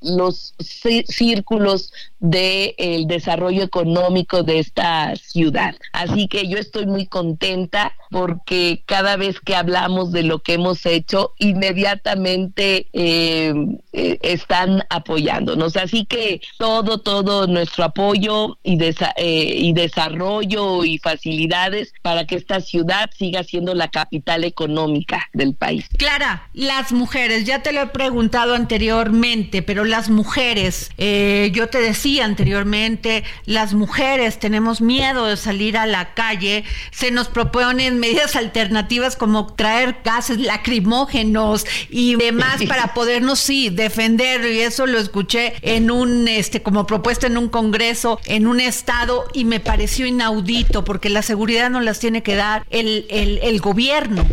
los 0.00 0.54
cí- 0.58 1.04
círculos 1.06 1.92
del 2.20 3.06
desarrollo 3.06 3.64
económico 3.64 4.42
de 4.44 4.61
esta 4.62 5.14
ciudad. 5.16 5.74
Así 5.92 6.26
que 6.28 6.48
yo 6.48 6.58
estoy 6.58 6.86
muy 6.86 7.06
contenta 7.06 7.92
porque 8.10 8.82
cada 8.86 9.16
vez 9.16 9.40
que 9.40 9.54
hablamos 9.54 10.12
de 10.12 10.22
lo 10.22 10.40
que 10.42 10.54
hemos 10.54 10.84
hecho, 10.86 11.32
inmediatamente 11.38 12.86
eh, 12.92 13.52
eh, 13.92 14.18
están 14.22 14.82
apoyándonos. 14.90 15.76
Así 15.76 16.04
que 16.04 16.40
todo, 16.58 16.98
todo 16.98 17.46
nuestro 17.46 17.84
apoyo 17.84 18.58
y, 18.62 18.76
desa- 18.76 19.12
eh, 19.16 19.54
y 19.56 19.72
desarrollo 19.72 20.84
y 20.84 20.98
facilidades 20.98 21.92
para 22.02 22.26
que 22.26 22.36
esta 22.36 22.60
ciudad 22.60 23.10
siga 23.16 23.42
siendo 23.44 23.74
la 23.74 23.88
capital 23.88 24.44
económica 24.44 25.28
del 25.32 25.54
país. 25.54 25.86
Clara, 25.98 26.48
las 26.54 26.92
mujeres, 26.92 27.44
ya 27.44 27.62
te 27.62 27.72
lo 27.72 27.80
he 27.82 27.86
preguntado 27.86 28.54
anteriormente, 28.54 29.62
pero 29.62 29.84
las 29.84 30.08
mujeres, 30.10 30.90
yo 30.98 31.66
te 31.68 31.78
decía 31.80 32.24
anteriormente, 32.24 33.24
las 33.46 33.74
mujeres 33.74 34.38
tenemos 34.42 34.80
miedo 34.80 35.26
de 35.26 35.36
salir 35.36 35.76
a 35.78 35.86
la 35.86 36.14
calle, 36.14 36.64
se 36.90 37.12
nos 37.12 37.28
proponen 37.28 38.00
medidas 38.00 38.34
alternativas 38.34 39.14
como 39.14 39.54
traer 39.54 39.98
gases 40.04 40.38
lacrimógenos 40.38 41.64
y 41.88 42.16
demás 42.16 42.60
para 42.68 42.92
podernos, 42.92 43.38
sí, 43.38 43.70
defender, 43.70 44.44
y 44.44 44.58
eso 44.58 44.88
lo 44.88 44.98
escuché 44.98 45.54
en 45.62 45.92
un, 45.92 46.26
este, 46.26 46.60
como 46.60 46.88
propuesta 46.88 47.28
en 47.28 47.38
un 47.38 47.50
congreso, 47.50 48.18
en 48.24 48.48
un 48.48 48.58
estado, 48.58 49.26
y 49.32 49.44
me 49.44 49.60
pareció 49.60 50.06
inaudito, 50.06 50.84
porque 50.84 51.08
la 51.08 51.22
seguridad 51.22 51.70
nos 51.70 51.84
las 51.84 52.00
tiene 52.00 52.24
que 52.24 52.34
dar 52.34 52.66
el, 52.70 53.06
el, 53.10 53.38
el 53.44 53.60
gobierno. 53.60 54.26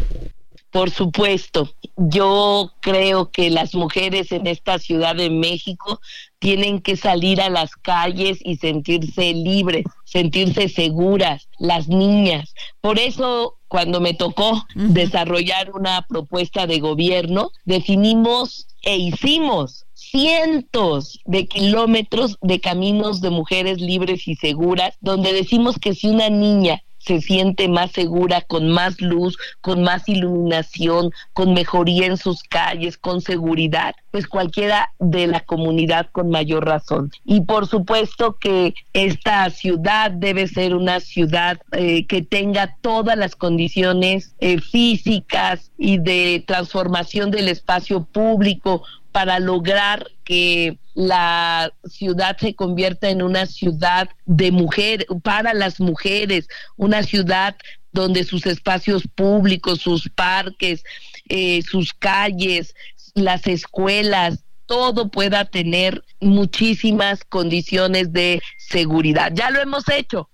Por 0.72 0.92
supuesto, 0.92 1.68
yo 1.98 2.72
creo 2.80 3.32
que 3.32 3.50
las 3.50 3.74
mujeres 3.74 4.32
en 4.32 4.46
esta 4.46 4.78
Ciudad 4.78 5.16
de 5.16 5.32
México 5.32 6.00
tienen 6.38 6.80
que 6.80 6.96
salir 6.96 7.42
a 7.42 7.50
las 7.50 7.76
calles 7.76 8.38
y 8.44 8.58
sentirse 8.58 9.34
libres, 9.34 9.86
sentirse 10.06 10.70
seguras, 10.70 11.48
las 11.58 11.88
niñas. 11.88 12.54
Por 12.82 13.00
eso, 13.00 13.58
cuando 13.68 14.00
me 14.00 14.14
tocó 14.14 14.64
desarrollar 14.76 15.72
una 15.72 16.06
propuesta 16.08 16.68
de 16.68 16.80
gobierno, 16.80 17.50
definimos 17.66 18.68
e 18.84 18.96
hicimos 18.98 19.86
cientos 19.96 21.20
de 21.26 21.48
kilómetros 21.48 22.38
de 22.42 22.60
caminos 22.60 23.22
de 23.22 23.32
mujeres 23.32 23.82
libres 23.82 24.28
y 24.28 24.36
seguras, 24.36 24.96
donde 25.02 25.34
decimos 25.34 25.78
que 25.80 25.96
si 25.96 26.08
una 26.08 26.30
niña 26.30 26.82
se 27.00 27.22
siente 27.22 27.68
más 27.68 27.92
segura, 27.92 28.42
con 28.42 28.70
más 28.70 29.02
luz, 29.02 29.38
con 29.62 29.84
más 29.84 30.08
iluminación, 30.08 31.12
con 31.34 31.54
mejoría 31.54 32.06
en 32.06 32.18
sus 32.18 32.44
calles, 32.44 32.98
con 32.98 33.22
seguridad, 33.22 33.96
pues 34.12 34.28
cualquiera 34.28 34.92
de 35.00 35.28
la 35.28 35.40
comunidad 35.42 36.08
con 36.12 36.30
mayor 36.30 36.66
razón. 36.66 37.12
Y 37.26 37.42
por 37.42 37.68
supuesto 37.68 38.38
que 38.40 38.74
esta 38.94 39.50
ciudad 39.50 40.12
debe 40.12 40.48
ser 40.48 40.76
una 40.76 41.00
ciudad 41.00 41.60
eh, 41.72 42.06
que 42.06 42.22
tenga 42.22 42.76
todas 42.82 43.18
las 43.18 43.36
condiciones 43.36 44.36
eh, 44.40 44.60
físicas 44.60 45.72
y 45.78 45.98
de 45.98 46.44
transformación 46.46 47.32
del 47.32 47.48
espacio 47.48 48.04
público 48.04 48.84
para 49.12 49.40
lograr 49.40 50.08
que 50.24 50.78
la 50.94 51.72
ciudad 51.86 52.38
se 52.38 52.54
convierta 52.56 53.10
en 53.10 53.22
una 53.22 53.46
ciudad 53.46 54.10
de 54.26 54.52
mujer 54.52 55.06
para 55.24 55.54
las 55.54 55.80
mujeres, 55.80 56.48
una 56.76 57.04
ciudad 57.04 57.56
donde 57.92 58.24
sus 58.24 58.46
espacios 58.46 59.04
públicos, 59.16 59.82
sus 59.82 60.10
parques, 60.10 60.84
eh, 61.28 61.62
sus 61.64 61.94
calles, 61.94 62.76
las 63.16 63.48
escuelas, 63.48 64.44
todo 64.66 65.10
pueda 65.10 65.46
tener 65.46 66.04
muchísimas 66.20 67.24
condiciones 67.24 68.14
de 68.14 68.42
seguridad. 68.58 69.32
Ya 69.34 69.50
lo 69.50 69.60
hemos 69.60 69.90
hecho, 69.90 70.30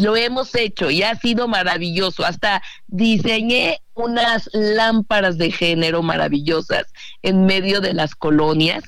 lo 0.00 0.16
hemos 0.16 0.54
hecho 0.54 0.90
y 0.90 1.02
ha 1.02 1.14
sido 1.14 1.46
maravilloso. 1.46 2.24
Hasta 2.24 2.62
diseñé 2.88 3.80
unas 3.94 4.50
lámparas 4.52 5.38
de 5.38 5.52
género 5.52 6.02
maravillosas 6.02 6.86
en 7.22 7.46
medio 7.46 7.80
de 7.80 7.94
las 7.94 8.14
colonias 8.14 8.82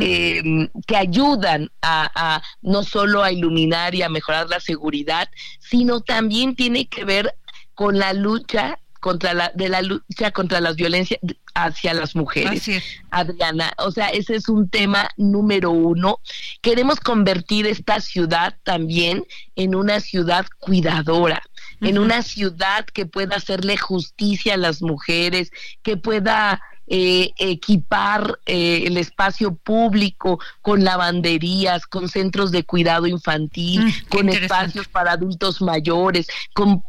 eh, 0.00 0.68
que 0.86 0.96
ayudan 0.96 1.70
a, 1.82 2.10
a 2.14 2.42
no 2.62 2.82
solo 2.82 3.22
a 3.22 3.32
iluminar 3.32 3.94
y 3.94 4.02
a 4.02 4.08
mejorar 4.08 4.48
la 4.48 4.60
seguridad, 4.60 5.28
sino 5.60 6.00
también 6.00 6.54
tiene 6.56 6.86
que 6.86 7.04
ver 7.04 7.34
con 7.74 7.98
la 7.98 8.12
lucha 8.12 8.78
contra 9.02 9.34
la 9.34 9.52
de 9.54 9.68
la 9.68 9.82
lucha 9.82 10.30
contra 10.30 10.60
las 10.60 10.76
violencias 10.76 11.18
hacia 11.54 11.92
las 11.92 12.14
mujeres. 12.14 12.70
Adriana, 13.10 13.72
o 13.78 13.90
sea, 13.90 14.06
ese 14.08 14.36
es 14.36 14.48
un 14.48 14.70
tema 14.70 15.10
número 15.16 15.72
uno. 15.72 16.20
Queremos 16.62 17.00
convertir 17.00 17.66
esta 17.66 18.00
ciudad 18.00 18.56
también 18.62 19.24
en 19.56 19.74
una 19.74 19.98
ciudad 19.98 20.46
cuidadora, 20.60 21.42
en 21.80 21.98
una 21.98 22.22
ciudad 22.22 22.86
que 22.86 23.04
pueda 23.04 23.36
hacerle 23.36 23.76
justicia 23.76 24.54
a 24.54 24.56
las 24.56 24.80
mujeres, 24.80 25.50
que 25.82 25.96
pueda 25.96 26.62
eh, 26.86 27.32
equipar 27.38 28.38
eh, 28.46 28.84
el 28.86 28.96
espacio 28.98 29.54
público 29.56 30.38
con 30.60 30.84
lavanderías, 30.84 31.86
con 31.86 32.08
centros 32.08 32.52
de 32.52 32.64
cuidado 32.64 33.06
infantil, 33.06 33.82
Mm, 33.82 34.08
con 34.08 34.28
espacios 34.28 34.88
para 34.88 35.12
adultos 35.12 35.60
mayores, 35.60 36.26
con 36.54 36.82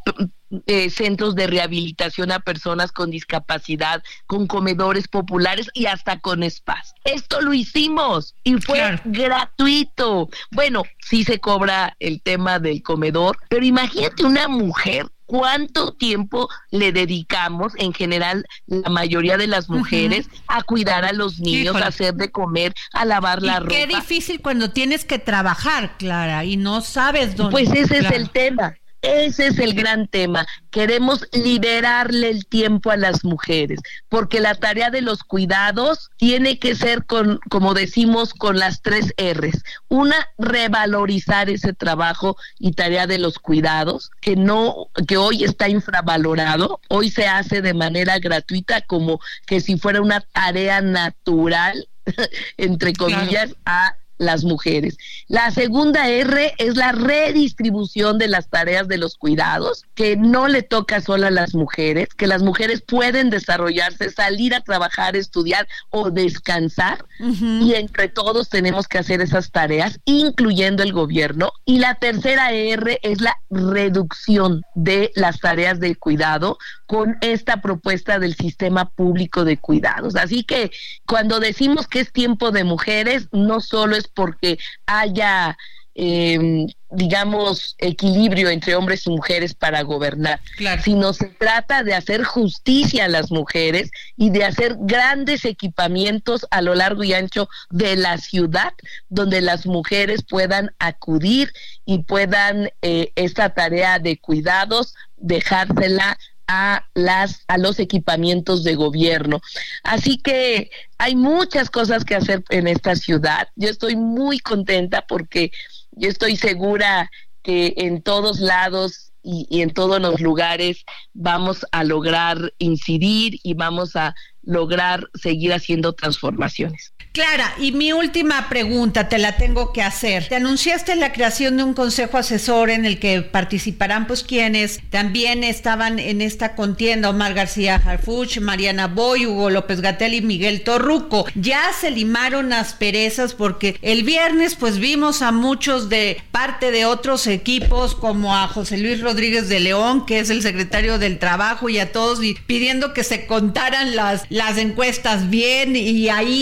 eh, 0.68 0.90
centros 0.90 1.36
de 1.36 1.48
rehabilitación 1.48 2.32
a 2.32 2.40
personas 2.40 2.92
con 2.92 3.12
discapacidad, 3.12 4.04
con 4.26 4.48
comedores 4.48 5.08
populares 5.08 5.70
y 5.74 5.86
hasta 5.86 6.20
con 6.20 6.44
spas. 6.50 6.94
Esto 7.04 7.42
lo 7.42 7.54
hicimos 7.54 8.36
y 8.44 8.56
fue 8.56 9.00
gratuito. 9.06 10.30
Bueno, 10.52 10.84
sí 11.00 11.24
se 11.24 11.40
cobra 11.40 11.96
el 12.00 12.22
tema 12.22 12.60
del 12.60 12.84
comedor, 12.84 13.38
pero 13.50 13.66
imagínate 13.66 14.26
una 14.26 14.48
mujer 14.48 15.08
cuánto 15.26 15.94
tiempo 15.94 16.50
le 16.70 16.92
dedicamos, 16.92 17.74
en 17.78 17.94
general, 17.94 18.46
la 18.68 18.90
mayoría 18.90 19.38
de 19.38 19.48
las 19.48 19.70
mujeres, 19.70 20.28
a 20.48 20.62
cuidar 20.62 21.06
a 21.06 21.14
los 21.14 21.40
niños, 21.40 21.76
a 21.76 21.88
hacer 21.88 22.14
de 22.14 22.30
comer, 22.32 22.74
a 22.92 23.06
lavar 23.06 23.42
la 23.42 23.60
ropa. 23.60 23.74
Qué 23.74 23.88
difícil 23.88 24.42
cuando 24.42 24.72
tienes 24.72 25.06
que 25.06 25.20
trabajar, 25.20 25.98
Clara, 25.98 26.46
y 26.46 26.58
no 26.58 26.82
sabes 26.82 27.36
dónde. 27.36 27.52
Pues 27.52 27.72
ese 27.72 28.00
es 28.00 28.12
el 28.12 28.30
tema. 28.30 28.76
Ese 29.04 29.48
es 29.48 29.60
el 29.60 29.74
gran 29.74 30.08
tema. 30.08 30.48
Queremos 30.72 31.28
liberarle 31.34 32.30
el 32.30 32.46
tiempo 32.46 32.90
a 32.90 32.96
las 32.96 33.26
mujeres, 33.26 33.82
porque 34.08 34.40
la 34.40 34.56
tarea 34.56 34.90
de 34.92 35.02
los 35.02 35.24
cuidados 35.24 36.10
tiene 36.18 36.58
que 36.58 36.74
ser 36.74 37.06
con, 37.06 37.40
como 37.50 37.74
decimos, 37.74 38.34
con 38.34 38.58
las 38.58 38.82
tres 38.82 39.14
R's. 39.18 39.62
Una, 39.90 40.16
revalorizar 40.38 41.50
ese 41.50 41.74
trabajo 41.74 42.38
y 42.58 42.72
tarea 42.72 43.06
de 43.06 43.20
los 43.20 43.40
cuidados, 43.40 44.10
que 44.22 44.38
no, 44.38 44.88
que 45.06 45.18
hoy 45.18 45.44
está 45.44 45.68
infravalorado, 45.68 46.80
hoy 46.88 47.12
se 47.12 47.28
hace 47.28 47.62
de 47.62 47.74
manera 47.74 48.20
gratuita 48.20 48.82
como 48.82 49.20
que 49.46 49.60
si 49.60 49.78
fuera 49.78 50.02
una 50.02 50.22
tarea 50.22 50.80
natural 50.80 51.88
entre 52.58 52.94
comillas, 52.94 53.56
a 53.66 53.96
las 54.24 54.44
mujeres. 54.44 54.98
La 55.28 55.52
segunda 55.52 56.10
R 56.10 56.54
es 56.58 56.76
la 56.76 56.92
redistribución 56.92 58.18
de 58.18 58.28
las 58.28 58.50
tareas 58.50 58.88
de 58.88 58.98
los 58.98 59.18
cuidados, 59.18 59.84
que 59.94 60.16
no 60.18 60.48
le 60.48 60.64
toca 60.64 61.02
solo 61.02 61.28
a 61.28 61.32
las 61.32 61.54
mujeres, 61.54 62.10
que 62.16 62.28
las 62.28 62.42
mujeres 62.42 62.82
pueden 62.82 63.30
desarrollarse, 63.30 64.10
salir 64.10 64.56
a 64.56 64.62
trabajar, 64.62 65.16
estudiar 65.16 65.68
o 65.90 66.10
descansar 66.10 67.06
y 67.20 67.74
entre 67.76 68.10
todos 68.10 68.50
tenemos 68.50 68.88
que 68.88 68.98
hacer 68.98 69.22
esas 69.22 69.52
tareas, 69.52 70.00
incluyendo 70.06 70.84
el 70.84 70.94
gobierno. 70.94 71.52
Y 71.66 71.80
la 71.80 71.96
tercera 71.96 72.52
R 72.52 73.00
es 73.02 73.22
la 73.22 73.38
reducción 73.50 74.64
de 74.76 75.12
las 75.16 75.40
tareas 75.40 75.80
de 75.80 75.96
cuidado 75.96 76.58
con 76.86 77.18
esta 77.22 77.62
propuesta 77.62 78.20
del 78.20 78.36
sistema 78.36 78.90
público 78.90 79.46
de 79.46 79.58
cuidados. 79.58 80.16
Así 80.16 80.44
que 80.44 80.72
cuando 81.06 81.40
decimos 81.40 81.88
que 81.88 82.00
es 82.00 82.12
tiempo 82.12 82.52
de 82.52 82.64
mujeres, 82.64 83.28
no 83.32 83.62
solo 83.62 83.96
es 83.96 84.08
porque 84.14 84.58
haya 84.86 85.58
eh, 85.96 86.66
digamos, 86.90 87.76
equilibrio 87.78 88.50
entre 88.50 88.76
hombres 88.76 89.06
y 89.06 89.12
mujeres 89.12 89.54
para 89.54 89.82
gobernar, 89.84 90.40
sino 90.84 91.14
se 91.14 91.26
trata 91.26 91.84
de 91.84 91.94
hacer 91.94 92.24
justicia 92.24 93.06
a 93.06 93.10
las 93.10 93.32
mujeres 93.32 93.92
y 94.16 94.30
de 94.30 94.46
hacer 94.46 94.76
grandes 94.80 95.46
equipamientos 95.46 96.46
a 96.52 96.62
lo 96.62 96.76
largo 96.76 97.04
y 97.04 97.14
ancho 97.14 97.48
de 97.70 97.96
la 97.96 98.18
ciudad 98.18 98.74
donde 99.10 99.42
las 99.42 99.66
mujeres 99.66 100.24
puedan 100.28 100.72
acudir 100.80 101.52
y 101.86 102.00
puedan 102.00 102.70
eh, 102.82 103.12
esta 103.16 103.50
tarea 103.54 104.00
de 104.00 104.18
cuidados 104.18 104.96
dejársela 105.18 106.18
a 106.48 106.86
las 106.94 107.44
a 107.48 107.58
los 107.58 107.80
equipamientos 107.80 108.64
de 108.64 108.76
gobierno. 108.76 109.42
Así 109.84 110.18
que 110.18 110.72
hay 110.98 111.16
muchas 111.16 111.70
cosas 111.70 112.06
que 112.06 112.16
hacer 112.16 112.44
en 112.50 112.68
esta 112.68 112.96
ciudad. 112.96 113.48
Yo 113.56 113.70
estoy 113.70 113.96
muy 113.96 114.40
contenta 114.40 115.06
porque 115.08 115.52
yo 115.92 116.10
estoy 116.10 116.36
segura 116.36 117.10
que 117.42 117.74
en 117.78 118.02
todos 118.02 118.40
lados 118.40 119.12
y, 119.22 119.48
y, 119.50 119.62
en 119.62 119.72
todos 119.74 120.02
los 120.02 120.20
lugares 120.20 120.84
vamos 121.14 121.66
a 121.72 121.86
lograr 121.86 122.54
incidir 122.58 123.40
y 123.42 123.54
vamos 123.54 123.96
a 123.96 124.16
lograr 124.42 125.10
seguir 125.14 125.54
haciendo 125.54 125.94
transformaciones. 125.94 126.94
Clara, 127.14 127.54
y 127.60 127.74
mi 127.74 127.94
última 127.94 128.50
pregunta 128.50 129.08
te 129.08 129.20
la 129.20 129.38
tengo 129.38 129.72
que 129.72 129.84
hacer. 129.84 130.28
Te 130.30 130.38
anunciaste 130.38 130.96
la 130.96 131.14
creación 131.14 131.58
de 131.58 131.64
un 131.64 131.76
consejo 131.76 132.18
asesor 132.18 132.72
en 132.72 132.86
el 132.86 132.98
que 132.98 133.22
participarán 133.22 134.08
pues 134.08 134.24
quienes 134.24 134.82
también 134.90 135.44
estaban 135.44 136.00
en 136.00 136.22
esta 136.22 136.56
contienda, 136.56 137.12
Omar 137.12 137.36
García 137.36 137.76
Harfuch, 137.76 138.40
Mariana 138.40 138.88
Boy, 138.88 139.28
Hugo 139.28 139.52
López 139.52 139.82
Gatel 139.82 140.16
y 140.16 140.22
Miguel 140.24 140.64
Torruco. 140.64 141.28
Ya 141.36 141.62
se 141.80 141.92
limaron 141.92 142.52
asperezas 142.52 143.36
porque 143.36 143.78
el 143.84 144.02
viernes 144.02 144.56
pues 144.56 144.80
vimos 144.80 145.22
a 145.22 145.32
muchos 145.32 145.90
de 145.90 146.20
parte 146.32 146.72
de 146.72 146.86
otros 146.86 147.28
equipos 147.28 147.94
como 147.94 148.36
a 148.36 148.48
José 148.48 148.80
Luis 148.80 149.02
Rodríguez 149.02 149.50
de 149.50 149.60
León, 149.60 150.08
que 150.08 150.18
es 150.18 150.32
el 150.32 150.42
secretario 150.42 150.98
del 150.98 151.20
Trabajo, 151.20 151.70
y 151.70 151.78
a 151.78 151.92
todos 151.92 152.24
y 152.24 152.34
pidiendo 152.48 152.92
que 152.92 153.04
se 153.04 153.28
contaran 153.28 153.96
las, 153.96 154.24
las 154.30 154.58
encuestas 154.58 155.30
bien 155.30 155.76
y 155.76 156.10
ahí 156.10 156.42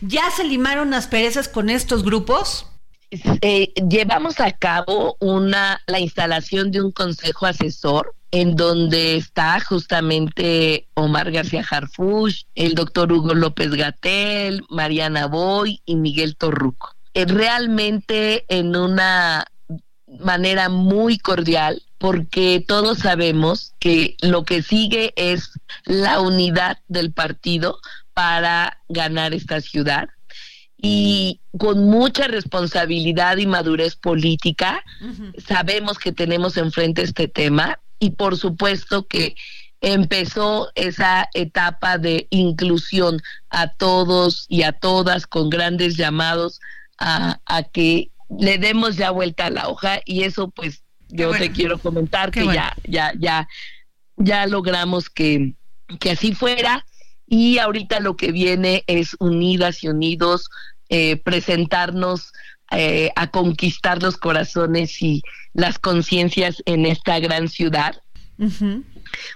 ¿Ya 0.00 0.30
se 0.30 0.44
limaron 0.44 0.90
las 0.90 1.06
perezas 1.06 1.48
con 1.48 1.70
estos 1.70 2.02
grupos? 2.02 2.66
Eh, 3.10 3.72
llevamos 3.88 4.38
a 4.38 4.52
cabo 4.52 5.16
una 5.20 5.80
la 5.86 5.98
instalación 5.98 6.70
de 6.70 6.82
un 6.82 6.92
consejo 6.92 7.46
asesor 7.46 8.14
en 8.30 8.56
donde 8.56 9.16
está 9.16 9.58
justamente 9.60 10.86
Omar 10.94 11.30
García 11.32 11.64
Harfuch, 11.68 12.44
el 12.54 12.74
doctor 12.74 13.10
Hugo 13.10 13.34
López 13.34 13.70
Gatel, 13.70 14.62
Mariana 14.68 15.26
Boy 15.26 15.80
y 15.86 15.96
Miguel 15.96 16.36
Torruco. 16.36 16.94
Eh, 17.14 17.24
realmente 17.24 18.44
en 18.48 18.76
una 18.76 19.46
manera 20.20 20.68
muy 20.68 21.18
cordial 21.18 21.82
porque 21.98 22.64
todos 22.66 22.98
sabemos 22.98 23.74
que 23.78 24.16
lo 24.20 24.44
que 24.44 24.62
sigue 24.62 25.12
es 25.16 25.50
la 25.84 26.20
unidad 26.20 26.78
del 26.88 27.12
partido 27.12 27.80
para 28.18 28.82
ganar 28.88 29.32
esta 29.32 29.60
ciudad. 29.60 30.08
Y 30.76 31.40
con 31.56 31.84
mucha 31.84 32.26
responsabilidad 32.26 33.36
y 33.36 33.46
madurez 33.46 33.94
política 33.94 34.82
sabemos 35.46 36.00
que 36.00 36.10
tenemos 36.10 36.56
enfrente 36.56 37.02
este 37.02 37.28
tema. 37.28 37.78
Y 38.00 38.10
por 38.10 38.36
supuesto 38.36 39.06
que 39.06 39.36
empezó 39.80 40.68
esa 40.74 41.28
etapa 41.32 41.96
de 41.96 42.26
inclusión 42.30 43.22
a 43.50 43.68
todos 43.68 44.46
y 44.48 44.64
a 44.64 44.72
todas 44.72 45.28
con 45.28 45.48
grandes 45.48 45.96
llamados 45.96 46.58
a, 46.98 47.38
que 47.72 48.10
le 48.36 48.58
demos 48.58 48.96
ya 48.96 49.12
vuelta 49.12 49.46
a 49.46 49.50
la 49.50 49.68
hoja. 49.68 50.00
Y 50.04 50.24
eso 50.24 50.50
pues 50.50 50.82
yo 51.08 51.30
te 51.30 51.52
quiero 51.52 51.78
comentar 51.78 52.32
que 52.32 52.44
ya 52.46 52.74
ya 52.82 53.12
ya 53.16 53.46
ya 54.16 54.44
logramos 54.48 55.08
que 55.08 55.54
que 56.00 56.10
así 56.10 56.34
fuera 56.34 56.84
y 57.28 57.58
ahorita 57.58 58.00
lo 58.00 58.16
que 58.16 58.32
viene 58.32 58.84
es 58.86 59.16
unidas 59.18 59.84
y 59.84 59.88
unidos, 59.88 60.48
eh, 60.88 61.16
presentarnos 61.16 62.32
eh, 62.70 63.10
a 63.16 63.30
conquistar 63.30 64.02
los 64.02 64.16
corazones 64.16 65.02
y 65.02 65.22
las 65.52 65.78
conciencias 65.78 66.62
en 66.66 66.86
esta 66.86 67.18
gran 67.20 67.48
ciudad. 67.48 68.02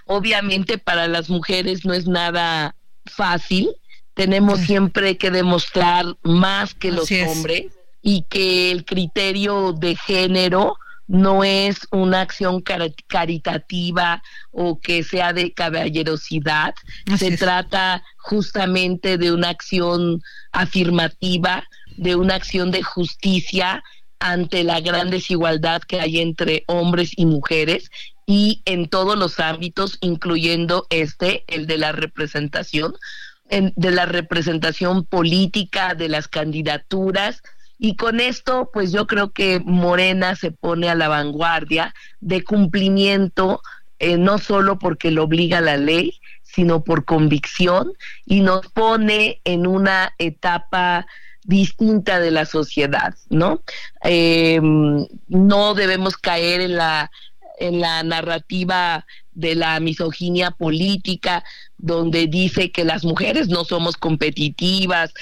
Obviamente 0.05 0.77
para 0.77 1.07
las 1.07 1.29
mujeres 1.29 1.85
no 1.85 1.93
es 1.93 2.07
nada 2.07 2.75
fácil, 3.05 3.69
tenemos 4.13 4.61
siempre 4.61 5.17
que 5.17 5.29
demostrar 5.29 6.05
más 6.23 6.73
que 6.73 6.91
los 6.91 7.09
hombres 7.11 7.73
y 8.01 8.23
que 8.29 8.71
el 8.71 8.85
criterio 8.85 9.73
de 9.73 9.95
género 9.95 10.77
no 11.13 11.43
es 11.43 11.87
una 11.91 12.21
acción 12.21 12.63
caritativa 13.07 14.23
o 14.49 14.79
que 14.79 15.03
sea 15.03 15.31
de 15.31 15.53
caballerosidad, 15.53 16.73
se 17.19 17.37
trata 17.37 18.03
justamente 18.17 19.19
de 19.19 19.31
una 19.31 19.49
acción 19.49 20.23
afirmativa, 20.51 21.65
de 21.97 22.15
una 22.15 22.33
acción 22.33 22.71
de 22.71 22.81
justicia 22.81 23.83
ante 24.17 24.63
la 24.63 24.81
gran 24.81 25.11
desigualdad 25.11 25.83
que 25.83 25.99
hay 25.99 26.19
entre 26.19 26.63
hombres 26.65 27.11
y 27.15 27.27
mujeres 27.27 27.91
y 28.25 28.63
en 28.65 28.89
todos 28.89 29.15
los 29.15 29.39
ámbitos, 29.39 29.99
incluyendo 30.01 30.87
este, 30.89 31.43
el 31.47 31.67
de 31.67 31.77
la 31.77 31.91
representación, 31.91 32.95
de 33.51 33.91
la 33.91 34.07
representación 34.07 35.05
política, 35.05 35.93
de 35.93 36.09
las 36.09 36.27
candidaturas, 36.27 37.43
y 37.77 37.95
con 37.95 38.19
esto, 38.19 38.69
pues 38.71 38.91
yo 38.91 39.07
creo 39.07 39.31
que 39.31 39.59
Morena 39.59 40.35
se 40.35 40.51
pone 40.51 40.89
a 40.89 40.95
la 40.95 41.07
vanguardia 41.07 41.93
de 42.19 42.43
cumplimiento, 42.43 43.61
eh, 43.99 44.17
no 44.17 44.37
solo 44.37 44.79
porque 44.79 45.11
lo 45.11 45.23
obliga 45.23 45.61
la 45.61 45.77
ley, 45.77 46.19
sino 46.43 46.83
por 46.83 47.05
convicción 47.05 47.93
y 48.25 48.41
nos 48.41 48.67
pone 48.67 49.41
en 49.43 49.65
una 49.65 50.13
etapa 50.17 51.07
distinta 51.45 52.19
de 52.19 52.31
la 52.31 52.45
sociedad, 52.45 53.15
¿no? 53.29 53.61
Em, 54.03 55.05
no 55.27 55.73
debemos 55.73 56.15
caer 56.17 56.61
en 56.61 56.77
la 56.77 57.11
en 57.63 57.79
la 57.79 58.03
narrativa 58.03 59.05
de 59.31 59.55
la 59.55 59.79
misoginia 59.79 60.51
política, 60.51 61.43
donde 61.77 62.27
dice 62.27 62.71
que 62.71 62.83
las 62.83 63.05
mujeres 63.05 63.47
no 63.47 63.63
somos 63.63 63.95
competitivas, 63.95 65.13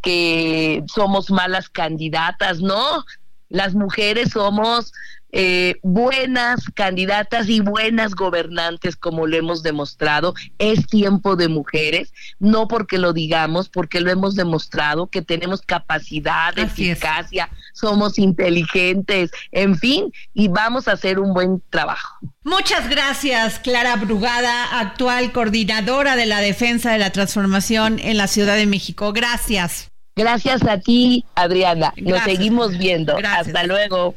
que 0.00 0.84
somos 0.92 1.30
malas 1.30 1.68
candidatas, 1.68 2.60
no, 2.60 3.04
Las 3.48 3.74
mujeres 3.74 4.30
somos 4.30 4.92
eh, 5.32 5.76
buenas 5.82 6.64
candidatas 6.74 7.48
y 7.48 7.60
buenas 7.60 8.14
gobernantes, 8.14 8.96
como 8.96 9.26
lo 9.26 9.36
hemos 9.36 9.62
demostrado. 9.62 10.34
Es 10.58 10.86
tiempo 10.86 11.36
de 11.36 11.48
mujeres, 11.48 12.12
no 12.38 12.68
porque 12.68 12.98
lo 12.98 13.12
digamos, 13.12 13.68
porque 13.68 14.00
lo 14.00 14.10
hemos 14.10 14.34
demostrado, 14.34 15.06
que 15.06 15.22
tenemos 15.22 15.62
capacidad, 15.62 16.58
eficacia, 16.58 17.48
somos 17.72 18.18
inteligentes, 18.18 19.30
en 19.52 19.76
fin, 19.76 20.12
y 20.34 20.48
vamos 20.48 20.88
a 20.88 20.92
hacer 20.92 21.18
un 21.18 21.32
buen 21.32 21.62
trabajo. 21.70 22.18
Muchas 22.42 22.88
gracias, 22.88 23.58
Clara 23.58 23.96
Brugada, 23.96 24.80
actual 24.80 25.32
coordinadora 25.32 26.16
de 26.16 26.26
la 26.26 26.40
defensa 26.40 26.92
de 26.92 26.98
la 26.98 27.10
transformación 27.10 27.98
en 27.98 28.16
la 28.16 28.26
Ciudad 28.26 28.56
de 28.56 28.66
México. 28.66 29.12
Gracias. 29.12 29.90
Gracias 30.16 30.62
a 30.64 30.78
ti, 30.78 31.24
Adriana. 31.34 31.94
Nos 31.96 32.22
seguimos 32.24 32.76
viendo. 32.76 33.16
Hasta 33.16 33.64
luego. 33.64 34.14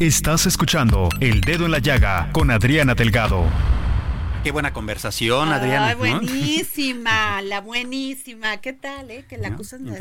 Estás 0.00 0.46
escuchando 0.46 1.10
El 1.20 1.42
Dedo 1.42 1.66
en 1.66 1.72
la 1.72 1.78
Llaga 1.78 2.30
con 2.32 2.50
Adriana 2.50 2.94
Delgado. 2.94 3.44
Qué 4.42 4.52
buena 4.52 4.72
conversación, 4.72 5.52
Adriana. 5.52 5.88
Ay, 5.88 5.94
buenísima, 5.96 7.42
la 7.42 7.60
buenísima. 7.60 8.56
¿Qué 8.56 8.72
tal, 8.72 9.10
eh? 9.10 9.26
Que 9.28 9.36
la 9.36 9.48
acusan 9.48 9.84
de 9.84 9.92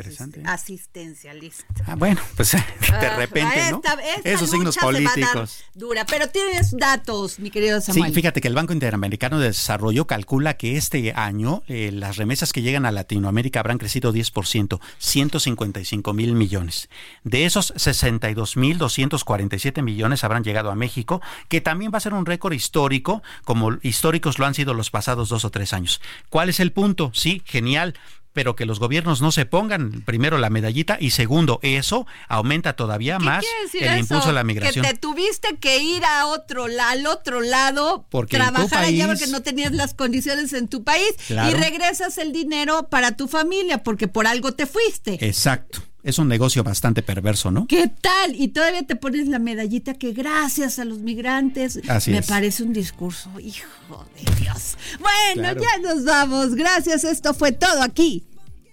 asistencialista. 0.45 1.65
Ah, 1.85 1.95
bueno, 1.95 2.21
pues 2.37 2.51
de 2.53 2.59
ah, 2.93 3.15
repente, 3.17 3.71
¿no? 3.71 3.81
Esos 4.23 4.49
signos 4.49 4.77
políticos. 4.77 5.65
Dura, 5.73 6.05
pero 6.05 6.29
tienes 6.29 6.71
datos, 6.71 7.37
mi 7.39 7.51
querido 7.51 7.81
Samuel. 7.81 8.11
Sí, 8.11 8.15
fíjate 8.15 8.39
que 8.39 8.47
el 8.47 8.55
Banco 8.55 8.71
Interamericano 8.71 9.39
de 9.39 9.47
Desarrollo 9.47 10.07
calcula 10.07 10.55
que 10.55 10.77
este 10.77 11.11
año 11.13 11.63
eh, 11.67 11.91
las 11.91 12.15
remesas 12.15 12.53
que 12.53 12.61
llegan 12.61 12.85
a 12.85 12.91
Latinoamérica 12.91 13.59
habrán 13.59 13.77
crecido 13.77 14.13
10%, 14.13 14.79
155 14.99 16.13
mil 16.13 16.33
millones. 16.33 16.87
De 17.25 17.45
esos 17.45 17.73
62 17.75 18.55
mil 18.55 18.77
247 18.77 19.81
millones 19.81 20.23
habrán 20.23 20.45
llegado 20.45 20.71
a 20.71 20.75
México, 20.75 21.21
que 21.49 21.59
también 21.59 21.91
va 21.93 21.97
a 21.97 22.01
ser 22.01 22.13
un 22.13 22.25
récord 22.25 22.53
histórico, 22.53 23.21
como 23.43 23.73
histórico 23.81 24.28
lo 24.37 24.45
han 24.45 24.53
sido 24.53 24.73
los 24.73 24.91
pasados 24.91 25.29
dos 25.29 25.45
o 25.45 25.49
tres 25.49 25.73
años. 25.73 26.01
¿Cuál 26.29 26.49
es 26.49 26.59
el 26.59 26.71
punto? 26.71 27.11
Sí, 27.13 27.41
genial 27.45 27.95
pero 28.33 28.55
que 28.55 28.65
los 28.65 28.79
gobiernos 28.79 29.21
no 29.21 29.31
se 29.31 29.45
pongan 29.45 30.03
primero 30.05 30.37
la 30.37 30.49
medallita 30.49 30.97
y 30.99 31.11
segundo, 31.11 31.59
eso 31.61 32.05
aumenta 32.27 32.73
todavía 32.73 33.19
más 33.19 33.43
el 33.73 33.99
impulso 33.99 34.27
de 34.27 34.33
la 34.33 34.43
migración. 34.43 34.85
Que 34.85 34.93
te 34.93 34.97
tuviste 34.97 35.57
que 35.57 35.79
ir 35.79 36.03
a 36.05 36.27
otro, 36.27 36.65
al 36.65 37.07
otro 37.07 37.41
lado, 37.41 38.05
porque 38.09 38.37
trabajar 38.37 38.85
allá 38.85 39.07
porque 39.07 39.27
no 39.27 39.41
tenías 39.41 39.71
las 39.71 39.93
condiciones 39.93 40.53
en 40.53 40.67
tu 40.67 40.83
país 40.83 41.15
y 41.29 41.53
regresas 41.53 42.17
el 42.17 42.31
dinero 42.31 42.87
para 42.89 43.17
tu 43.17 43.27
familia 43.27 43.83
porque 43.83 44.07
por 44.07 44.27
algo 44.27 44.53
te 44.53 44.65
fuiste. 44.65 45.17
Exacto. 45.25 45.81
Es 46.01 46.17
un 46.17 46.29
negocio 46.29 46.63
bastante 46.63 47.01
perverso, 47.01 47.51
¿no? 47.51 47.67
¿Qué 47.67 47.87
tal? 47.87 48.33
Y 48.35 48.49
todavía 48.49 48.83
te 48.83 48.95
pones 48.95 49.27
la 49.27 49.37
medallita 49.37 49.93
que 49.95 50.13
gracias 50.13 50.79
a 50.79 50.85
los 50.85 50.99
migrantes. 50.99 51.81
Así 51.89 52.11
me 52.11 52.23
parece 52.23 52.63
un 52.63 52.71
discurso, 52.71 53.29
hijo 53.39 54.05
de 54.15 54.35
Dios. 54.39 54.77
Bueno, 54.99 55.59
ya 55.59 55.77
nos 55.81 56.05
vamos. 56.05 56.55
Gracias. 56.55 57.03
Esto 57.03 57.33
fue 57.33 57.51
todo 57.51 57.81
aquí 57.81 58.23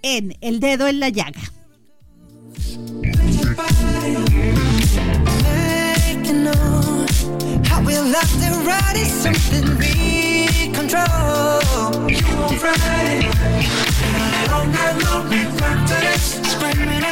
en 0.02 0.36
El 0.40 0.60
Dedo 0.60 0.86
en 0.86 1.00
la 1.00 1.08
Llaga. 1.08 1.42